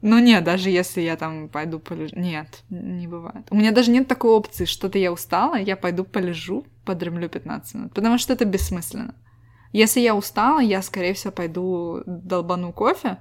Ну 0.00 0.18
нет, 0.18 0.44
даже 0.44 0.70
если 0.70 1.00
я 1.00 1.16
там 1.16 1.48
пойду 1.48 1.80
полежу... 1.80 2.14
Нет, 2.16 2.62
не 2.70 3.08
бывает. 3.08 3.46
У 3.50 3.56
меня 3.56 3.72
даже 3.72 3.90
нет 3.90 4.06
такой 4.06 4.30
опции, 4.30 4.64
что-то 4.64 4.98
я 4.98 5.12
устала, 5.12 5.56
я 5.56 5.76
пойду 5.76 6.04
полежу, 6.04 6.66
подремлю 6.84 7.28
15 7.28 7.74
минут, 7.74 7.94
потому 7.94 8.18
что 8.18 8.32
это 8.32 8.44
бессмысленно. 8.44 9.14
Если 9.72 10.00
я 10.00 10.14
устала, 10.14 10.60
я, 10.60 10.82
скорее 10.82 11.14
всего, 11.14 11.32
пойду 11.32 12.02
долбану 12.06 12.72
кофе, 12.72 13.18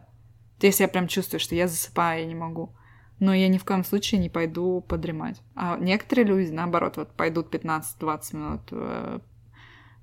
если 0.62 0.84
я 0.84 0.88
прям 0.88 1.08
чувствую, 1.08 1.40
что 1.40 1.56
я 1.56 1.68
засыпаю, 1.68 2.22
я 2.22 2.26
не 2.26 2.36
могу. 2.36 2.74
Но 3.20 3.34
я 3.34 3.48
ни 3.48 3.58
в 3.58 3.66
коем 3.66 3.84
случае 3.84 4.22
не 4.22 4.30
пойду 4.30 4.82
подремать. 4.82 5.42
А 5.56 5.78
некоторые 5.78 6.26
люди, 6.26 6.52
наоборот, 6.52 6.98
вот 6.98 7.12
пойдут 7.14 7.54
15-20 7.54 8.36
минут 8.36 8.62
э, 8.72 9.20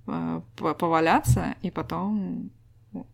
э, 0.08 0.40
по- 0.56 0.74
поваляться, 0.74 1.54
и 1.62 1.70
потом... 1.70 2.50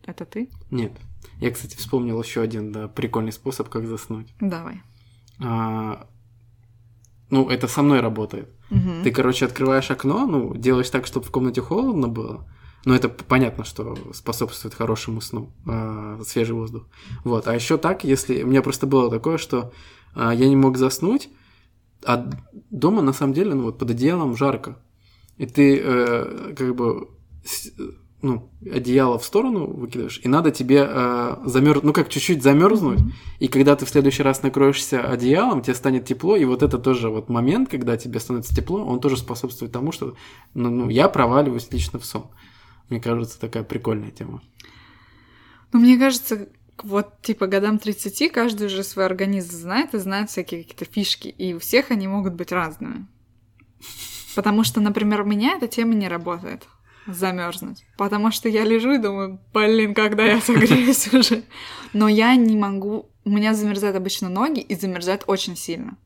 Это 0.05 0.25
ты? 0.25 0.49
Нет. 0.71 0.91
Я, 1.39 1.51
кстати, 1.51 1.75
вспомнил 1.75 2.21
еще 2.21 2.41
один 2.41 2.71
да, 2.71 2.87
прикольный 2.87 3.31
способ, 3.31 3.69
как 3.69 3.87
заснуть. 3.87 4.33
Давай. 4.39 4.81
А, 5.39 6.07
ну, 7.29 7.49
это 7.49 7.67
со 7.67 7.81
мной 7.81 8.01
работает. 8.01 8.49
Мгм. 8.69 9.03
Ты, 9.03 9.11
короче, 9.11 9.45
открываешь 9.45 9.91
окно, 9.91 10.27
ну, 10.27 10.55
делаешь 10.55 10.89
так, 10.89 11.07
чтобы 11.07 11.25
в 11.25 11.31
комнате 11.31 11.61
холодно 11.61 12.07
было. 12.07 12.47
Ну, 12.85 12.93
это 12.93 13.09
понятно, 13.09 13.63
что 13.63 13.95
способствует 14.13 14.73
хорошему 14.73 15.21
сну, 15.21 15.53
а, 15.67 16.19
свежий 16.25 16.55
воздух. 16.55 16.87
Вот. 17.23 17.47
А 17.47 17.55
еще 17.55 17.77
так, 17.77 18.03
если... 18.03 18.43
У 18.43 18.47
меня 18.47 18.61
просто 18.61 18.87
было 18.87 19.09
такое, 19.09 19.37
что 19.37 19.71
а, 20.13 20.33
я 20.33 20.47
не 20.47 20.55
мог 20.55 20.77
заснуть, 20.77 21.29
а 22.03 22.29
дома, 22.69 23.01
на 23.01 23.13
самом 23.13 23.33
деле, 23.33 23.53
ну, 23.53 23.63
вот 23.63 23.77
под 23.77 23.91
одеялом 23.91 24.35
жарко. 24.35 24.77
И 25.37 25.45
ты 25.45 25.79
э, 25.79 26.53
как 26.55 26.75
бы 26.75 27.09
ну, 28.21 28.49
одеяло 28.71 29.17
в 29.17 29.25
сторону 29.25 29.65
выкидываешь, 29.65 30.19
и 30.23 30.27
надо 30.27 30.51
тебе 30.51 30.85
замерзнуть, 31.45 31.83
ну 31.83 31.93
как 31.93 32.09
чуть-чуть 32.09 32.43
замерзнуть, 32.43 32.99
Мгм. 32.99 33.13
и 33.39 33.47
когда 33.47 33.75
ты 33.75 33.85
в 33.85 33.89
следующий 33.89 34.23
раз 34.23 34.43
накроешься 34.43 35.01
одеялом, 35.01 35.61
тебе 35.61 35.73
станет 35.75 36.05
тепло, 36.05 36.35
и 36.35 36.45
вот 36.45 36.63
это 36.63 36.77
тоже 36.77 37.09
вот 37.09 37.29
момент, 37.29 37.69
когда 37.69 37.97
тебе 37.97 38.19
становится 38.19 38.55
тепло, 38.55 38.85
он 38.85 38.99
тоже 38.99 39.17
способствует 39.17 39.71
тому, 39.71 39.91
что 39.91 40.15
ну, 40.53 40.69
ну, 40.69 40.89
я 40.89 41.09
проваливаюсь 41.09 41.71
лично 41.71 41.99
в 41.99 42.05
сон. 42.05 42.27
Мне 42.89 42.99
кажется, 42.99 43.39
такая 43.39 43.63
прикольная 43.63 44.11
тема. 44.11 44.41
Ну, 45.73 45.79
мне 45.79 45.97
кажется, 45.97 46.49
вот, 46.83 47.21
типа, 47.21 47.47
годам 47.47 47.79
30 47.79 48.31
каждый 48.31 48.67
уже 48.67 48.83
свой 48.83 49.05
организм 49.05 49.55
знает 49.55 49.93
и 49.93 49.97
знает 49.97 50.29
всякие 50.29 50.63
какие-то 50.63 50.85
фишки, 50.85 51.29
и 51.29 51.53
у 51.53 51.59
всех 51.59 51.91
они 51.91 52.07
могут 52.07 52.33
быть 52.33 52.51
разными. 52.51 53.07
Потому 54.35 54.63
что, 54.63 54.81
например, 54.81 55.21
у 55.21 55.25
меня 55.25 55.55
эта 55.57 55.67
тема 55.67 55.93
не 55.93 56.07
работает 56.07 56.67
замерзнуть. 57.07 57.85
Потому 57.97 58.31
что 58.31 58.49
я 58.49 58.63
лежу 58.63 58.93
и 58.93 58.97
думаю, 58.97 59.39
блин, 59.53 59.93
когда 59.93 60.23
я 60.23 60.41
согреюсь 60.41 61.13
уже. 61.13 61.43
Но 61.93 62.07
я 62.07 62.35
не 62.35 62.57
могу... 62.57 63.09
У 63.23 63.29
меня 63.29 63.53
замерзают 63.53 63.95
обычно 63.95 64.29
ноги 64.29 64.61
и 64.61 64.75
замерзают 64.75 65.23
очень 65.27 65.55
сильно. 65.55 65.97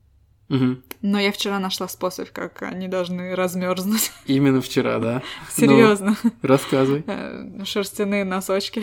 Но 0.48 1.18
я 1.18 1.32
вчера 1.32 1.58
нашла 1.58 1.88
способ, 1.88 2.30
как 2.30 2.62
они 2.62 2.88
должны 2.88 3.34
размерзнуть. 3.34 4.12
Именно 4.26 4.60
вчера, 4.60 4.98
да? 4.98 5.22
Серьезно. 5.50 6.16
Ну, 6.22 6.30
рассказывай. 6.42 7.04
Э, 7.06 7.64
Шерстяные 7.64 8.24
носочки, 8.24 8.82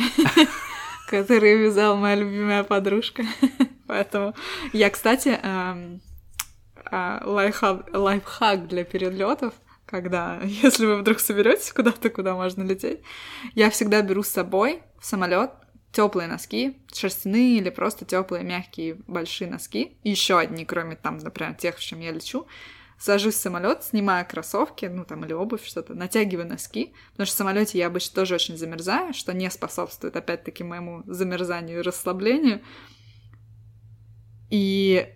которые 1.09 1.57
вязала 1.57 1.95
моя 1.95 2.15
любимая 2.15 2.63
подружка. 2.63 3.23
Поэтому 3.87 4.35
я, 4.73 4.89
кстати, 4.89 5.39
эм, 5.41 6.01
лайфхак, 6.91 7.89
лайфхак 7.93 8.67
для 8.67 8.83
перелетов, 8.83 9.53
когда, 9.93 10.41
если 10.43 10.87
вы 10.87 10.97
вдруг 10.97 11.19
соберетесь 11.19 11.71
куда-то, 11.71 12.09
куда 12.09 12.33
можно 12.33 12.63
лететь, 12.63 13.01
я 13.53 13.69
всегда 13.69 14.01
беру 14.01 14.23
с 14.23 14.29
собой 14.29 14.81
в 14.99 15.05
самолет 15.05 15.51
теплые 15.91 16.27
носки, 16.27 16.81
шерстяные 16.91 17.59
или 17.59 17.69
просто 17.69 18.03
теплые, 18.03 18.43
мягкие, 18.43 18.95
большие 19.05 19.47
носки. 19.47 19.99
Еще 20.03 20.39
одни, 20.39 20.65
кроме 20.65 20.95
там, 20.95 21.19
например, 21.19 21.53
тех, 21.53 21.77
в 21.77 21.79
чем 21.79 21.99
я 21.99 22.11
лечу. 22.11 22.47
Сажусь 22.97 23.35
в 23.35 23.41
самолет, 23.41 23.83
снимаю 23.83 24.25
кроссовки, 24.27 24.85
ну 24.85 25.05
там 25.05 25.23
или 25.25 25.33
обувь, 25.33 25.63
что-то, 25.63 25.93
натягиваю 25.93 26.47
носки, 26.47 26.93
потому 27.11 27.27
что 27.27 27.35
в 27.35 27.37
самолете 27.37 27.77
я 27.77 27.87
обычно 27.87 28.15
тоже 28.15 28.33
очень 28.33 28.57
замерзаю, 28.57 29.13
что 29.13 29.31
не 29.33 29.51
способствует 29.51 30.15
опять-таки 30.15 30.63
моему 30.63 31.03
замерзанию 31.05 31.79
и 31.79 31.81
расслаблению. 31.83 32.61
И 34.49 35.07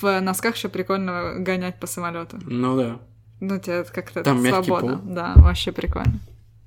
в 0.00 0.20
носках 0.20 0.54
еще 0.54 0.68
прикольно 0.68 1.38
гонять 1.38 1.80
по 1.80 1.88
самолету. 1.88 2.38
Ну 2.44 2.76
да. 2.76 3.00
Ну, 3.42 3.58
тебе 3.58 3.82
как-то 3.82 4.22
Там 4.22 4.40
свободно. 4.46 4.98
пол. 4.98 5.14
Да, 5.14 5.32
вообще 5.34 5.72
прикольно. 5.72 6.20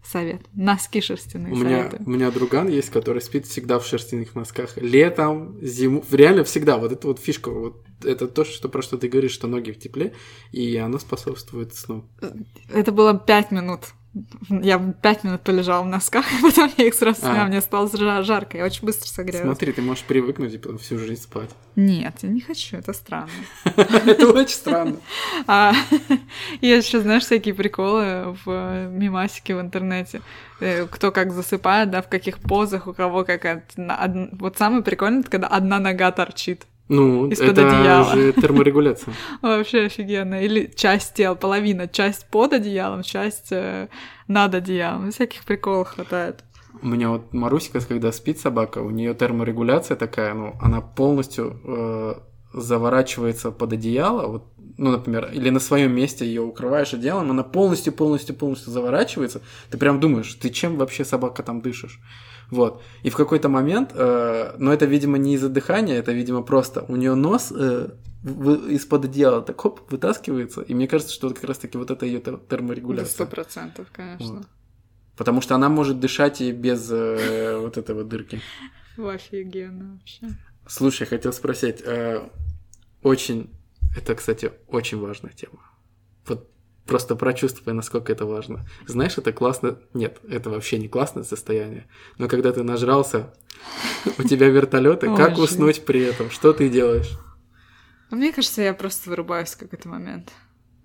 Совет. 0.03 0.41
Носки 0.53 0.99
шерстяные 0.99 1.53
У 1.53 1.55
меня, 1.55 1.77
советую. 1.77 2.03
у 2.05 2.09
меня 2.09 2.31
друган 2.31 2.67
есть, 2.67 2.89
который 2.89 3.21
спит 3.21 3.45
всегда 3.47 3.79
в 3.79 3.85
шерстяных 3.85 4.35
носках. 4.35 4.75
Летом, 4.75 5.57
зиму, 5.61 6.03
реально 6.11 6.43
всегда. 6.43 6.77
Вот 6.77 6.91
это 6.91 7.07
вот 7.07 7.19
фишка. 7.19 7.49
Вот 7.49 7.81
это 8.03 8.27
то, 8.27 8.43
что, 8.43 8.67
про 8.67 8.81
что 8.81 8.97
ты 8.97 9.07
говоришь, 9.07 9.31
что 9.31 9.47
ноги 9.47 9.71
в 9.71 9.79
тепле, 9.79 10.13
и 10.51 10.75
оно 10.75 10.99
способствует 10.99 11.73
сну. 11.73 12.03
Это 12.69 12.91
было 12.91 13.17
пять 13.17 13.51
минут. 13.51 13.79
Я 14.49 14.79
пять 15.01 15.23
минут 15.25 15.41
полежала 15.41 15.83
в 15.83 15.87
носках, 15.87 16.25
и 16.31 16.41
потом 16.41 16.71
я 16.77 16.85
их 16.87 16.93
сразу 16.93 17.19
А. 17.23 17.25
сняла. 17.31 17.45
Мне 17.47 17.61
стало 17.61 17.87
жа- 17.87 18.23
жарко, 18.23 18.57
я 18.57 18.65
очень 18.65 18.85
быстро 18.85 19.07
согрелась. 19.07 19.43
Смотри, 19.43 19.73
ты 19.73 19.81
можешь 19.81 20.03
привыкнуть 20.03 20.53
и 20.53 20.57
потом 20.57 20.77
всю 20.77 20.97
жизнь 20.97 21.21
спать. 21.21 21.49
Нет, 21.75 22.15
я 22.21 22.29
не 22.29 22.39
хочу, 22.39 22.77
это 22.77 22.93
странно. 22.93 23.29
Это 23.65 24.27
очень 24.31 24.55
странно. 24.55 24.97
А, 25.47 25.73
я 26.61 26.77
еще, 26.77 27.01
знаешь, 27.01 27.23
всякие 27.23 27.53
приколы 27.53 28.35
в 28.45 28.47
э, 28.47 28.87
мимасике 28.89 29.55
в 29.55 29.59
интернете. 29.61 30.21
Э, 30.61 30.87
Кто 30.87 31.11
как 31.11 31.33
засыпает, 31.33 31.89
да, 31.91 32.01
в 32.01 32.07
каких 32.07 32.39
позах, 32.39 32.87
у 32.87 32.93
кого 32.93 33.25
как... 33.25 33.67
Вот 33.75 34.57
самое 34.57 34.81
прикольное, 34.83 35.21
это 35.21 35.29
когда 35.29 35.47
одна 35.47 35.79
нога 35.79 36.11
торчит. 36.11 36.65
Ну, 36.87 37.27
Из-под 37.29 37.57
это 37.57 37.79
одеяла. 37.79 38.15
же 38.15 38.33
терморегуляция. 38.33 39.13
Вообще 39.41 39.85
офигенно. 39.85 40.43
Или 40.43 40.71
часть 40.75 41.15
тела, 41.15 41.35
половина. 41.35 41.87
Часть 41.87 42.27
под 42.27 42.53
одеялом, 42.53 43.01
часть 43.01 43.51
э, 43.51 43.87
над 44.27 44.53
одеялом. 44.53 45.11
Всяких 45.11 45.43
приколов 45.43 45.89
хватает. 45.89 46.43
У 46.81 46.87
меня 46.87 47.09
вот 47.09 47.33
Марусика, 47.33 47.79
когда 47.79 48.11
спит 48.11 48.39
собака, 48.39 48.79
у 48.79 48.91
нее 48.91 49.15
терморегуляция 49.15 49.97
такая, 49.97 50.33
ну, 50.33 50.55
она 50.61 50.81
полностью 50.81 51.59
э, 51.63 52.15
заворачивается 52.53 53.51
под 53.51 53.73
одеяло, 53.73 54.27
вот, 54.27 54.43
ну, 54.77 54.91
например, 54.91 55.31
или 55.33 55.49
на 55.49 55.59
своем 55.59 55.93
месте 55.93 56.25
ее 56.25 56.41
укрываешь 56.41 56.93
одеялом, 56.93 57.31
она 57.31 57.43
полностью, 57.43 57.93
полностью, 57.93 58.35
полностью 58.35 58.71
заворачивается. 58.71 59.41
Ты 59.71 59.77
прям 59.77 59.99
думаешь, 59.99 60.33
ты 60.35 60.49
чем 60.49 60.77
вообще 60.77 61.05
собака 61.05 61.43
там 61.43 61.61
дышишь? 61.61 61.99
Вот. 62.51 62.81
И 63.03 63.09
в 63.09 63.15
какой-то 63.15 63.49
момент, 63.49 63.91
э, 63.93 64.55
но 64.57 64.73
это, 64.73 64.85
видимо, 64.85 65.17
не 65.17 65.35
из-за 65.35 65.49
дыхания, 65.49 65.97
это, 65.97 66.11
видимо, 66.11 66.41
просто 66.43 66.85
у 66.87 66.95
нее 66.95 67.15
нос 67.15 67.51
э, 67.55 67.89
из-под 68.23 69.05
одеяла 69.05 69.41
так 69.41 69.59
хоп, 69.59 69.91
вытаскивается. 69.91 70.61
И 70.61 70.73
мне 70.73 70.87
кажется, 70.87 71.13
что 71.13 71.27
вот 71.27 71.37
как 71.39 71.49
раз-таки 71.49 71.77
вот 71.77 71.91
это 71.91 72.05
ее 72.05 72.19
терморегуляция. 72.19 73.13
сто 73.13 73.25
процентов, 73.25 73.87
конечно. 73.91 74.37
Вот. 74.37 74.45
Потому 75.17 75.41
что 75.41 75.55
она 75.55 75.69
может 75.69 75.99
дышать 75.99 76.41
и 76.41 76.51
без 76.51 76.89
э, 76.91 77.57
вот 77.59 77.77
этой 77.77 77.95
вот 77.95 78.07
дырки. 78.09 78.41
Офигенно 78.97 79.93
вообще. 79.93 80.35
Слушай, 80.67 81.07
хотел 81.07 81.31
спросить, 81.33 81.81
э, 81.85 82.27
очень, 83.01 83.49
это, 83.95 84.15
кстати, 84.15 84.51
очень 84.67 84.99
важная 84.99 85.31
тема. 85.31 85.59
Просто 86.85 87.15
прочувствуй, 87.15 87.73
насколько 87.73 88.11
это 88.11 88.25
важно. 88.25 88.65
Знаешь, 88.85 89.17
это 89.17 89.31
классно... 89.33 89.79
Нет, 89.93 90.19
это 90.29 90.49
вообще 90.51 90.77
не 90.77 90.87
классное 90.87 91.23
состояние. 91.23 91.87
Но 92.19 92.27
когда 92.27 92.51
ты 92.51 92.61
нажрался, 92.63 93.33
у 94.19 94.23
тебя 94.23 94.49
вертолеты, 94.49 95.07
как 95.15 95.37
уснуть 95.37 95.85
при 95.85 96.01
этом? 96.03 96.29
Что 96.29 96.53
ты 96.53 96.69
делаешь? 96.69 97.17
А 98.11 98.15
Мне 98.15 98.31
кажется, 98.31 98.61
я 98.61 98.73
просто 98.73 99.09
вырубаюсь 99.09 99.49
в 99.49 99.57
какой-то 99.57 99.89
момент. 99.89 100.31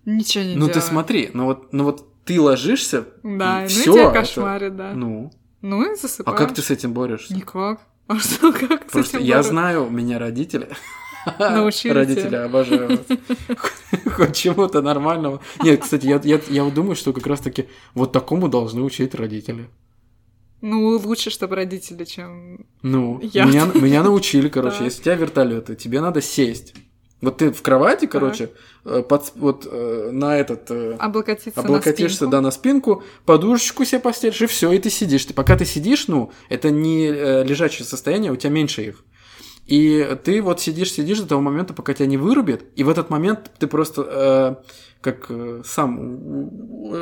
Ничего 0.07 0.43
не 0.45 0.55
Ну 0.55 0.61
делаю. 0.67 0.75
ты 0.75 0.81
смотри, 0.81 1.31
ну 1.35 1.45
вот, 1.45 1.73
ну 1.75 1.85
вот 1.85 2.25
ты 2.25 2.41
ложишься, 2.41 3.07
Да, 3.23 3.67
и 3.67 3.69
ну 3.69 3.83
тебя 3.95 4.11
кошмарит, 4.11 4.77
да. 4.77 4.93
Ну, 4.95 5.31
ну, 5.61 5.93
и 5.93 5.97
засыпаешь. 5.97 6.35
а 6.35 6.39
как 6.39 6.55
ты 6.55 6.63
с 6.63 6.71
этим 6.71 6.95
борешься? 6.95 7.35
Никак. 7.35 7.81
А 8.07 8.19
что, 8.19 8.53
как 8.53 8.89
с 8.89 8.93
Просто 8.93 9.19
этим 9.19 9.27
я 9.27 9.43
знаю, 9.45 9.87
у 9.87 9.91
меня 9.91 10.19
родители... 10.19 10.69
Научили 11.39 11.93
Родители 11.93 12.37
обожают. 12.37 13.07
Хоть 14.17 14.37
чему-то 14.37 14.83
нормальному. 14.83 15.41
Нет, 15.63 15.83
кстати, 15.83 16.07
я, 16.07 16.21
я, 16.25 16.41
я 16.49 16.65
думаю, 16.71 16.97
что 16.97 17.13
как 17.13 17.27
раз-таки 17.27 17.69
вот 17.95 18.13
такому 18.13 18.49
должны 18.49 18.83
учить 18.83 19.15
родители. 19.15 19.69
Ну, 20.61 20.89
лучше, 20.99 21.31
чтобы 21.31 21.57
родители, 21.57 22.05
чем... 22.05 22.67
Ну, 22.83 23.19
Я- 23.23 23.45
меня, 23.47 23.67
меня 23.75 24.03
научили, 24.03 24.49
короче, 24.57 24.85
если 24.85 25.01
у 25.01 25.05
тебя 25.05 25.15
вертолеты, 25.15 25.75
тебе 25.75 26.01
надо 26.01 26.21
сесть. 26.21 26.75
Вот 27.23 27.37
ты 27.39 27.53
в 27.53 27.61
кровати, 27.61 28.07
короче, 28.07 28.51
э, 28.87 29.03
под, 29.07 29.33
вот 29.37 29.67
э, 29.71 30.11
на 30.11 30.39
этот... 30.39 30.71
э, 30.71 30.97
Облокотиться 30.99 31.61
облокотишься, 31.61 32.25
на 32.25 32.31
да, 32.31 32.41
на 32.41 32.51
спинку, 32.51 33.03
подушечку 33.27 33.85
себе 33.85 34.01
постелишь, 34.01 34.41
и 34.41 34.47
все, 34.47 34.73
и 34.73 34.79
ты 34.79 34.89
сидишь. 34.89 35.27
Ты, 35.27 35.35
пока 35.35 35.57
ты 35.57 35.67
сидишь, 35.67 36.09
ну, 36.09 36.31
это 36.49 36.71
не 36.71 37.07
э, 37.09 37.45
лежачее 37.45 37.87
состояние, 37.87 38.33
у 38.33 38.37
тебя 38.37 38.51
меньше 38.51 38.83
их. 38.83 39.05
И 39.67 40.17
ты 40.25 40.43
вот 40.43 40.61
сидишь, 40.61 40.93
сидишь 40.93 41.21
до 41.21 41.29
того 41.29 41.41
момента, 41.41 41.75
пока 41.75 41.95
тебя 41.95 42.07
не 42.07 42.17
вырубит, 42.17 42.65
и 42.75 42.83
в 42.83 42.89
этот 42.89 43.09
момент 43.09 43.51
ты 43.59 43.67
просто 43.69 44.59
э, 44.63 44.71
как 45.01 45.27
э, 45.31 45.63
сам 45.65 46.51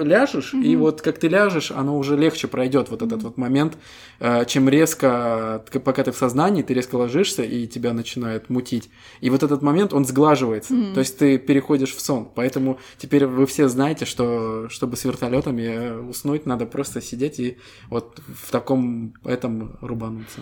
ляжешь, 0.04 0.54
и 0.54 0.74
Мгм. 0.76 0.78
вот 0.80 1.02
как 1.02 1.18
ты 1.18 1.28
ляжешь, 1.28 1.70
оно 1.70 1.98
уже 1.98 2.16
легче 2.16 2.46
пройдет 2.46 2.90
вот 2.90 3.02
этот 3.02 3.22
вот 3.22 3.38
момент, 3.38 3.76
э, 4.20 4.44
чем 4.44 4.68
резко, 4.68 5.64
пока 5.84 6.04
ты 6.04 6.12
в 6.12 6.16
сознании, 6.16 6.62
ты 6.62 6.74
резко 6.74 6.96
ложишься, 6.96 7.42
и 7.42 7.66
тебя 7.66 7.92
начинает 7.92 8.50
мутить. 8.50 8.90
И 9.20 9.30
вот 9.30 9.42
этот 9.42 9.62
момент, 9.62 9.92
он 9.92 10.04
сглаживается. 10.04 10.74
Мгм. 10.74 10.94
То 10.94 11.00
есть 11.00 11.18
ты 11.18 11.38
переходишь 11.38 11.94
в 11.94 12.00
сон. 12.00 12.28
Поэтому 12.34 12.78
теперь 12.98 13.26
вы 13.26 13.46
все 13.46 13.68
знаете, 13.68 14.04
что 14.04 14.68
чтобы 14.68 14.96
с 14.96 15.04
вертолетами 15.04 15.62
э, 15.62 15.98
уснуть, 16.00 16.46
надо 16.46 16.66
просто 16.66 17.00
сидеть 17.00 17.40
и 17.40 17.56
вот 17.88 18.20
в 18.44 18.50
таком 18.52 19.14
этом 19.24 19.78
рубануться 19.80 20.40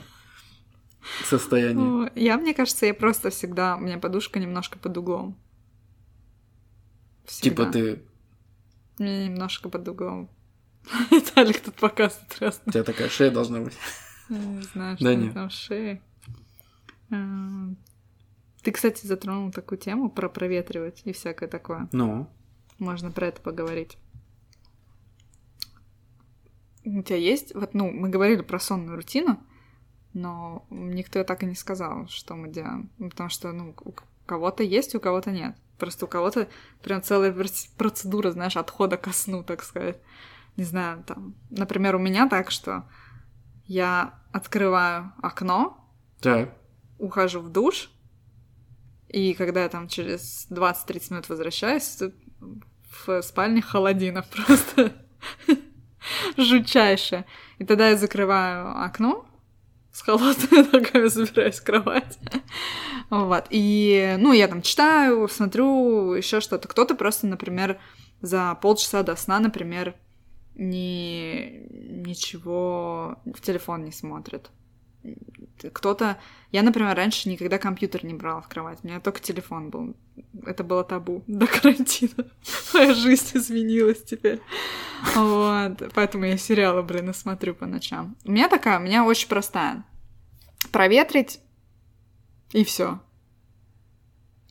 состоянии. 1.24 2.10
Я, 2.18 2.36
мне 2.38 2.54
кажется, 2.54 2.86
я 2.86 2.94
просто 2.94 3.30
всегда... 3.30 3.76
У 3.76 3.80
меня 3.80 3.98
подушка 3.98 4.38
немножко 4.38 4.78
под 4.78 4.96
углом. 4.96 5.36
Всегда. 7.24 7.64
Типа 7.64 7.72
ты, 7.72 8.02
меня 8.98 9.26
немножко 9.28 9.68
под 9.68 9.86
углом. 9.88 10.30
Виталик 11.10 11.60
тут 11.60 11.74
показывает 11.74 12.38
раз. 12.38 12.62
у 12.66 12.70
тебя 12.70 12.84
такая 12.84 13.08
шея 13.08 13.30
должна 13.30 13.60
быть. 13.60 13.74
Я 14.28 14.38
не 14.38 14.62
знаю, 14.62 14.96
Да 15.00 15.04
что 15.10 15.14
нет. 15.14 15.34
там 15.34 15.48
в 15.48 15.52
шее. 15.52 16.02
А, 17.10 17.16
Ты, 18.62 18.72
кстати, 18.72 19.06
затронул 19.06 19.50
такую 19.52 19.78
тему 19.78 20.10
про 20.10 20.28
проветривать 20.28 21.02
и 21.04 21.12
всякое 21.12 21.48
такое. 21.48 21.88
Ну, 21.92 22.28
Можно 22.78 23.10
про 23.10 23.26
это 23.28 23.40
поговорить. 23.40 23.98
У 26.84 27.02
тебя 27.02 27.16
есть, 27.16 27.52
вот, 27.54 27.74
ну, 27.74 27.90
мы 27.90 28.08
говорили 28.08 28.42
про 28.42 28.60
сонную 28.60 28.96
рутину, 28.96 29.40
но 30.16 30.66
никто 30.70 31.22
так 31.24 31.42
и 31.42 31.46
не 31.46 31.54
сказал, 31.54 32.08
что 32.08 32.34
мы 32.34 32.48
делаем. 32.48 32.90
Ну, 32.96 33.10
Потому 33.10 33.28
что, 33.28 33.52
ну, 33.52 33.74
у 33.84 33.94
кого-то 34.24 34.62
есть, 34.62 34.94
у 34.94 35.00
кого-то 35.00 35.30
нет. 35.30 35.54
Просто 35.76 36.06
у 36.06 36.08
кого-то 36.08 36.48
прям 36.82 37.02
целая 37.02 37.32
проц- 37.32 37.68
процедура, 37.76 38.30
знаешь, 38.30 38.56
отхода 38.56 38.96
ко 38.96 39.12
сну, 39.12 39.44
так 39.44 39.62
сказать. 39.62 39.98
Не 40.56 40.64
знаю, 40.64 41.04
там, 41.04 41.34
например, 41.50 41.96
у 41.96 41.98
меня 41.98 42.26
так, 42.30 42.50
что 42.50 42.88
я 43.66 44.18
открываю 44.32 45.12
окно, 45.22 45.86
так. 46.22 46.56
ухожу 46.98 47.40
в 47.40 47.50
душ, 47.50 47.90
и 49.08 49.34
когда 49.34 49.64
я 49.64 49.68
там 49.68 49.86
через 49.86 50.46
20-30 50.50 51.10
минут 51.10 51.28
возвращаюсь, 51.28 52.02
в 53.06 53.20
спальне 53.20 53.60
холодина 53.60 54.22
просто 54.46 54.94
жутчайшая. 56.38 57.26
И 57.58 57.64
тогда 57.64 57.90
я 57.90 57.96
закрываю 57.96 58.82
окно, 58.82 59.25
с 59.96 60.02
холодными 60.02 60.70
ногами 60.72 61.08
забираюсь 61.08 61.58
в 61.58 61.64
кровать. 61.64 62.18
Вот. 63.08 63.46
И, 63.48 64.16
ну, 64.18 64.34
я 64.34 64.46
там 64.46 64.60
читаю, 64.60 65.26
смотрю, 65.26 66.12
еще 66.12 66.42
что-то. 66.42 66.68
Кто-то 66.68 66.94
просто, 66.94 67.26
например, 67.26 67.80
за 68.20 68.54
полчаса 68.60 69.02
до 69.02 69.16
сна, 69.16 69.40
например, 69.40 69.94
ни, 70.54 71.66
ничего 71.70 73.16
в 73.24 73.40
телефон 73.40 73.84
не 73.84 73.92
смотрит. 73.92 74.50
Кто-то... 75.72 76.18
Я, 76.52 76.62
например, 76.62 76.96
раньше 76.96 77.28
никогда 77.28 77.58
компьютер 77.58 78.04
не 78.04 78.14
брала 78.14 78.40
в 78.40 78.48
кровать. 78.48 78.78
У 78.82 78.86
меня 78.86 79.00
только 79.00 79.20
телефон 79.20 79.70
был. 79.70 79.96
Это 80.44 80.64
было 80.64 80.84
табу 80.84 81.22
до 81.26 81.46
карантина. 81.46 82.30
Моя 82.74 82.94
жизнь 82.94 83.36
изменилась 83.36 84.02
теперь. 84.02 84.40
Вот. 85.14 85.92
Поэтому 85.94 86.24
я 86.24 86.36
сериалы, 86.36 86.82
блин, 86.82 87.12
смотрю 87.14 87.54
по 87.54 87.66
ночам. 87.66 88.16
У 88.24 88.32
меня 88.32 88.48
такая, 88.48 88.78
у 88.78 88.82
меня 88.82 89.04
очень 89.04 89.28
простая. 89.28 89.84
Проветрить 90.72 91.40
и 92.52 92.64
все. 92.64 93.00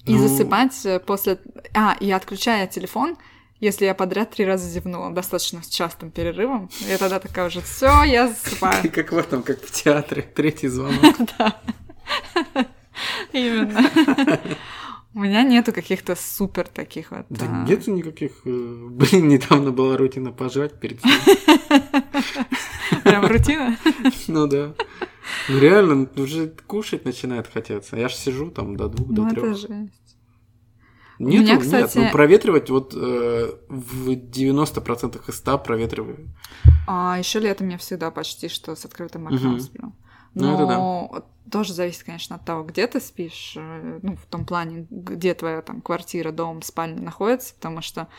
И 0.05 0.13
ну... 0.13 0.19
засыпать 0.19 0.85
после... 1.05 1.39
А, 1.73 1.95
и 1.99 2.11
отключая 2.11 2.67
телефон, 2.67 3.17
если 3.59 3.85
я 3.85 3.95
подряд 3.95 4.31
три 4.31 4.45
раза 4.45 4.67
зевнула, 4.67 5.11
достаточно 5.11 5.63
с 5.63 5.67
частым 5.67 6.11
перерывом, 6.11 6.69
я 6.87 6.97
тогда 6.97 7.19
такая 7.19 7.47
уже, 7.47 7.61
все, 7.61 8.03
я 8.03 8.27
засыпаю. 8.27 8.91
Как 8.93 9.11
в 9.11 9.17
этом, 9.17 9.43
как 9.43 9.61
в 9.61 9.71
театре, 9.71 10.21
третий 10.21 10.67
звонок. 10.67 11.15
Да. 11.37 11.61
Именно. 13.33 13.89
У 15.15 15.19
меня 15.19 15.43
нету 15.43 15.73
каких-то 15.73 16.15
супер 16.15 16.67
таких 16.67 17.11
вот. 17.11 17.25
Да 17.29 17.45
а... 17.49 17.67
нету 17.67 17.91
никаких. 17.91 18.31
Э, 18.45 18.87
блин, 18.89 19.29
недавно 19.29 19.71
была 19.71 19.97
рутина 19.97 20.31
пожрать 20.31 20.79
перед 20.79 21.01
Прям 23.03 23.25
рутина? 23.25 23.77
Ну 24.27 24.47
да. 24.47 24.75
Ну 25.49 25.59
реально, 25.59 26.07
уже 26.17 26.53
кушать 26.67 27.05
начинает 27.05 27.47
хотеться. 27.47 27.95
Я 27.95 28.09
ж 28.09 28.13
сижу 28.13 28.51
там 28.51 28.75
до 28.75 28.89
двух, 28.89 29.11
до 29.11 29.29
трех. 29.29 29.57
Нет, 31.19 31.43
меня, 31.43 31.57
кстати... 31.57 31.97
нет, 31.97 32.07
ну 32.07 32.11
проветривать 32.11 32.69
вот 32.69 32.93
э, 32.95 33.51
в 33.69 34.09
90% 34.09 35.29
из 35.29 35.35
100 35.37 35.59
проветриваю. 35.59 36.29
А 36.87 37.17
еще 37.17 37.39
летом 37.39 37.69
я 37.69 37.77
всегда 37.77 38.11
почти 38.11 38.49
что 38.49 38.75
с 38.75 38.85
открытым 38.85 39.27
окном 39.27 39.53
угу. 39.53 39.59
сплю. 39.59 39.93
Но 40.33 40.51
ну, 40.51 40.55
это 40.55 40.67
да. 40.67 41.49
тоже 41.49 41.73
зависит, 41.73 42.03
конечно, 42.03 42.35
от 42.35 42.43
того, 42.43 42.63
где 42.63 42.85
ты 42.87 42.99
спишь, 42.99 43.53
э, 43.55 43.99
ну, 44.01 44.17
в 44.17 44.25
том 44.25 44.45
плане, 44.45 44.85
где 44.89 45.33
твоя 45.33 45.61
там 45.61 45.81
квартира, 45.81 46.31
дом, 46.31 46.61
спальня 46.61 47.01
находится, 47.01 47.55
потому 47.55 47.81
что 47.81 48.09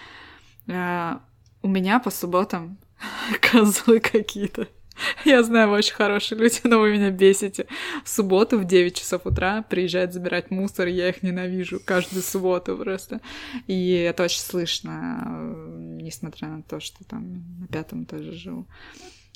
э, 0.67 1.19
у 1.63 1.69
меня 1.69 2.01
по 2.01 2.11
субботам 2.11 2.79
козлы 3.41 4.01
какие-то. 4.01 4.69
Я 5.25 5.43
знаю, 5.43 5.69
вы 5.69 5.77
очень 5.77 5.95
хорошие 5.95 6.39
люди, 6.39 6.61
но 6.65 6.79
вы 6.79 6.93
меня 6.93 7.11
бесите. 7.11 7.67
В 8.05 8.09
субботу 8.09 8.59
в 8.59 8.65
9 8.65 8.97
часов 8.97 9.27
утра 9.27 9.63
приезжают 9.63 10.13
забирать 10.13 10.51
мусор, 10.51 10.89
я 10.89 11.09
их 11.09 11.23
ненавижу 11.23 11.81
каждую 11.85 12.23
субботу 12.23 12.77
просто. 12.77 13.21
И 13.67 13.93
это 13.93 14.25
очень 14.25 14.41
слышно, 14.41 15.55
несмотря 16.01 16.49
на 16.49 16.63
то, 16.63 16.81
что 16.81 17.05
там 17.05 17.45
на 17.61 17.67
пятом 17.67 18.07
тоже 18.07 18.33
живу. 18.33 18.67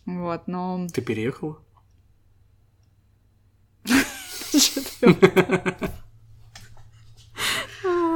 Вот, 0.06 0.48
но... 0.48 0.86
Ты 0.92 1.02
переехала? 1.02 1.58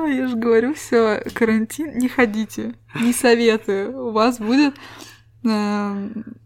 Я 0.06 0.28
же 0.28 0.36
говорю, 0.36 0.74
все, 0.74 1.22
карантин, 1.32 1.96
не 1.96 2.08
ходите, 2.08 2.74
не 2.94 3.12
советую. 3.12 4.08
У 4.08 4.10
вас 4.10 4.38
будет 4.38 4.74
как 5.42 6.43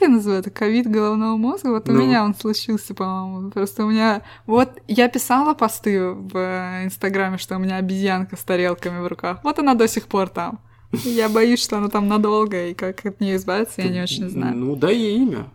я 0.00 0.08
называю 0.08 0.40
это, 0.40 0.50
ковид 0.50 0.90
головного 0.90 1.36
мозга? 1.36 1.68
Вот 1.68 1.88
ну. 1.88 1.94
у 1.94 1.96
меня 1.96 2.24
он 2.24 2.34
случился, 2.34 2.94
по-моему. 2.94 3.50
Просто 3.50 3.84
у 3.84 3.90
меня... 3.90 4.22
Вот 4.46 4.80
я 4.88 5.08
писала 5.08 5.54
посты 5.54 6.10
в 6.10 6.36
Инстаграме, 6.84 7.38
что 7.38 7.56
у 7.56 7.58
меня 7.58 7.76
обезьянка 7.76 8.36
с 8.36 8.42
тарелками 8.42 9.00
в 9.00 9.06
руках. 9.06 9.40
Вот 9.42 9.58
она 9.58 9.74
до 9.74 9.88
сих 9.88 10.06
пор 10.06 10.28
там. 10.28 10.60
Я 11.04 11.28
боюсь, 11.28 11.62
что 11.62 11.78
она 11.78 11.88
там 11.88 12.08
надолго, 12.08 12.68
и 12.68 12.74
как 12.74 13.04
от 13.04 13.20
нее 13.20 13.36
избавиться, 13.36 13.82
я 13.82 13.88
не 13.88 14.00
очень 14.00 14.28
знаю. 14.28 14.56
Ну, 14.56 14.76
дай 14.76 14.94
ей 14.94 15.18
имя. 15.18 15.46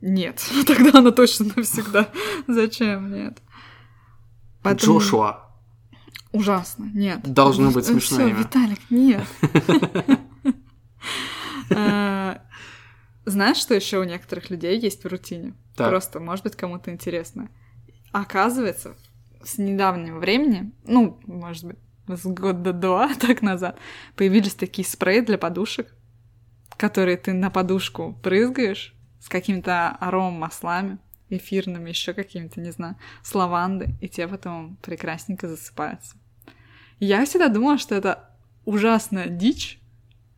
Нет, 0.00 0.42
тогда 0.66 0.98
она 0.98 1.10
точно 1.10 1.46
навсегда. 1.54 2.08
Зачем? 2.48 3.12
Нет. 3.12 3.38
Поэтому... 4.62 4.98
Джошуа. 4.98 5.46
Ужасно, 6.32 6.90
нет. 6.94 7.20
Должно 7.24 7.70
быть 7.70 7.86
смешное 7.86 8.26
Всё, 8.26 8.36
Виталик, 8.36 8.78
нет. 8.90 9.26
Знаешь, 13.24 13.58
что 13.58 13.74
еще 13.74 13.98
у 13.98 14.04
некоторых 14.04 14.50
людей 14.50 14.78
есть 14.78 15.04
в 15.04 15.08
рутине? 15.08 15.54
Так. 15.76 15.90
Просто, 15.90 16.20
может 16.20 16.44
быть, 16.44 16.56
кому-то 16.56 16.90
интересно. 16.90 17.50
Оказывается, 18.12 18.96
с 19.44 19.58
недавнего 19.58 20.18
времени, 20.18 20.72
ну, 20.84 21.20
может 21.26 21.64
быть, 21.64 21.78
с 22.08 22.24
года 22.24 22.72
два 22.72 23.14
так 23.20 23.42
назад, 23.42 23.78
появились 24.16 24.54
такие 24.54 24.86
спреи 24.86 25.20
для 25.20 25.38
подушек, 25.38 25.94
которые 26.76 27.18
ты 27.18 27.32
на 27.32 27.50
подушку 27.50 28.18
прызгаешь 28.22 28.94
с 29.20 29.28
какими-то 29.28 29.90
аромамаслами, 29.90 30.98
эфирными, 31.28 31.90
еще 31.90 32.14
какими-то, 32.14 32.60
не 32.60 32.70
знаю, 32.72 32.96
с 33.22 33.34
лаванды, 33.34 33.94
и 34.00 34.08
тебе 34.08 34.28
потом 34.28 34.76
прекрасненько 34.76 35.46
засыпается. 35.46 36.16
Я 36.98 37.24
всегда 37.24 37.48
думала, 37.48 37.78
что 37.78 37.94
это 37.94 38.30
ужасная 38.64 39.28
дичь, 39.28 39.78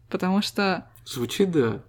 потому 0.09 0.43
что... 0.43 0.87
Звучит, 1.05 1.51
да 1.53 1.83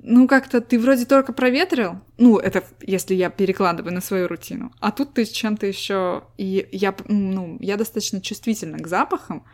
ну, 0.00 0.28
как-то 0.28 0.60
ты 0.60 0.78
вроде 0.78 1.04
только 1.04 1.32
проветрил, 1.32 2.00
ну, 2.18 2.38
это 2.38 2.64
если 2.80 3.14
я 3.14 3.30
перекладываю 3.30 3.92
на 3.92 4.00
свою 4.00 4.28
рутину, 4.28 4.72
а 4.80 4.90
тут 4.90 5.14
ты 5.14 5.24
чем-то 5.24 5.66
еще, 5.66 6.24
и 6.36 6.68
я, 6.72 6.94
ну, 7.08 7.56
я 7.60 7.76
достаточно 7.76 8.20
чувствительна 8.20 8.78
к 8.78 8.86
запахам, 8.86 9.44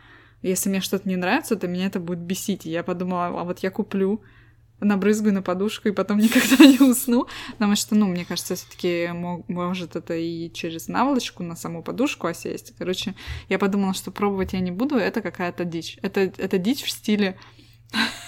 если 0.41 0.69
мне 0.69 0.81
что-то 0.81 1.09
не 1.09 1.15
нравится, 1.15 1.55
то 1.55 1.67
меня 1.67 1.87
это 1.87 1.99
будет 1.99 2.19
бесить, 2.19 2.65
и 2.65 2.71
я 2.71 2.83
подумала, 2.83 3.27
а 3.27 3.43
вот 3.43 3.59
я 3.59 3.71
куплю, 3.71 4.21
набрызгаю 4.79 5.33
на 5.33 5.41
подушку 5.41 5.87
и 5.87 5.91
потом 5.91 6.17
никогда 6.19 6.63
не 6.65 6.79
усну, 6.79 7.27
потому 7.53 7.75
что, 7.75 7.95
ну, 7.95 8.07
мне 8.07 8.25
кажется, 8.25 8.55
все 8.55 8.65
таки 8.69 9.09
может 9.11 9.95
это 9.95 10.13
и 10.15 10.51
через 10.51 10.87
наволочку 10.87 11.43
на 11.43 11.55
саму 11.55 11.81
подушку 11.81 12.27
осесть. 12.27 12.73
Короче, 12.77 13.15
я 13.49 13.57
подумала, 13.57 13.93
что 13.93 14.11
пробовать 14.11 14.53
я 14.53 14.59
не 14.59 14.71
буду, 14.71 14.95
это 14.95 15.21
какая-то 15.21 15.65
дичь. 15.65 15.97
Это, 16.01 16.21
это 16.21 16.57
дичь 16.57 16.83
в 16.83 16.91
стиле 16.91 17.37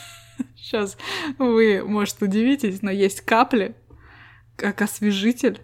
Сейчас 0.68 0.97
вы, 1.38 1.82
может, 1.82 2.22
удивитесь, 2.22 2.82
но 2.82 2.91
есть 2.91 3.22
капли, 3.22 3.74
как 4.57 4.82
освежитель 4.82 5.61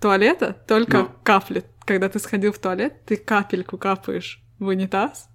туалета, 0.00 0.56
только 0.66 0.98
ну. 0.98 1.10
капли. 1.22 1.62
Когда 1.84 2.08
ты 2.08 2.18
сходил 2.18 2.52
в 2.52 2.58
туалет, 2.58 3.04
ты 3.04 3.16
капельку 3.16 3.76
капаешь 3.76 4.42
в 4.58 4.68
унитаз. 4.68 5.28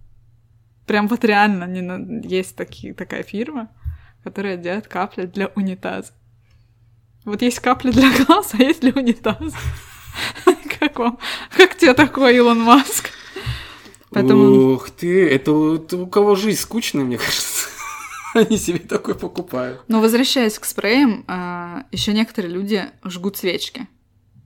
Прям 0.87 1.07
вот 1.07 1.23
реально 1.23 1.65
не 1.65 2.27
есть 2.27 2.55
такие, 2.55 2.95
такая 2.95 3.21
фирма, 3.21 3.69
которая 4.23 4.57
делает 4.57 4.87
капли 4.87 5.27
для 5.27 5.49
унитаза. 5.49 6.13
Вот 7.25 7.43
есть 7.43 7.59
капли 7.59 7.91
для 7.91 8.09
глаз, 8.25 8.55
а 8.55 8.57
есть 8.57 8.81
для 8.81 8.91
унитаза. 8.91 9.55
Как 10.79 10.97
вам? 10.97 11.19
Как 11.55 11.77
тебе 11.77 11.93
такой 11.93 12.35
Илон 12.35 12.61
Маск? 12.61 13.11
Поэтому... 14.09 14.73
Ух 14.73 14.89
ты, 14.89 15.29
это 15.29 15.51
у 15.51 16.07
кого 16.07 16.33
жизнь 16.33 16.59
скучная, 16.59 17.03
мне 17.03 17.19
кажется. 17.19 17.56
Они 18.37 18.57
себе 18.57 18.79
такой 18.79 19.15
покупают. 19.15 19.83
Но 19.87 19.99
возвращаясь 19.99 20.59
к 20.59 20.65
спреям, 20.65 21.25
а, 21.27 21.85
еще 21.91 22.13
некоторые 22.13 22.53
люди 22.53 22.85
жгут 23.03 23.37
свечки. 23.37 23.87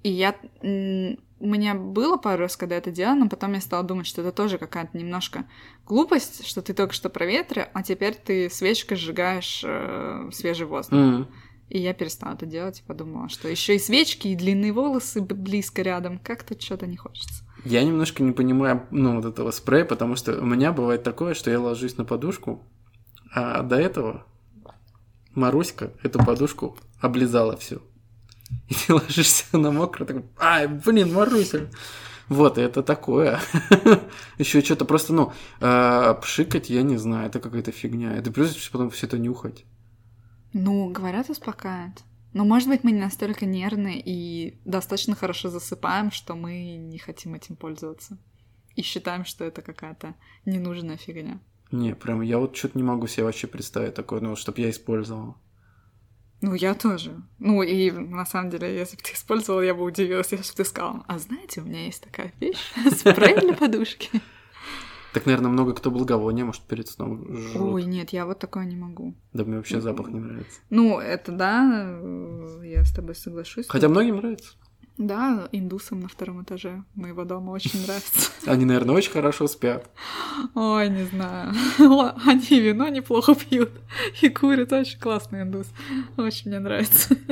И 0.04 0.10
я... 0.10 0.36
У 0.64 1.48
меня 1.48 1.74
было 1.74 2.18
пару 2.18 2.44
раз, 2.44 2.56
когда 2.56 2.76
это 2.76 2.92
делала, 2.92 3.16
но 3.16 3.28
потом 3.28 3.54
я 3.54 3.62
стала 3.62 3.84
думать, 3.84 4.06
что 4.06 4.22
это 4.22 4.32
тоже 4.32 4.60
какая-то 4.60 4.96
немножко 4.96 5.46
глупость, 5.88 6.46
что 6.46 6.62
ты 6.62 6.76
только 6.76 6.94
что 6.94 7.10
проветрил, 7.10 7.64
а 7.74 7.82
теперь 7.82 8.14
ты 8.14 8.48
свечкой 8.48 8.96
сжигаешь 8.98 9.64
э, 9.66 10.30
свежий 10.32 10.68
воздух. 10.68 11.00
Mm. 11.00 11.28
И 11.70 11.80
я 11.80 11.94
перестала 11.96 12.34
это 12.34 12.46
делать 12.46 12.82
и 12.82 12.84
подумала, 12.84 13.28
что 13.28 13.48
еще 13.48 13.76
и 13.76 13.80
свечки, 13.80 14.28
и 14.28 14.36
длинные 14.36 14.72
волосы 14.72 15.22
близко 15.22 15.82
рядом, 15.82 16.20
как-то 16.20 16.60
что-то 16.62 16.86
не 16.86 16.98
хочется. 16.98 17.44
Я 17.66 17.84
немножко 17.84 18.22
не 18.22 18.34
понимаю, 18.34 18.86
ну, 18.92 19.16
вот 19.16 19.26
этого 19.26 19.50
спрея, 19.52 19.86
потому 19.86 20.16
что 20.16 20.40
у 20.40 20.46
меня 20.46 20.74
бывает 20.74 21.02
такое, 21.02 21.34
что 21.34 21.50
я 21.50 21.60
ложусь 21.60 21.98
на 21.98 22.06
подушку, 22.06 22.62
а 23.34 23.64
до 23.64 23.78
этого 23.78 24.26
Маруська 25.34 25.92
эту 26.04 26.20
подушку 26.24 26.78
облизала 27.00 27.56
все. 27.58 27.82
И 28.68 28.74
ты 28.74 28.94
ложишься 28.94 29.58
на 29.58 29.72
мокро, 29.72 30.06
такой, 30.06 30.26
ай, 30.38 30.68
блин, 30.68 31.14
Маруся. 31.14 31.70
Вот, 32.28 32.58
это 32.58 32.82
такое. 32.82 33.42
Еще 34.38 34.62
что-то 34.62 34.86
просто, 34.86 35.14
ну, 35.14 35.34
э, 35.60 36.16
пшикать, 36.22 36.70
я 36.70 36.82
не 36.82 36.96
знаю, 36.98 37.28
это 37.28 37.42
какая-то 37.42 37.74
фигня. 37.74 38.14
Это 38.14 38.32
плюс 38.32 38.70
потом 38.70 38.90
все 38.90 39.08
это 39.08 39.18
нюхать. 39.18 39.66
Ну, 40.54 40.90
говорят, 40.90 41.30
успокаивает. 41.30 42.04
Но, 42.34 42.46
может 42.46 42.70
быть, 42.70 42.86
мы 42.86 42.92
не 42.92 43.02
настолько 43.02 43.46
нервны 43.46 44.02
и 44.04 44.62
достаточно 44.64 45.16
хорошо 45.16 45.50
засыпаем, 45.50 46.12
что 46.12 46.36
мы 46.36 46.78
не 46.78 46.98
хотим 46.98 47.34
этим 47.36 47.58
пользоваться. 47.58 48.18
И 48.76 48.82
считаем, 48.82 49.26
что 49.26 49.44
это 49.44 49.62
какая-то 49.62 50.16
ненужная 50.46 50.96
фигня. 50.96 51.42
Не, 51.72 51.96
прям 51.96 52.22
я 52.22 52.38
вот 52.38 52.56
что-то 52.56 52.78
не 52.78 52.84
могу 52.84 53.08
себе 53.08 53.26
вообще 53.26 53.48
представить 53.48 53.94
такое, 53.94 54.20
ну, 54.20 54.36
чтобы 54.36 54.62
я 54.62 54.70
использовал. 54.70 55.36
Ну, 56.42 56.56
я 56.56 56.74
тоже. 56.74 57.22
Ну, 57.40 57.62
и 57.62 57.92
на 57.92 58.26
самом 58.26 58.50
деле, 58.50 58.76
если 58.76 58.98
бы 58.98 59.04
ты 59.04 59.14
использовал, 59.14 59.62
я 59.62 59.76
бы 59.76 59.84
удивилась, 59.84 60.32
если 60.32 60.52
бы 60.52 60.58
ты 60.58 60.66
сказал, 60.66 61.04
а 61.08 61.20
знаете, 61.20 61.62
у 61.62 61.66
меня 61.66 61.86
есть 61.86 62.04
такая 62.04 62.34
вещь, 62.40 62.74
спрей 62.92 63.40
для 63.40 63.54
подушки. 63.54 64.10
Так, 65.14 65.26
наверное, 65.26 65.52
много 65.52 65.74
кто 65.74 65.92
благовония, 65.92 66.46
может, 66.46 66.64
перед 66.64 66.88
сном 66.88 67.28
жжет. 67.36 67.62
Ой, 67.62 67.84
нет, 67.84 68.12
я 68.12 68.26
вот 68.26 68.40
такое 68.40 68.66
не 68.66 68.78
могу. 68.78 69.14
Да 69.34 69.44
мне 69.44 69.58
вообще 69.58 69.82
запах 69.82 70.08
не 70.08 70.20
нравится. 70.20 70.62
Ну, 70.70 71.00
это 71.00 71.32
да, 71.34 72.00
э, 72.02 72.62
я 72.64 72.84
с 72.86 72.94
тобой 72.94 73.16
соглашусь. 73.16 73.68
Хотя 73.68 73.90
многим 73.90 74.18
нравится. 74.18 74.54
Да, 75.02 75.50
индусам 75.52 76.02
на 76.02 76.08
втором 76.08 76.44
этаже 76.44 76.84
моего 76.94 77.24
дома 77.26 77.50
очень 77.50 77.82
нравится. 77.86 78.32
Они, 78.46 78.66
наверное, 78.66 78.96
очень 78.96 79.12
хорошо 79.12 79.48
спят. 79.48 79.90
Ой, 80.54 80.90
не 80.90 81.06
знаю. 81.06 81.54
Они 82.26 82.60
вино 82.60 82.88
неплохо 82.88 83.34
пьют 83.34 83.72
и 84.22 84.30
курят. 84.30 84.72
Очень 84.72 85.00
классный 85.00 85.42
индус. 85.42 85.66
Очень 86.18 86.52
мне 86.52 86.60
нравится. 86.60 87.18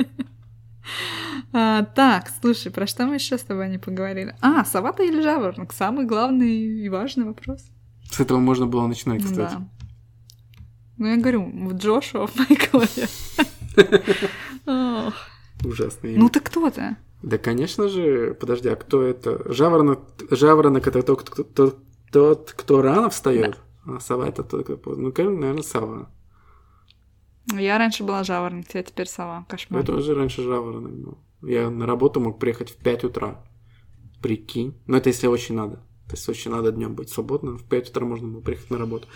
А, 1.52 1.84
так, 1.84 2.32
слушай, 2.40 2.72
про 2.72 2.86
что 2.86 3.06
мы 3.06 3.14
еще 3.14 3.38
с 3.38 3.42
тобой 3.42 3.68
не 3.68 3.78
поговорили? 3.78 4.34
А, 4.40 4.64
сова 4.64 4.90
или 4.98 5.20
жаворонок? 5.20 5.72
Самый 5.72 6.04
главный 6.04 6.50
и 6.50 6.88
важный 6.88 7.24
вопрос. 7.24 7.62
С 8.10 8.18
этого 8.18 8.38
можно 8.38 8.66
было 8.66 8.86
начинать, 8.86 9.22
кстати. 9.22 9.54
Да. 9.54 9.68
Ну, 10.96 11.06
я 11.06 11.16
говорю, 11.16 11.44
в 11.44 11.74
Джошуа 11.74 12.26
в 12.26 12.36
моей 12.36 12.58
голове. 12.70 13.06
Ну 16.16 16.28
ты 16.28 16.40
кто 16.40 16.70
то 16.70 16.96
Да, 17.22 17.38
конечно 17.38 17.88
же, 17.88 18.34
подожди, 18.34 18.68
а 18.68 18.76
кто 18.76 19.02
это? 19.02 19.52
Жаворонок, 19.52 20.00
жаворонок 20.30 20.86
это 20.86 21.02
тот, 21.02 21.28
кто, 21.28 21.42
тот, 21.42 21.78
тот, 22.10 22.52
кто 22.56 22.80
рано 22.80 23.10
встает, 23.10 23.58
а 23.84 24.00
сова 24.00 24.28
это 24.28 24.42
тот, 24.42 24.64
кто 24.64 24.76
поздно. 24.76 25.04
Ну, 25.04 25.12
конечно, 25.12 25.38
наверное, 25.38 25.62
сова. 25.62 26.10
Я 27.52 27.78
раньше 27.78 28.04
была 28.04 28.24
жаворонок, 28.24 28.66
я 28.72 28.82
теперь 28.82 29.06
сова. 29.06 29.44
Кошмар. 29.48 29.80
Я 29.80 29.86
тоже 29.86 30.14
раньше 30.14 30.42
жаворонок 30.42 30.92
был. 30.92 31.18
Я 31.42 31.70
на 31.70 31.86
работу 31.86 32.20
мог 32.20 32.38
приехать 32.38 32.70
в 32.70 32.76
5 32.76 33.04
утра. 33.04 33.44
Прикинь. 34.22 34.78
Но 34.86 34.98
это 34.98 35.08
если 35.08 35.26
очень 35.26 35.54
надо. 35.54 35.76
То 36.06 36.14
есть 36.16 36.28
очень 36.28 36.50
надо 36.50 36.72
днем 36.72 36.94
быть 36.94 37.10
свободным. 37.10 37.58
В 37.58 37.64
5 37.64 37.90
утра 37.90 38.04
можно 38.04 38.28
было 38.28 38.40
приехать 38.40 38.70
на 38.70 38.78
работу. 38.78 39.08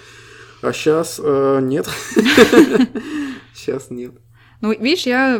А 0.63 0.73
сейчас 0.73 1.21
э, 1.23 1.61
нет. 1.63 1.87
Сейчас 3.55 3.91
нет. 3.91 4.15
Ну, 4.61 4.73
видишь, 4.73 5.07
я 5.07 5.37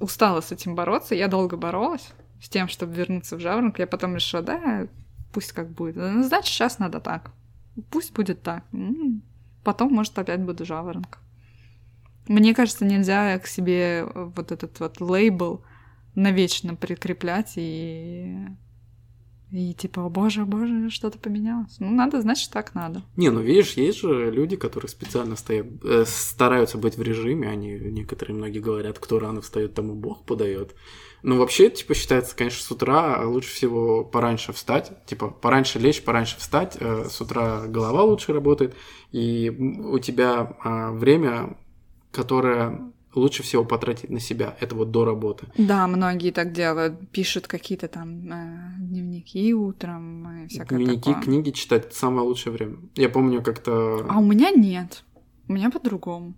устала 0.00 0.40
с 0.40 0.50
этим 0.52 0.74
бороться. 0.74 1.14
Я 1.14 1.28
долго 1.28 1.56
боролась 1.56 2.08
с 2.42 2.48
тем, 2.48 2.68
чтобы 2.68 2.94
вернуться 2.94 3.36
в 3.36 3.40
жаворонок. 3.40 3.78
Я 3.78 3.86
потом 3.86 4.14
решила, 4.16 4.42
да, 4.42 4.88
пусть 5.32 5.52
как 5.52 5.70
будет. 5.70 5.96
Ну, 5.96 6.22
значит, 6.22 6.52
сейчас 6.52 6.78
надо 6.78 7.00
так. 7.00 7.30
Пусть 7.90 8.12
будет 8.12 8.42
так. 8.42 8.64
М, 8.72 9.22
Потом, 9.62 9.92
может, 9.92 10.18
опять 10.18 10.40
буду 10.40 10.64
жаворонком. 10.64 11.20
Мне 12.28 12.54
кажется, 12.54 12.84
нельзя 12.84 13.38
к 13.38 13.46
себе 13.46 14.04
вот 14.14 14.52
этот 14.52 14.78
вот 14.80 15.00
лейбл 15.00 15.62
навечно 16.14 16.74
прикреплять 16.74 17.54
и... 17.56 18.46
И 19.52 19.74
типа, 19.74 20.04
о 20.04 20.08
боже, 20.08 20.42
о 20.42 20.44
боже, 20.44 20.90
что-то 20.90 21.18
поменялось. 21.18 21.76
Ну, 21.80 21.90
надо, 21.90 22.20
значит, 22.20 22.50
так 22.50 22.74
надо. 22.74 23.02
Не, 23.16 23.30
ну 23.30 23.40
видишь, 23.40 23.72
есть 23.72 24.00
же 24.00 24.30
люди, 24.30 24.56
которые 24.56 24.88
специально 24.88 25.34
стоят, 25.34 25.66
э, 25.84 26.04
стараются 26.06 26.78
быть 26.78 26.96
в 26.96 27.02
режиме, 27.02 27.48
они, 27.48 27.78
некоторые 27.78 28.36
многие 28.36 28.60
говорят, 28.60 28.98
кто 28.98 29.18
рано 29.18 29.40
встает, 29.40 29.74
тому 29.74 29.94
Бог 29.94 30.24
подает. 30.24 30.76
Ну, 31.22 31.36
вообще, 31.36 31.68
типа, 31.68 31.94
считается, 31.94 32.34
конечно, 32.34 32.62
с 32.62 32.70
утра 32.70 33.22
лучше 33.26 33.50
всего 33.50 34.04
пораньше 34.04 34.52
встать, 34.52 34.92
типа, 35.06 35.28
пораньше 35.28 35.78
лечь, 35.78 36.02
пораньше 36.02 36.38
встать, 36.38 36.76
э, 36.78 37.06
с 37.10 37.20
утра 37.20 37.66
голова 37.66 38.04
лучше 38.04 38.32
работает, 38.32 38.74
и 39.10 39.50
у 39.50 39.98
тебя 39.98 40.56
а, 40.62 40.92
время, 40.92 41.58
которое 42.12 42.92
лучше 43.14 43.42
всего 43.42 43.64
потратить 43.64 44.10
на 44.10 44.20
себя, 44.20 44.56
это 44.60 44.74
вот 44.74 44.90
до 44.90 45.04
работы. 45.04 45.46
Да, 45.56 45.86
многие 45.86 46.30
так 46.30 46.52
делают, 46.52 47.10
пишут 47.10 47.46
какие-то 47.46 47.88
там 47.88 48.30
э, 48.30 48.74
дневники 48.78 49.52
утром 49.54 50.44
и 50.44 50.48
всякое 50.48 50.78
Дневники, 50.78 51.10
такое. 51.10 51.22
книги 51.22 51.50
читать 51.50 51.86
это 51.86 51.94
самое 51.94 52.26
лучшее 52.26 52.52
время. 52.52 52.78
Я 52.94 53.08
помню 53.08 53.42
как-то... 53.42 54.06
А 54.08 54.18
у 54.18 54.24
меня 54.24 54.50
нет. 54.50 55.04
У 55.48 55.52
меня 55.52 55.70
по-другому. 55.70 56.34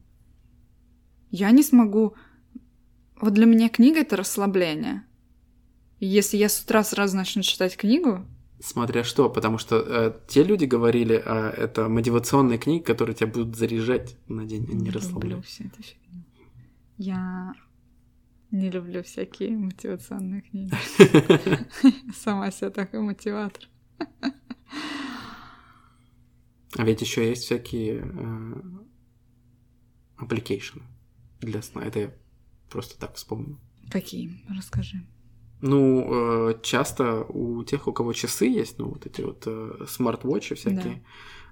Я 1.30 1.50
не 1.50 1.62
смогу... 1.62 2.14
Вот 3.20 3.34
для 3.34 3.46
меня 3.46 3.68
книга— 3.68 4.00
это 4.00 4.16
расслабление. 4.16 5.04
Если 6.00 6.36
я 6.36 6.48
с 6.48 6.60
утра 6.60 6.82
сразу 6.82 7.16
начну 7.16 7.42
читать 7.42 7.76
книгу, 7.76 8.26
Смотря 8.64 9.02
что, 9.02 9.28
потому 9.28 9.58
что 9.58 9.76
э, 9.84 10.12
те 10.28 10.44
люди 10.44 10.66
говорили, 10.66 11.20
а, 11.24 11.50
это 11.50 11.88
мотивационные 11.88 12.58
книги, 12.58 12.80
которые 12.80 13.16
тебя 13.16 13.26
будут 13.26 13.56
заряжать 13.56 14.16
на 14.28 14.44
день, 14.44 14.68
а 14.70 14.72
не 14.72 14.84
люблю 14.86 14.92
расслаблять. 14.92 15.44
всю 15.44 15.64
эту 15.64 15.82
фигню. 15.82 16.21
Я 16.98 17.54
не 18.50 18.70
люблю 18.70 19.02
всякие 19.02 19.56
мотивационные 19.56 20.42
книги. 20.42 20.74
Сама 22.14 22.50
себя 22.50 22.70
такой 22.70 23.00
мотиватор. 23.00 23.68
А 26.76 26.84
ведь 26.84 27.00
еще 27.02 27.28
есть 27.28 27.44
всякие 27.44 28.02
э, 28.02 28.62
application 30.18 30.82
для 31.40 31.62
сна. 31.62 31.82
Это 31.84 31.98
я 31.98 32.14
просто 32.70 32.98
так 32.98 33.14
вспомнил. 33.14 33.58
Какие? 33.90 34.30
Расскажи. 34.48 35.04
Ну, 35.60 36.50
э, 36.50 36.60
часто 36.62 37.24
у 37.28 37.62
тех, 37.64 37.86
у 37.86 37.92
кого 37.92 38.12
часы 38.12 38.46
есть, 38.46 38.78
ну, 38.78 38.88
вот 38.88 39.06
эти 39.06 39.20
вот 39.20 39.44
э, 39.46 39.86
смарт-вотчи 39.86 40.54
всякие, 40.54 40.94
э, 40.94 41.02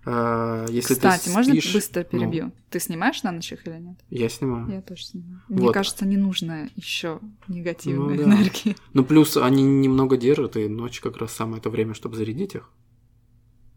если 0.07 0.95
Кстати, 0.95 1.25
ты 1.27 1.31
можно 1.31 1.53
спишь, 1.53 1.75
быстро 1.75 2.07
ну, 2.11 2.19
перебью? 2.19 2.53
Ты 2.71 2.81
снимаешь 2.81 3.23
на 3.23 3.33
ночь 3.33 3.53
их 3.53 3.67
или 3.67 3.79
нет? 3.79 3.99
я 4.09 4.29
снимаю. 4.29 4.69
Я 4.71 4.81
тоже 4.83 5.05
снимаю. 5.05 5.43
Мне 5.49 5.67
Вот. 5.67 5.75
кажется, 5.75 6.07
не 6.07 6.17
нужно 6.17 6.69
еще 6.77 7.21
негативной 7.49 8.17
Ну 8.17 8.25
да. 8.25 8.31
энергии. 8.31 8.77
Ну, 8.95 9.05
плюс 9.05 9.37
они 9.37 9.63
немного 9.63 10.17
держат, 10.17 10.57
и 10.57 10.69
ночь 10.69 11.01
как 11.01 11.19
раз 11.19 11.33
самое 11.33 11.59
это 11.59 11.69
время, 11.71 11.93
чтобы 11.95 12.17
зарядить 12.17 12.55
их. 12.55 12.71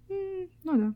Ну 0.10 0.78
да. 0.78 0.94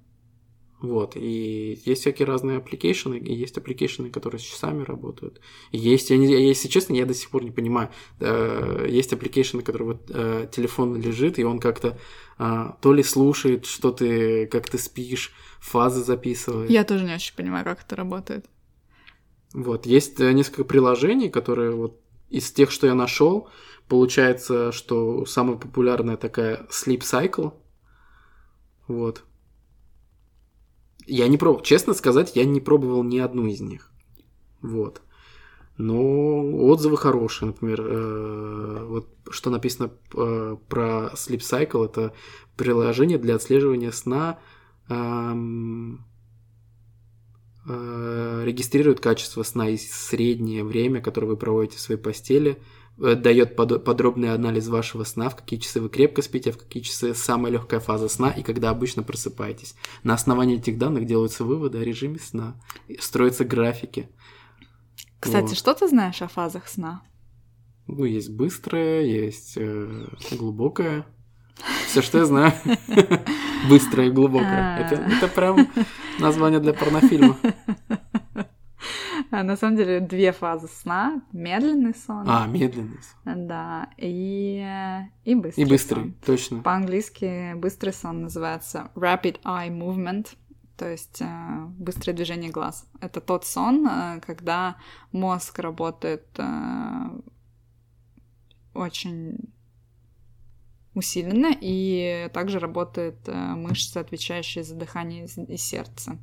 Вот, 0.80 1.16
и 1.16 1.80
есть 1.86 2.02
всякие 2.02 2.28
разные 2.28 2.58
application 2.58 3.07
ы, 3.07 3.16
и 3.18 3.34
есть 3.34 3.58
application 3.58 4.03
ы, 4.03 4.12
которые 4.12 4.40
с 4.40 4.44
часами 4.44 4.84
работают. 4.84 5.42
И 5.72 5.78
Есть, 5.80 6.12
я, 6.12 6.18
не, 6.18 6.28
если 6.28 6.68
честно, 6.68 6.94
я 6.94 7.08
до 7.08 7.16
сих 7.16 7.32
пор 7.32 7.44
не 7.44 7.50
понимаю. 7.50 7.90
Э, 8.20 8.86
есть 8.88 9.12
application 9.12 9.56
ы, 9.56 9.64
которые 9.64 9.94
вот 9.94 10.02
э, 10.10 10.48
телефон 10.52 10.96
лежит, 11.02 11.40
и 11.40 11.44
он 11.44 11.60
как-то 11.60 11.98
а, 12.38 12.78
то 12.82 12.94
ли 12.94 13.02
слушает, 13.02 13.66
что 13.66 13.92
ты, 13.92 14.46
как 14.46 14.70
ты 14.70 14.78
спишь, 14.78 15.34
фазы 15.60 16.04
записывает. 16.04 16.70
Я 16.70 16.84
тоже 16.84 17.06
не 17.06 17.16
очень 17.16 17.36
понимаю, 17.36 17.66
как 17.66 17.82
это 17.82 17.96
работает. 17.96 18.46
Вот, 19.54 19.88
есть 19.88 20.20
э, 20.20 20.32
несколько 20.32 20.64
приложений, 20.64 21.30
которые 21.30 21.72
вот 21.72 22.00
из 22.30 22.52
тех, 22.52 22.70
что 22.70 22.86
я 22.86 22.94
нашел, 22.94 23.50
получается, 23.88 24.72
что 24.72 25.26
самая 25.26 25.58
популярная 25.58 26.18
такая 26.18 26.68
Sleep 26.70 27.00
Cycle. 27.00 27.54
Вот. 28.88 29.24
Я 31.08 31.28
не 31.28 31.38
пробовал, 31.38 31.64
честно 31.64 31.94
сказать, 31.94 32.36
я 32.36 32.46
не 32.46 32.60
пробовал 32.60 33.04
ни 33.04 33.18
одну 33.18 33.48
из 33.48 33.62
них. 33.62 33.92
Вот. 34.62 35.02
Но 35.78 36.42
отзывы 36.66 36.98
хорошие, 36.98 37.48
например, 37.48 37.82
э, 37.82 38.86
вот 38.86 39.08
что 39.30 39.50
написано 39.52 39.92
э, 40.16 40.58
про 40.68 41.12
Sleep 41.14 41.40
Cycle, 41.40 41.86
это 41.86 42.14
приложение 42.56 43.20
для 43.20 43.36
отслеживания 43.36 43.92
сна, 43.92 44.40
эм, 44.90 46.04
э, 47.68 48.42
регистрирует 48.44 49.00
качество 49.00 49.44
сна 49.44 49.70
и 49.70 49.78
среднее 49.78 50.64
время, 50.64 51.00
которое 51.00 51.28
вы 51.28 51.38
проводите 51.38 51.78
в 51.78 51.82
своей 51.82 52.02
постели, 52.02 52.60
дает 52.98 53.58
подо- 53.58 53.80
подробный 53.80 54.34
анализ 54.34 54.68
вашего 54.68 55.04
сна, 55.04 55.30
в 55.30 55.36
какие 55.36 55.60
часы 55.60 55.80
вы 55.80 55.90
крепко 55.90 56.22
спите, 56.22 56.50
а 56.50 56.54
в 56.54 56.58
какие 56.58 56.82
часы 56.84 57.14
самая 57.14 57.52
легкая 57.52 57.80
фаза 57.80 58.10
сна 58.10 58.32
и 58.32 58.44
когда 58.44 58.70
обычно 58.70 59.04
просыпаетесь. 59.04 59.76
На 60.04 60.14
основании 60.16 60.58
этих 60.58 60.78
данных 60.78 61.06
делаются 61.06 61.44
выводы 61.44 61.80
о 61.80 61.84
режиме 61.84 62.20
сна, 62.20 62.60
строятся 63.00 63.46
графики. 63.46 64.10
Кстати, 65.20 65.50
Вот. 65.50 65.58
что 65.58 65.74
ты 65.74 65.88
знаешь 65.88 66.22
о 66.22 66.28
фазах 66.28 66.68
сна? 66.68 67.02
Ну, 67.88 68.04
есть 68.04 68.30
быстрое, 68.30 69.04
есть 69.04 69.54
э, 69.56 70.08
глубокое. 70.32 71.06
Все, 71.88 72.02
что 72.02 72.20
я 72.20 72.26
знаю. 72.26 72.54
Быстрое 73.70 74.08
и 74.08 74.12
глубокое. 74.12 74.78
Это, 74.78 74.96
это 74.96 75.28
прям 75.28 75.68
название 76.20 76.60
для 76.60 76.74
порнофильма. 76.74 77.38
А, 79.32 79.44
На 79.44 79.58
самом 79.58 79.76
деле 79.78 80.00
две 80.00 80.32
фазы 80.32 80.68
сна. 80.68 81.22
Медленный 81.34 81.94
сон. 81.94 82.24
А, 82.28 82.48
медленный. 82.48 82.98
Да. 83.26 83.90
И, 83.98 84.66
и 85.26 85.36
быстрый 85.36 85.62
И 85.62 85.66
быстрый, 85.66 86.04
сон. 86.04 86.14
точно. 86.26 86.62
По-английски 86.62 87.54
быстрый 87.56 87.92
сон 87.94 88.22
называется 88.22 88.90
rapid 88.96 89.42
eye 89.44 89.70
movement, 89.70 90.30
то 90.78 90.90
есть 90.90 91.22
э, 91.22 91.66
быстрое 91.78 92.16
движение 92.16 92.52
глаз. 92.52 92.86
Это 93.02 93.20
тот 93.20 93.46
сон, 93.46 93.88
э, 93.88 94.22
когда 94.26 94.78
мозг 95.12 95.60
работает 95.60 96.28
э, 96.38 97.10
очень 98.74 99.38
усиленно, 100.94 101.50
и 101.60 102.30
также 102.34 102.60
работают 102.60 103.18
э, 103.28 103.34
мышцы, 103.34 103.98
отвечающие 103.98 104.64
за 104.64 104.76
дыхание 104.76 105.26
и 105.26 105.58
сердце. 105.58 106.12
Э, 106.14 106.16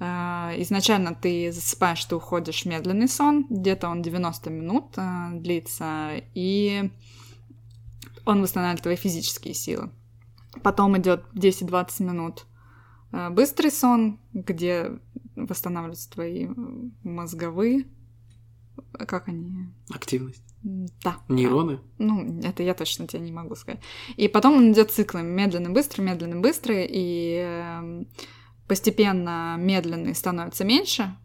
изначально 0.00 1.14
ты 1.14 1.52
засыпаешь, 1.52 2.04
ты 2.04 2.16
уходишь 2.16 2.62
в 2.62 2.66
медленный 2.66 3.08
сон, 3.08 3.46
где-то 3.50 3.88
он 3.88 4.02
90 4.02 4.50
минут 4.50 4.96
э, 4.96 5.28
длится, 5.34 6.12
и 6.34 6.90
он 8.24 8.42
восстанавливает 8.42 8.82
твои 8.82 8.96
физические 8.96 9.54
силы. 9.54 9.90
Потом 10.62 10.96
идет 10.98 11.24
10-20 11.34 12.02
минут 12.02 12.46
э, 13.12 13.28
быстрый 13.30 13.70
сон, 13.70 14.18
где 14.32 14.98
восстанавливаются 15.36 16.10
твои 16.10 16.48
мозговые, 17.02 17.84
как 18.92 19.28
они? 19.28 19.68
Активность. 19.90 20.42
Да. 20.62 21.18
Нейроны? 21.28 21.80
Ну, 21.98 22.40
это 22.42 22.62
я 22.62 22.74
точно 22.74 23.06
тебе 23.06 23.20
не 23.20 23.32
могу 23.32 23.54
сказать. 23.54 23.80
И 24.16 24.28
потом 24.28 24.56
он 24.56 24.72
идет 24.72 24.90
циклами 24.90 25.30
медленно, 25.30 25.70
быстро, 25.70 26.02
медленно, 26.02 26.40
быстро, 26.40 26.74
и 26.78 27.36
эм, 27.36 28.08
постепенно 28.70 29.56
медленный 29.58 30.14
становится 30.14 30.62
меньше 30.62 31.16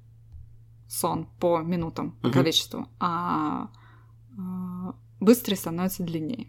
сон 0.88 1.28
по 1.40 1.60
минутам, 1.60 2.14
по 2.14 2.30
угу. 2.30 2.34
количеству, 2.34 2.90
а 3.00 3.70
быстрый 5.20 5.54
становится 5.54 6.02
длиннее. 6.02 6.48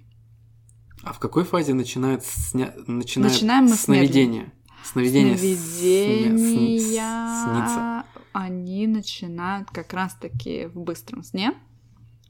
А 1.03 1.13
в 1.13 1.19
какой 1.19 1.45
фазе 1.45 1.75
начинает 1.75 2.25
сня... 2.25 2.73
начинает 2.87 3.35
Начинаем 3.35 3.65
мы 3.65 3.75
сновидение? 3.75 4.55
Сновидение. 4.85 5.37
Сновидения 5.37 6.39
снится. 6.39 8.05
они 8.33 8.87
начинают 8.87 9.69
как 9.71 9.93
раз-таки 9.93 10.65
в 10.69 10.81
быстром 10.81 11.23
сне, 11.23 11.53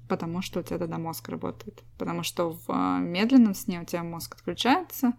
потому 0.08 0.42
что 0.42 0.58
у 0.58 0.62
тебя 0.64 0.78
тогда 0.78 0.98
мозг 0.98 1.28
работает. 1.28 1.84
Потому 1.98 2.24
что 2.24 2.50
в 2.50 2.64
а, 2.66 2.98
медленном 2.98 3.54
сне 3.54 3.80
у 3.80 3.84
тебя 3.84 4.02
мозг 4.02 4.34
отключается, 4.34 5.12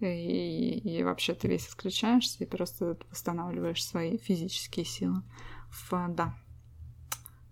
и, 0.00 0.78
и 0.78 1.02
вообще 1.02 1.34
ты 1.34 1.48
весь 1.48 1.68
отключаешься 1.68 2.44
и 2.44 2.46
просто 2.46 2.98
восстанавливаешь 3.10 3.84
свои 3.84 4.18
физические 4.18 4.84
силы. 4.84 5.22
В, 5.70 6.08
да, 6.08 6.34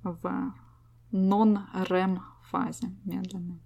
в 0.02 0.54
non-REM 1.12 2.20
фазе 2.50 2.92
медленно. 3.04 3.58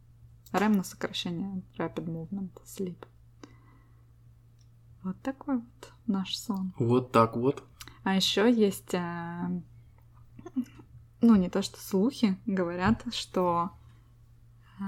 REM 0.52 0.76
на 0.76 0.84
сокращение 0.84 1.62
Rapid 1.76 2.06
Movement 2.06 2.50
Sleep. 2.64 3.04
Вот 5.02 5.20
такой 5.22 5.56
вот 5.56 5.92
наш 6.06 6.36
сон. 6.36 6.72
Вот 6.78 7.12
так 7.12 7.36
вот. 7.36 7.64
А 8.04 8.14
еще 8.14 8.52
есть, 8.52 8.94
э, 8.94 9.60
ну 11.20 11.36
не 11.36 11.50
то 11.50 11.62
что 11.62 11.78
слухи, 11.78 12.38
говорят, 12.46 13.04
что 13.12 13.70
э, 14.78 14.82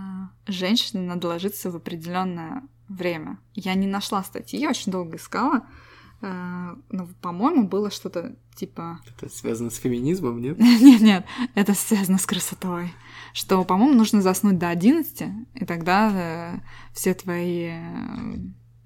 женщине 0.47 1.07
надо 1.07 1.29
ложиться 1.29 1.71
в 1.71 1.77
определенное 1.77 2.63
время. 2.91 3.39
Я 3.55 3.75
не 3.75 3.87
нашла 3.87 4.23
статьи, 4.23 4.67
очень 4.67 4.93
долго 4.93 5.17
искала. 5.17 5.63
Э, 6.23 6.75
но, 6.91 7.09
по-моему, 7.23 7.67
было 7.67 7.91
что-то 7.91 8.37
типа... 8.55 9.01
Это 9.17 9.33
связано 9.33 9.71
с 9.71 9.77
феминизмом, 9.77 10.41
нет? 10.41 10.59
нет, 10.59 11.01
нет, 11.01 11.25
это 11.55 11.75
связано 11.75 12.19
с 12.19 12.27
красотой. 12.27 12.93
Что, 13.33 13.65
по-моему, 13.65 13.95
нужно 13.95 14.21
заснуть 14.21 14.59
до 14.59 14.69
11, 14.69 15.23
и 15.55 15.65
тогда 15.65 16.11
э, 16.13 16.61
все 16.93 17.15
твои 17.15 17.69
э, 17.69 18.37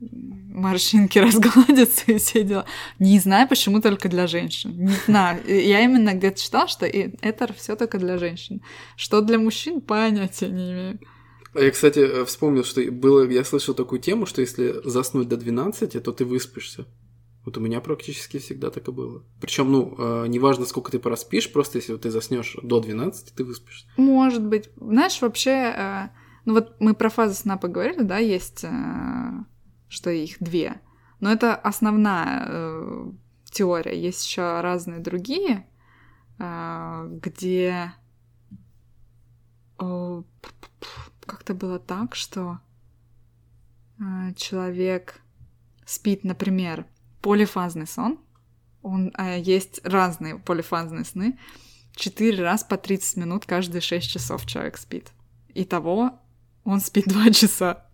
морщинки 0.01 1.19
разгладятся 1.21 2.13
и 2.13 2.19
все 2.19 2.45
дела. 2.45 2.67
Не 2.99 3.19
знаю, 3.19 3.49
почему 3.49 3.81
только 3.81 4.09
для 4.09 4.27
женщин. 4.27 4.77
Не 4.77 4.97
знаю. 5.07 5.43
Я 5.47 5.81
именно 5.81 6.15
где-то 6.15 6.41
читала, 6.41 6.69
что 6.69 6.87
это 6.87 7.53
все 7.55 7.75
только 7.75 7.99
для 7.99 8.19
женщин. 8.19 8.63
Что 8.97 9.23
для 9.23 9.39
мужчин, 9.39 9.81
понятия 9.81 10.49
не 10.49 10.73
имею. 10.73 11.01
А 11.55 11.61
я, 11.61 11.71
кстати, 11.71 12.01
э, 12.01 12.25
вспомнил, 12.25 12.65
что 12.65 12.83
было, 12.91 13.29
я 13.29 13.45
слышал 13.45 13.75
такую 13.75 14.01
тему, 14.01 14.27
что 14.27 14.41
если 14.41 14.81
заснуть 14.85 15.29
до 15.29 15.37
12, 15.37 16.03
то 16.03 16.13
ты 16.13 16.25
выспишься. 16.25 16.87
Вот 17.45 17.59
у 17.59 17.61
меня 17.61 17.81
практически 17.81 18.39
всегда 18.39 18.71
так 18.71 18.89
и 18.89 18.91
было. 18.91 19.23
Причем, 19.41 19.71
ну, 19.71 19.95
э, 19.99 20.27
неважно, 20.29 20.65
сколько 20.65 20.91
ты 20.91 20.99
проспишь, 20.99 21.53
просто 21.53 21.79
если 21.79 21.93
вот 21.93 22.03
ты 22.03 22.11
заснешь 22.11 22.57
до 22.63 22.81
12, 22.81 23.35
ты 23.35 23.45
выспишься. 23.45 23.87
Может 23.97 24.45
быть. 24.45 24.71
Знаешь, 24.77 25.21
вообще, 25.21 25.51
э, 25.51 26.09
ну 26.47 26.55
вот 26.55 26.77
мы 26.81 26.95
про 26.95 27.11
фазы 27.11 27.35
сна 27.35 27.57
поговорили, 27.57 28.03
да, 28.03 28.19
есть, 28.19 28.65
э, 28.65 28.71
что 29.89 30.11
их 30.11 30.37
две. 30.41 30.81
Но 31.21 31.31
это 31.31 31.55
основная 31.55 32.47
э, 32.49 33.11
теория. 33.51 34.01
Есть 34.01 34.27
еще 34.27 34.61
разные 34.61 35.01
другие, 35.01 35.67
э, 36.39 37.09
где 37.23 37.93
как-то 41.27 41.55
было 41.55 41.79
так, 41.79 42.14
что 42.14 42.61
э, 43.99 44.33
человек 44.37 45.20
спит, 45.87 46.25
например, 46.25 46.87
полифазный 47.20 47.87
сон. 47.87 48.18
Он, 48.83 49.12
э, 49.16 49.41
есть 49.41 49.81
разные 49.85 50.39
полифазные 50.39 51.05
сны. 51.05 51.39
Четыре 51.95 52.43
раз 52.43 52.64
по 52.64 52.77
30 52.77 53.16
минут 53.16 53.47
каждые 53.47 53.81
6 53.81 54.09
часов 54.09 54.47
человек 54.47 54.77
спит. 54.77 55.12
Итого 55.55 56.18
он 56.64 56.81
спит 56.81 57.07
2 57.07 57.31
часа. 57.33 57.87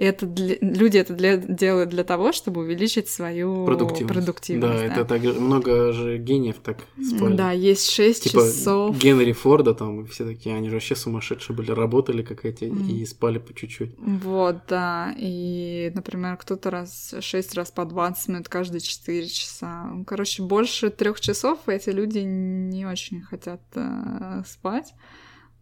Это 0.00 0.24
для, 0.24 0.56
люди 0.62 0.96
это 0.96 1.12
для, 1.12 1.36
делают 1.36 1.90
для 1.90 2.04
того, 2.04 2.32
чтобы 2.32 2.62
увеличить 2.62 3.10
свою 3.10 3.66
продуктивность. 3.66 4.14
продуктивность 4.14 4.72
да, 4.72 4.78
да, 4.78 4.94
это 4.94 5.04
так 5.04 5.22
много 5.38 5.92
же 5.92 6.16
гениев 6.16 6.56
так 6.62 6.78
спали. 7.06 7.36
Да, 7.36 7.52
есть 7.52 7.90
6 7.90 8.22
типа 8.22 8.38
часов. 8.38 8.96
Генри 8.96 9.32
Форда 9.32 9.74
там, 9.74 10.06
все 10.06 10.24
такие, 10.24 10.56
они 10.56 10.70
же 10.70 10.76
вообще 10.76 10.96
сумасшедшие 10.96 11.54
были, 11.54 11.70
работали 11.72 12.22
как 12.22 12.46
эти 12.46 12.64
mm. 12.64 12.90
и 12.90 13.04
спали 13.04 13.36
по 13.36 13.52
чуть-чуть. 13.52 13.94
Вот, 13.98 14.62
да. 14.68 15.14
И, 15.18 15.92
например, 15.94 16.38
кто-то 16.38 16.70
раз 16.70 17.14
6 17.20 17.54
раз 17.54 17.70
по 17.70 17.84
20 17.84 18.28
минут 18.28 18.48
каждые 18.48 18.80
4 18.80 19.28
часа. 19.28 19.92
Короче, 20.06 20.42
больше 20.42 20.88
трех 20.88 21.20
часов 21.20 21.58
эти 21.66 21.90
люди 21.90 22.20
не 22.20 22.86
очень 22.86 23.20
хотят 23.20 23.60
э, 23.74 24.44
спать. 24.46 24.94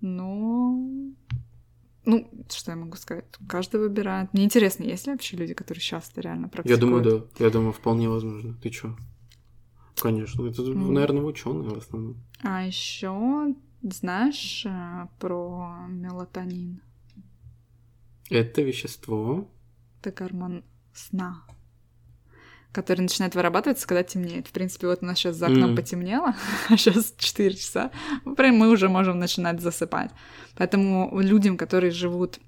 Но 0.01 0.78
ну, 2.09 2.31
что 2.49 2.71
я 2.71 2.77
могу 2.77 2.97
сказать? 2.97 3.27
Каждый 3.47 3.81
выбирает. 3.81 4.33
Мне 4.33 4.45
интересно, 4.45 4.85
есть 4.85 5.07
ли 5.07 5.13
вообще 5.13 5.37
люди, 5.37 5.53
которые 5.53 5.83
часто 5.83 6.23
реально 6.23 6.49
практикуют? 6.49 6.81
Я 6.81 6.87
думаю, 6.87 7.05
да. 7.05 7.45
Я 7.45 7.51
думаю, 7.51 7.73
вполне 7.73 8.09
возможно. 8.09 8.55
Ты 8.63 8.71
чё? 8.71 8.97
Конечно. 10.01 10.47
Это, 10.47 10.63
mm. 10.63 10.91
наверное, 10.91 11.23
ученые 11.23 11.69
в 11.69 11.79
основном. 11.79 12.17
А 12.43 12.65
еще 12.65 13.55
знаешь 13.83 14.65
э, 14.65 15.09
про 15.19 15.87
мелатонин? 15.89 16.81
Это 18.31 18.63
вещество. 18.63 19.51
Это 20.01 20.11
гормон 20.11 20.65
сна 20.95 21.45
который 22.79 23.01
начинает 23.01 23.35
вырабатываться, 23.35 23.89
когда 23.89 24.05
темнеет. 24.05 24.47
В 24.47 24.53
принципе, 24.53 24.87
вот 24.87 25.03
у 25.03 25.07
нас 25.07 25.18
сейчас 25.18 25.35
за 25.35 25.47
окном 25.47 25.72
mm. 25.72 25.76
потемнело, 25.76 26.35
а 26.68 26.76
сейчас 26.76 27.12
4 27.18 27.55
часа, 27.55 27.91
прям 28.37 28.55
мы 28.55 28.70
уже 28.70 28.89
можем 28.89 29.18
начинать 29.18 29.61
засыпать. 29.61 30.12
Поэтому 30.57 31.18
людям, 31.20 31.57
которые 31.57 31.91
живут 31.91 32.39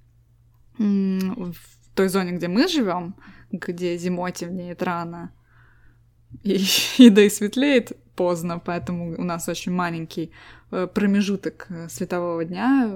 в 0.78 1.54
той 1.96 2.08
зоне, 2.08 2.30
где 2.30 2.46
мы 2.46 2.68
живем, 2.68 3.16
где 3.50 3.98
зимой 3.98 4.30
темнеет 4.30 4.84
рано, 4.84 5.32
и, 6.42 6.60
и 6.98 7.10
да 7.10 7.22
и 7.22 7.30
светлеет 7.30 7.92
поздно, 8.14 8.58
поэтому 8.58 9.14
у 9.16 9.24
нас 9.24 9.48
очень 9.48 9.72
маленький 9.72 10.32
Э, 10.72 10.86
промежуток 10.86 11.66
э, 11.68 11.88
светового 11.88 12.44
дня 12.44 12.92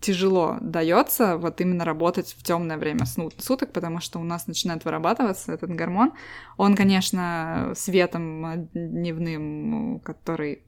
тяжело 0.00 0.56
дается 0.62 1.36
вот 1.36 1.60
именно 1.60 1.84
работать 1.84 2.34
в 2.38 2.42
темное 2.42 2.78
время 2.78 3.04
суток, 3.38 3.72
потому 3.72 4.00
что 4.00 4.18
у 4.18 4.24
нас 4.24 4.46
начинает 4.46 4.84
вырабатываться 4.86 5.52
этот 5.52 5.70
гормон. 5.70 6.12
Он, 6.56 6.74
конечно, 6.74 7.72
светом 7.76 8.68
дневным, 8.72 10.00
который 10.00 10.62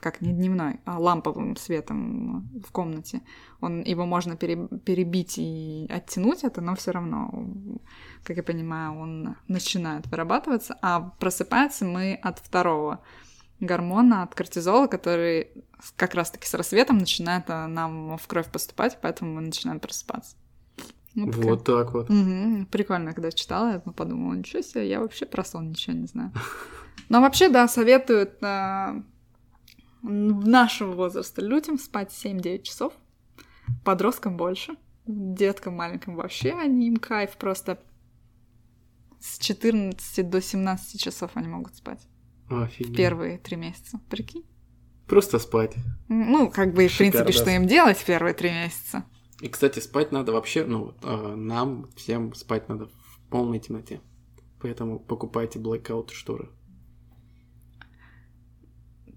как 0.00 0.20
не 0.20 0.32
дневной, 0.32 0.80
а 0.84 0.98
ламповым 0.98 1.56
светом 1.56 2.48
в 2.66 2.70
комнате. 2.72 3.22
Он, 3.60 3.82
его 3.82 4.06
можно 4.06 4.36
пере, 4.36 4.68
перебить 4.84 5.38
и 5.38 5.86
оттянуть 5.90 6.44
это, 6.44 6.60
но 6.60 6.74
все 6.74 6.90
равно, 6.90 7.32
как 8.22 8.36
я 8.36 8.42
понимаю, 8.42 8.98
он 8.98 9.36
начинает 9.48 10.06
вырабатываться, 10.06 10.76
а 10.82 11.00
просыпается 11.18 11.84
мы 11.84 12.14
от 12.14 12.38
второго 12.38 13.00
гормона, 13.60 14.22
от 14.22 14.34
кортизола, 14.34 14.86
который 14.86 15.48
как 15.96 16.14
раз-таки 16.14 16.46
с 16.46 16.54
рассветом 16.54 16.98
начинает 16.98 17.44
а, 17.48 17.66
нам 17.66 18.16
в 18.18 18.26
кровь 18.26 18.50
поступать, 18.50 18.98
поэтому 19.00 19.34
мы 19.34 19.40
начинаем 19.40 19.80
просыпаться. 19.80 20.36
Вот, 21.14 21.34
вот 21.36 21.64
так 21.64 21.92
вот. 21.92 22.10
Угу. 22.10 22.66
Прикольно, 22.70 23.12
когда 23.12 23.30
читала, 23.30 23.72
я 23.72 23.78
подумала, 23.78 24.34
ничего 24.34 24.62
себе, 24.62 24.88
я 24.88 25.00
вообще 25.00 25.26
про 25.26 25.44
сон 25.44 25.70
ничего 25.70 25.96
не 25.96 26.06
знаю. 26.06 26.32
Но 27.08 27.20
вообще, 27.20 27.48
да, 27.48 27.68
советуют 27.68 28.42
э, 28.42 29.02
нашего 30.04 30.92
возраста 30.92 31.42
людям 31.42 31.78
спать 31.78 32.12
7-9 32.12 32.62
часов, 32.62 32.92
подросткам 33.84 34.36
больше, 34.36 34.76
деткам 35.06 35.74
маленьким 35.74 36.16
вообще, 36.16 36.52
они 36.52 36.88
им 36.88 36.96
кайф 36.96 37.36
просто 37.36 37.80
с 39.20 39.38
14 39.38 40.28
до 40.28 40.42
17 40.42 41.00
часов 41.00 41.30
они 41.34 41.48
могут 41.48 41.74
спать. 41.74 42.06
Офигеть. 42.50 42.94
Первые 42.94 43.38
три 43.38 43.56
месяца. 43.56 43.98
Прикинь? 44.10 44.44
Просто 45.06 45.38
спать. 45.38 45.74
Ну, 46.08 46.50
как 46.50 46.74
бы, 46.74 46.86
в 46.88 46.96
принципе, 46.96 47.32
что 47.32 47.50
им 47.50 47.66
делать 47.66 47.96
в 47.96 48.04
первые 48.04 48.34
три 48.34 48.50
месяца. 48.50 49.04
И, 49.40 49.48
кстати, 49.48 49.80
спать 49.80 50.12
надо 50.12 50.32
вообще, 50.32 50.64
ну, 50.64 50.94
э, 51.02 51.34
нам 51.34 51.90
всем 51.96 52.34
спать 52.34 52.68
надо 52.68 52.86
в 52.86 53.20
полной 53.30 53.60
темноте. 53.60 54.00
Поэтому 54.60 54.98
покупайте 54.98 55.58
blackout 55.58 56.12
шторы. 56.12 56.50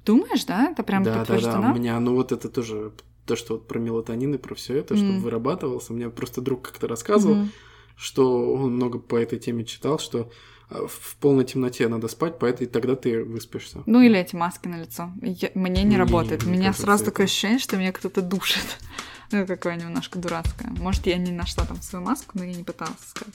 Думаешь, 0.07 0.45
да? 0.45 0.71
Это 0.71 0.81
прям 0.83 1.03
да, 1.03 1.13
да, 1.13 1.19
подтверждено? 1.19 1.61
да. 1.61 1.71
У 1.71 1.75
меня, 1.75 1.99
ну 1.99 2.15
вот 2.15 2.31
это 2.31 2.49
тоже 2.49 2.91
то, 3.25 3.35
что 3.35 3.53
вот 3.55 3.67
про 3.67 3.77
мелатонин 3.79 4.33
и 4.33 4.37
про 4.37 4.55
все 4.55 4.77
это, 4.77 4.95
чтобы 4.95 5.11
Мгм. 5.13 5.21
вырабатывался. 5.21 5.93
Мне 5.93 6.09
просто 6.09 6.41
друг 6.41 6.61
как-то 6.63 6.87
рассказывал, 6.87 7.35
Мгм. 7.35 7.51
что 7.97 8.53
он 8.53 8.75
много 8.75 8.99
по 8.99 9.15
этой 9.17 9.37
теме 9.37 9.65
читал, 9.65 9.99
что 9.99 10.31
а, 10.69 10.85
в 10.85 11.15
полной 11.21 11.45
темноте 11.45 11.87
надо 11.87 12.09
спать, 12.09 12.39
поэтому 12.39 12.67
и 12.67 12.71
тогда 12.71 12.95
ты 12.97 13.23
выспишься. 13.23 13.83
Ну 13.85 14.01
или 14.01 14.19
эти 14.19 14.35
маски 14.35 14.67
на 14.67 14.81
лицо. 14.81 15.11
Я- 15.21 15.51
мне 15.55 15.83
не 15.83 15.91
Не, 15.91 15.97
работает. 15.97 16.43
У 16.43 16.49
мне 16.49 16.57
меня 16.59 16.73
сразу 16.73 17.03
это- 17.03 17.11
такое 17.11 17.25
ощущение, 17.25 17.59
что 17.59 17.77
меня 17.77 17.91
кто-то 17.93 18.21
душит. 18.21 18.63
Ну, 19.31 19.45
какое 19.45 19.75
немножко 19.75 20.19
дурацкое. 20.19 20.69
Может, 20.79 21.05
я 21.05 21.17
не 21.17 21.31
нашла 21.33 21.65
там 21.65 21.81
свою 21.81 22.05
маску, 22.05 22.31
но 22.37 22.45
я 22.45 22.53
не 22.53 22.63
пыталась 22.63 22.95
искать. 23.05 23.33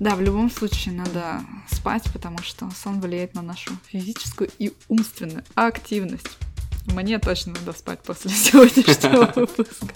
Да, 0.00 0.16
в 0.16 0.20
любом 0.20 0.50
случае 0.50 0.94
надо 0.94 1.40
спать, 1.70 2.02
потому 2.12 2.38
что 2.38 2.68
сон 2.70 3.00
влияет 3.00 3.34
на 3.34 3.42
нашу 3.42 3.70
физическую 3.86 4.50
и 4.58 4.72
умственную 4.88 5.44
активность. 5.54 6.36
Мне 6.86 7.20
точно 7.20 7.52
надо 7.52 7.72
спать 7.72 8.00
после 8.00 8.30
сегодняшнего 8.32 9.32
выпуска. 9.36 9.94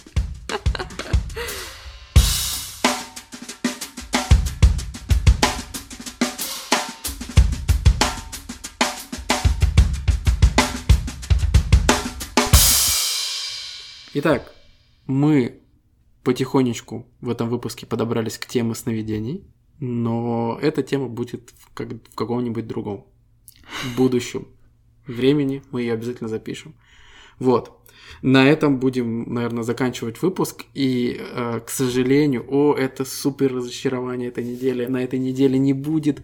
Итак, 14.14 14.52
мы 15.06 15.60
потихонечку 16.22 17.06
в 17.20 17.30
этом 17.30 17.48
выпуске 17.48 17.84
подобрались 17.84 18.38
к 18.38 18.46
теме 18.46 18.74
сновидений, 18.74 19.44
но 19.80 20.58
эта 20.60 20.82
тема 20.82 21.08
будет 21.08 21.52
в, 21.56 21.72
как- 21.74 21.92
в 22.10 22.14
каком-нибудь 22.14 22.66
другом 22.66 23.06
будущем 23.96 24.48
времени. 25.06 25.62
Мы 25.70 25.82
ее 25.82 25.94
обязательно 25.94 26.28
запишем. 26.28 26.74
Вот. 27.38 27.74
На 28.22 28.48
этом 28.48 28.78
будем, 28.78 29.32
наверное, 29.32 29.62
заканчивать 29.62 30.22
выпуск. 30.22 30.64
И, 30.74 31.16
э, 31.18 31.60
к 31.64 31.70
сожалению, 31.70 32.44
о, 32.48 32.74
это 32.74 33.04
супер 33.04 33.54
разочарование 33.54 34.28
этой 34.28 34.44
недели. 34.44 34.86
На 34.86 35.02
этой 35.04 35.18
неделе 35.18 35.58
не 35.58 35.72
будет 35.72 36.22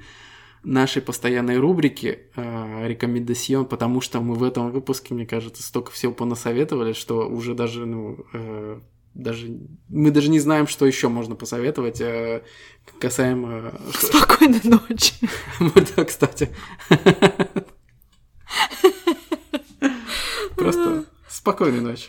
нашей 0.65 1.03
постоянной 1.03 1.59
рубрики 1.59 2.21
э, 2.35 2.89
рекомендацион, 2.89 3.67
потому 3.67 4.01
что 4.01 4.21
мы 4.21 4.35
в 4.35 4.43
этом 4.43 4.71
выпуске, 4.71 5.15
мне 5.15 5.27
кажется, 5.27 5.63
столько 5.63 5.93
всего 5.93 6.13
понасоветовали, 6.13 6.95
что 6.95 7.29
уже 7.29 7.55
даже, 7.55 7.85
ну, 7.87 8.25
э, 8.33 8.81
даже 9.15 9.49
мы 9.89 10.11
даже 10.11 10.29
не 10.29 10.41
знаем, 10.41 10.67
что 10.67 10.87
еще 10.87 11.09
можно 11.09 11.37
посоветовать 11.37 12.01
э, 12.01 12.43
касаемо. 13.01 13.73
Спокойной 13.95 14.61
ночи. 14.65 15.15
Да, 15.97 16.05
кстати. 16.05 16.51
Просто 20.57 21.05
спокойной 21.29 21.81
ночи. 21.81 22.09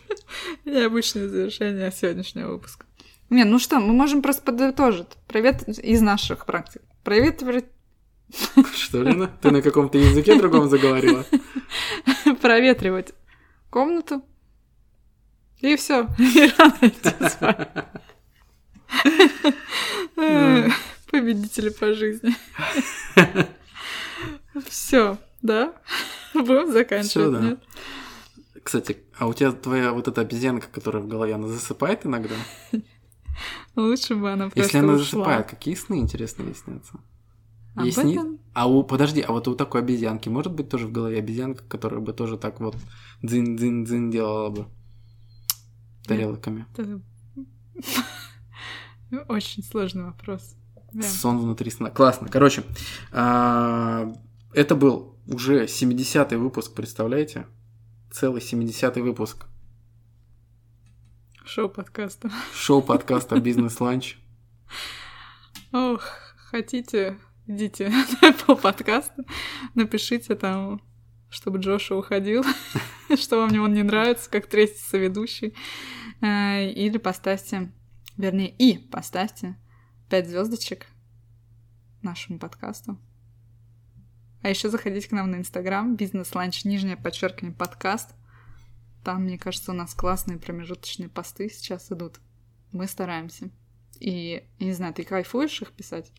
Необычное 0.65 1.27
завершение 1.27 1.91
сегодняшнего 1.91 2.51
выпуска. 2.53 2.85
Не, 3.29 3.43
ну 3.43 3.59
что, 3.59 3.79
мы 3.79 3.93
можем 3.93 4.21
просто 4.21 4.43
подытожить. 4.43 5.07
Привет 5.27 5.67
из 5.67 6.01
наших 6.01 6.45
практик. 6.45 6.81
Привет, 7.03 7.39
привет- 7.39 7.71
Что, 8.75 9.01
Лена? 9.01 9.31
Ты 9.41 9.51
на 9.51 9.61
каком-то 9.61 9.97
языке 9.97 10.35
другом 10.35 10.69
заговорила? 10.69 11.25
проветривать 12.41 13.13
комнату. 13.69 14.23
И 15.59 15.75
все. 15.75 16.07
И 16.17 16.51
рано 16.57 16.91
Победители 21.11 21.69
по 21.69 21.93
жизни. 21.93 22.35
Все, 24.67 25.17
да? 25.41 25.73
Будем 26.33 26.71
заканчивать, 26.71 27.09
Всё, 27.09 27.31
да. 27.31 27.57
Кстати, 28.63 28.97
а 29.17 29.27
у 29.27 29.33
тебя 29.33 29.51
твоя 29.51 29.93
вот 29.93 30.07
эта 30.07 30.21
обезьянка, 30.21 30.67
которая 30.71 31.03
в 31.03 31.07
голове, 31.07 31.35
она 31.35 31.47
засыпает 31.47 32.05
иногда? 32.05 32.35
Лучше 33.75 34.15
бы 34.15 34.31
она 34.31 34.45
просто 34.45 34.59
Если 34.61 34.77
она 34.77 34.97
засыпает, 34.97 35.47
какие 35.47 35.75
сны 35.75 35.99
интересные 35.99 36.47
ей 36.49 36.55
снятся? 36.55 36.99
Об 37.75 37.89
сни- 37.89 38.13
этом? 38.15 38.39
А 38.53 38.67
у, 38.67 38.83
подожди, 38.83 39.21
а 39.21 39.33
вот 39.33 39.47
у 39.47 39.55
такой 39.55 39.81
обезьянки 39.81 40.29
может 40.29 40.53
быть 40.53 40.69
тоже 40.69 40.87
в 40.87 40.91
голове 40.91 41.19
обезьянка, 41.19 41.63
которая 41.67 41.99
бы 41.99 42.13
тоже 42.13 42.37
так 42.37 42.59
вот 42.61 42.75
дзин-дзин-дзин 43.21 44.11
делала 44.11 44.49
бы 44.49 44.65
тарелками? 46.05 46.65
Это 46.73 47.01
Очень 49.27 49.63
сложный 49.63 50.03
вопрос. 50.03 50.55
Да. 50.91 51.03
Сон 51.03 51.39
внутри 51.39 51.71
сна. 51.71 51.89
Классно. 51.89 52.27
Короче, 52.29 52.63
а, 53.11 54.13
это 54.53 54.75
был 54.75 55.17
уже 55.27 55.65
70-й 55.65 56.37
выпуск, 56.37 56.73
представляете? 56.73 57.47
Целый 58.11 58.41
70-й 58.41 59.01
выпуск 59.01 59.45
Шоу 61.43 61.69
подкаста. 61.69 62.31
шоу 62.53 62.81
подкаста 62.81 63.39
«Бизнес-ланч». 63.39 64.17
Ох, 65.71 66.01
хотите, 66.49 67.19
идите 67.45 67.89
на 68.21 68.29
Apple 68.31 68.59
подкаста, 68.59 69.23
напишите 69.75 70.35
там, 70.35 70.81
чтобы 71.35 71.59
Джоша 71.59 71.95
уходил, 71.95 72.43
что 73.17 73.41
вам 73.41 73.59
он 73.59 73.73
не 73.73 73.83
нравится, 73.83 74.29
как 74.29 74.47
третий 74.47 74.79
соведущий. 74.79 75.53
Э, 76.21 76.71
Или 76.71 76.97
поставьте, 76.97 77.71
вернее, 78.15 78.49
и 78.49 78.77
поставьте 78.77 79.57
5 80.09 80.29
звездочек 80.29 80.87
нашему 82.01 82.39
подкасту. 82.39 82.97
А 84.43 84.49
еще 84.49 84.69
заходите 84.69 85.09
к 85.09 85.11
нам 85.11 85.29
на 85.31 85.35
Инстаграм, 85.35 85.95
бизнес-ланч, 85.95 86.63
нижнее 86.63 86.95
подчеркивание, 86.95 87.55
подкаст. 87.55 88.15
Там, 89.03 89.23
мне 89.23 89.37
кажется, 89.37 89.71
у 89.71 89.75
нас 89.75 89.93
классные 89.93 90.39
промежуточные 90.39 91.09
посты 91.09 91.49
сейчас 91.49 91.91
идут. 91.91 92.19
Мы 92.71 92.87
стараемся. 92.87 93.49
И, 93.99 94.47
не 94.59 94.71
знаю, 94.71 94.93
ты 94.93 95.03
кайфуешь 95.03 95.61
их 95.61 95.73
писать? 95.73 96.13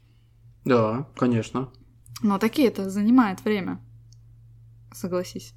Да, 0.64 1.08
конечно. 1.16 1.72
Но 2.20 2.38
такие 2.38 2.68
это 2.68 2.90
занимает 2.90 3.44
время. 3.44 3.80
Согласись. 4.92 5.54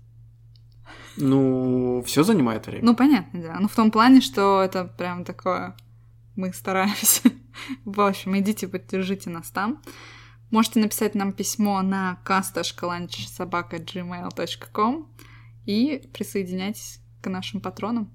Ну, 1.17 2.01
все 2.05 2.23
занимает 2.23 2.67
время. 2.67 2.85
Ну, 2.85 2.95
понятно, 2.95 3.41
да. 3.41 3.57
Ну, 3.59 3.67
в 3.67 3.75
том 3.75 3.91
плане, 3.91 4.21
что 4.21 4.63
это 4.63 4.85
прям 4.85 5.25
такое... 5.25 5.75
Мы 6.35 6.53
стараемся. 6.53 7.31
В 7.85 8.01
общем, 8.01 8.37
идите, 8.37 8.67
поддержите 8.67 9.29
нас 9.29 9.51
там. 9.51 9.81
Можете 10.51 10.79
написать 10.79 11.15
нам 11.15 11.33
письмо 11.33 11.81
на 11.81 12.19
casta.lunchsobaka.gmail.com 12.25 15.07
и 15.65 16.09
присоединяйтесь 16.13 17.01
к 17.21 17.29
нашим 17.29 17.59
патронам. 17.61 18.09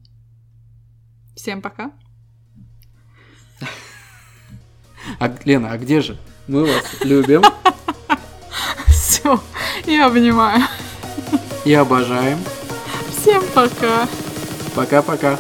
Всем 1.37 1.63
пока. 1.63 1.93
А, 5.21 5.33
Лена, 5.45 5.71
а 5.73 5.79
где 5.79 6.01
же? 6.01 6.19
Мы 6.49 6.65
вас 6.65 7.05
любим 7.05 7.43
Все, 8.89 9.41
я 9.87 10.07
обнимаю. 10.07 10.65
И 11.65 11.73
обожаем. 11.75 12.39
Всем 13.11 13.43
пока. 13.55 14.07
Пока-пока. 14.75 15.39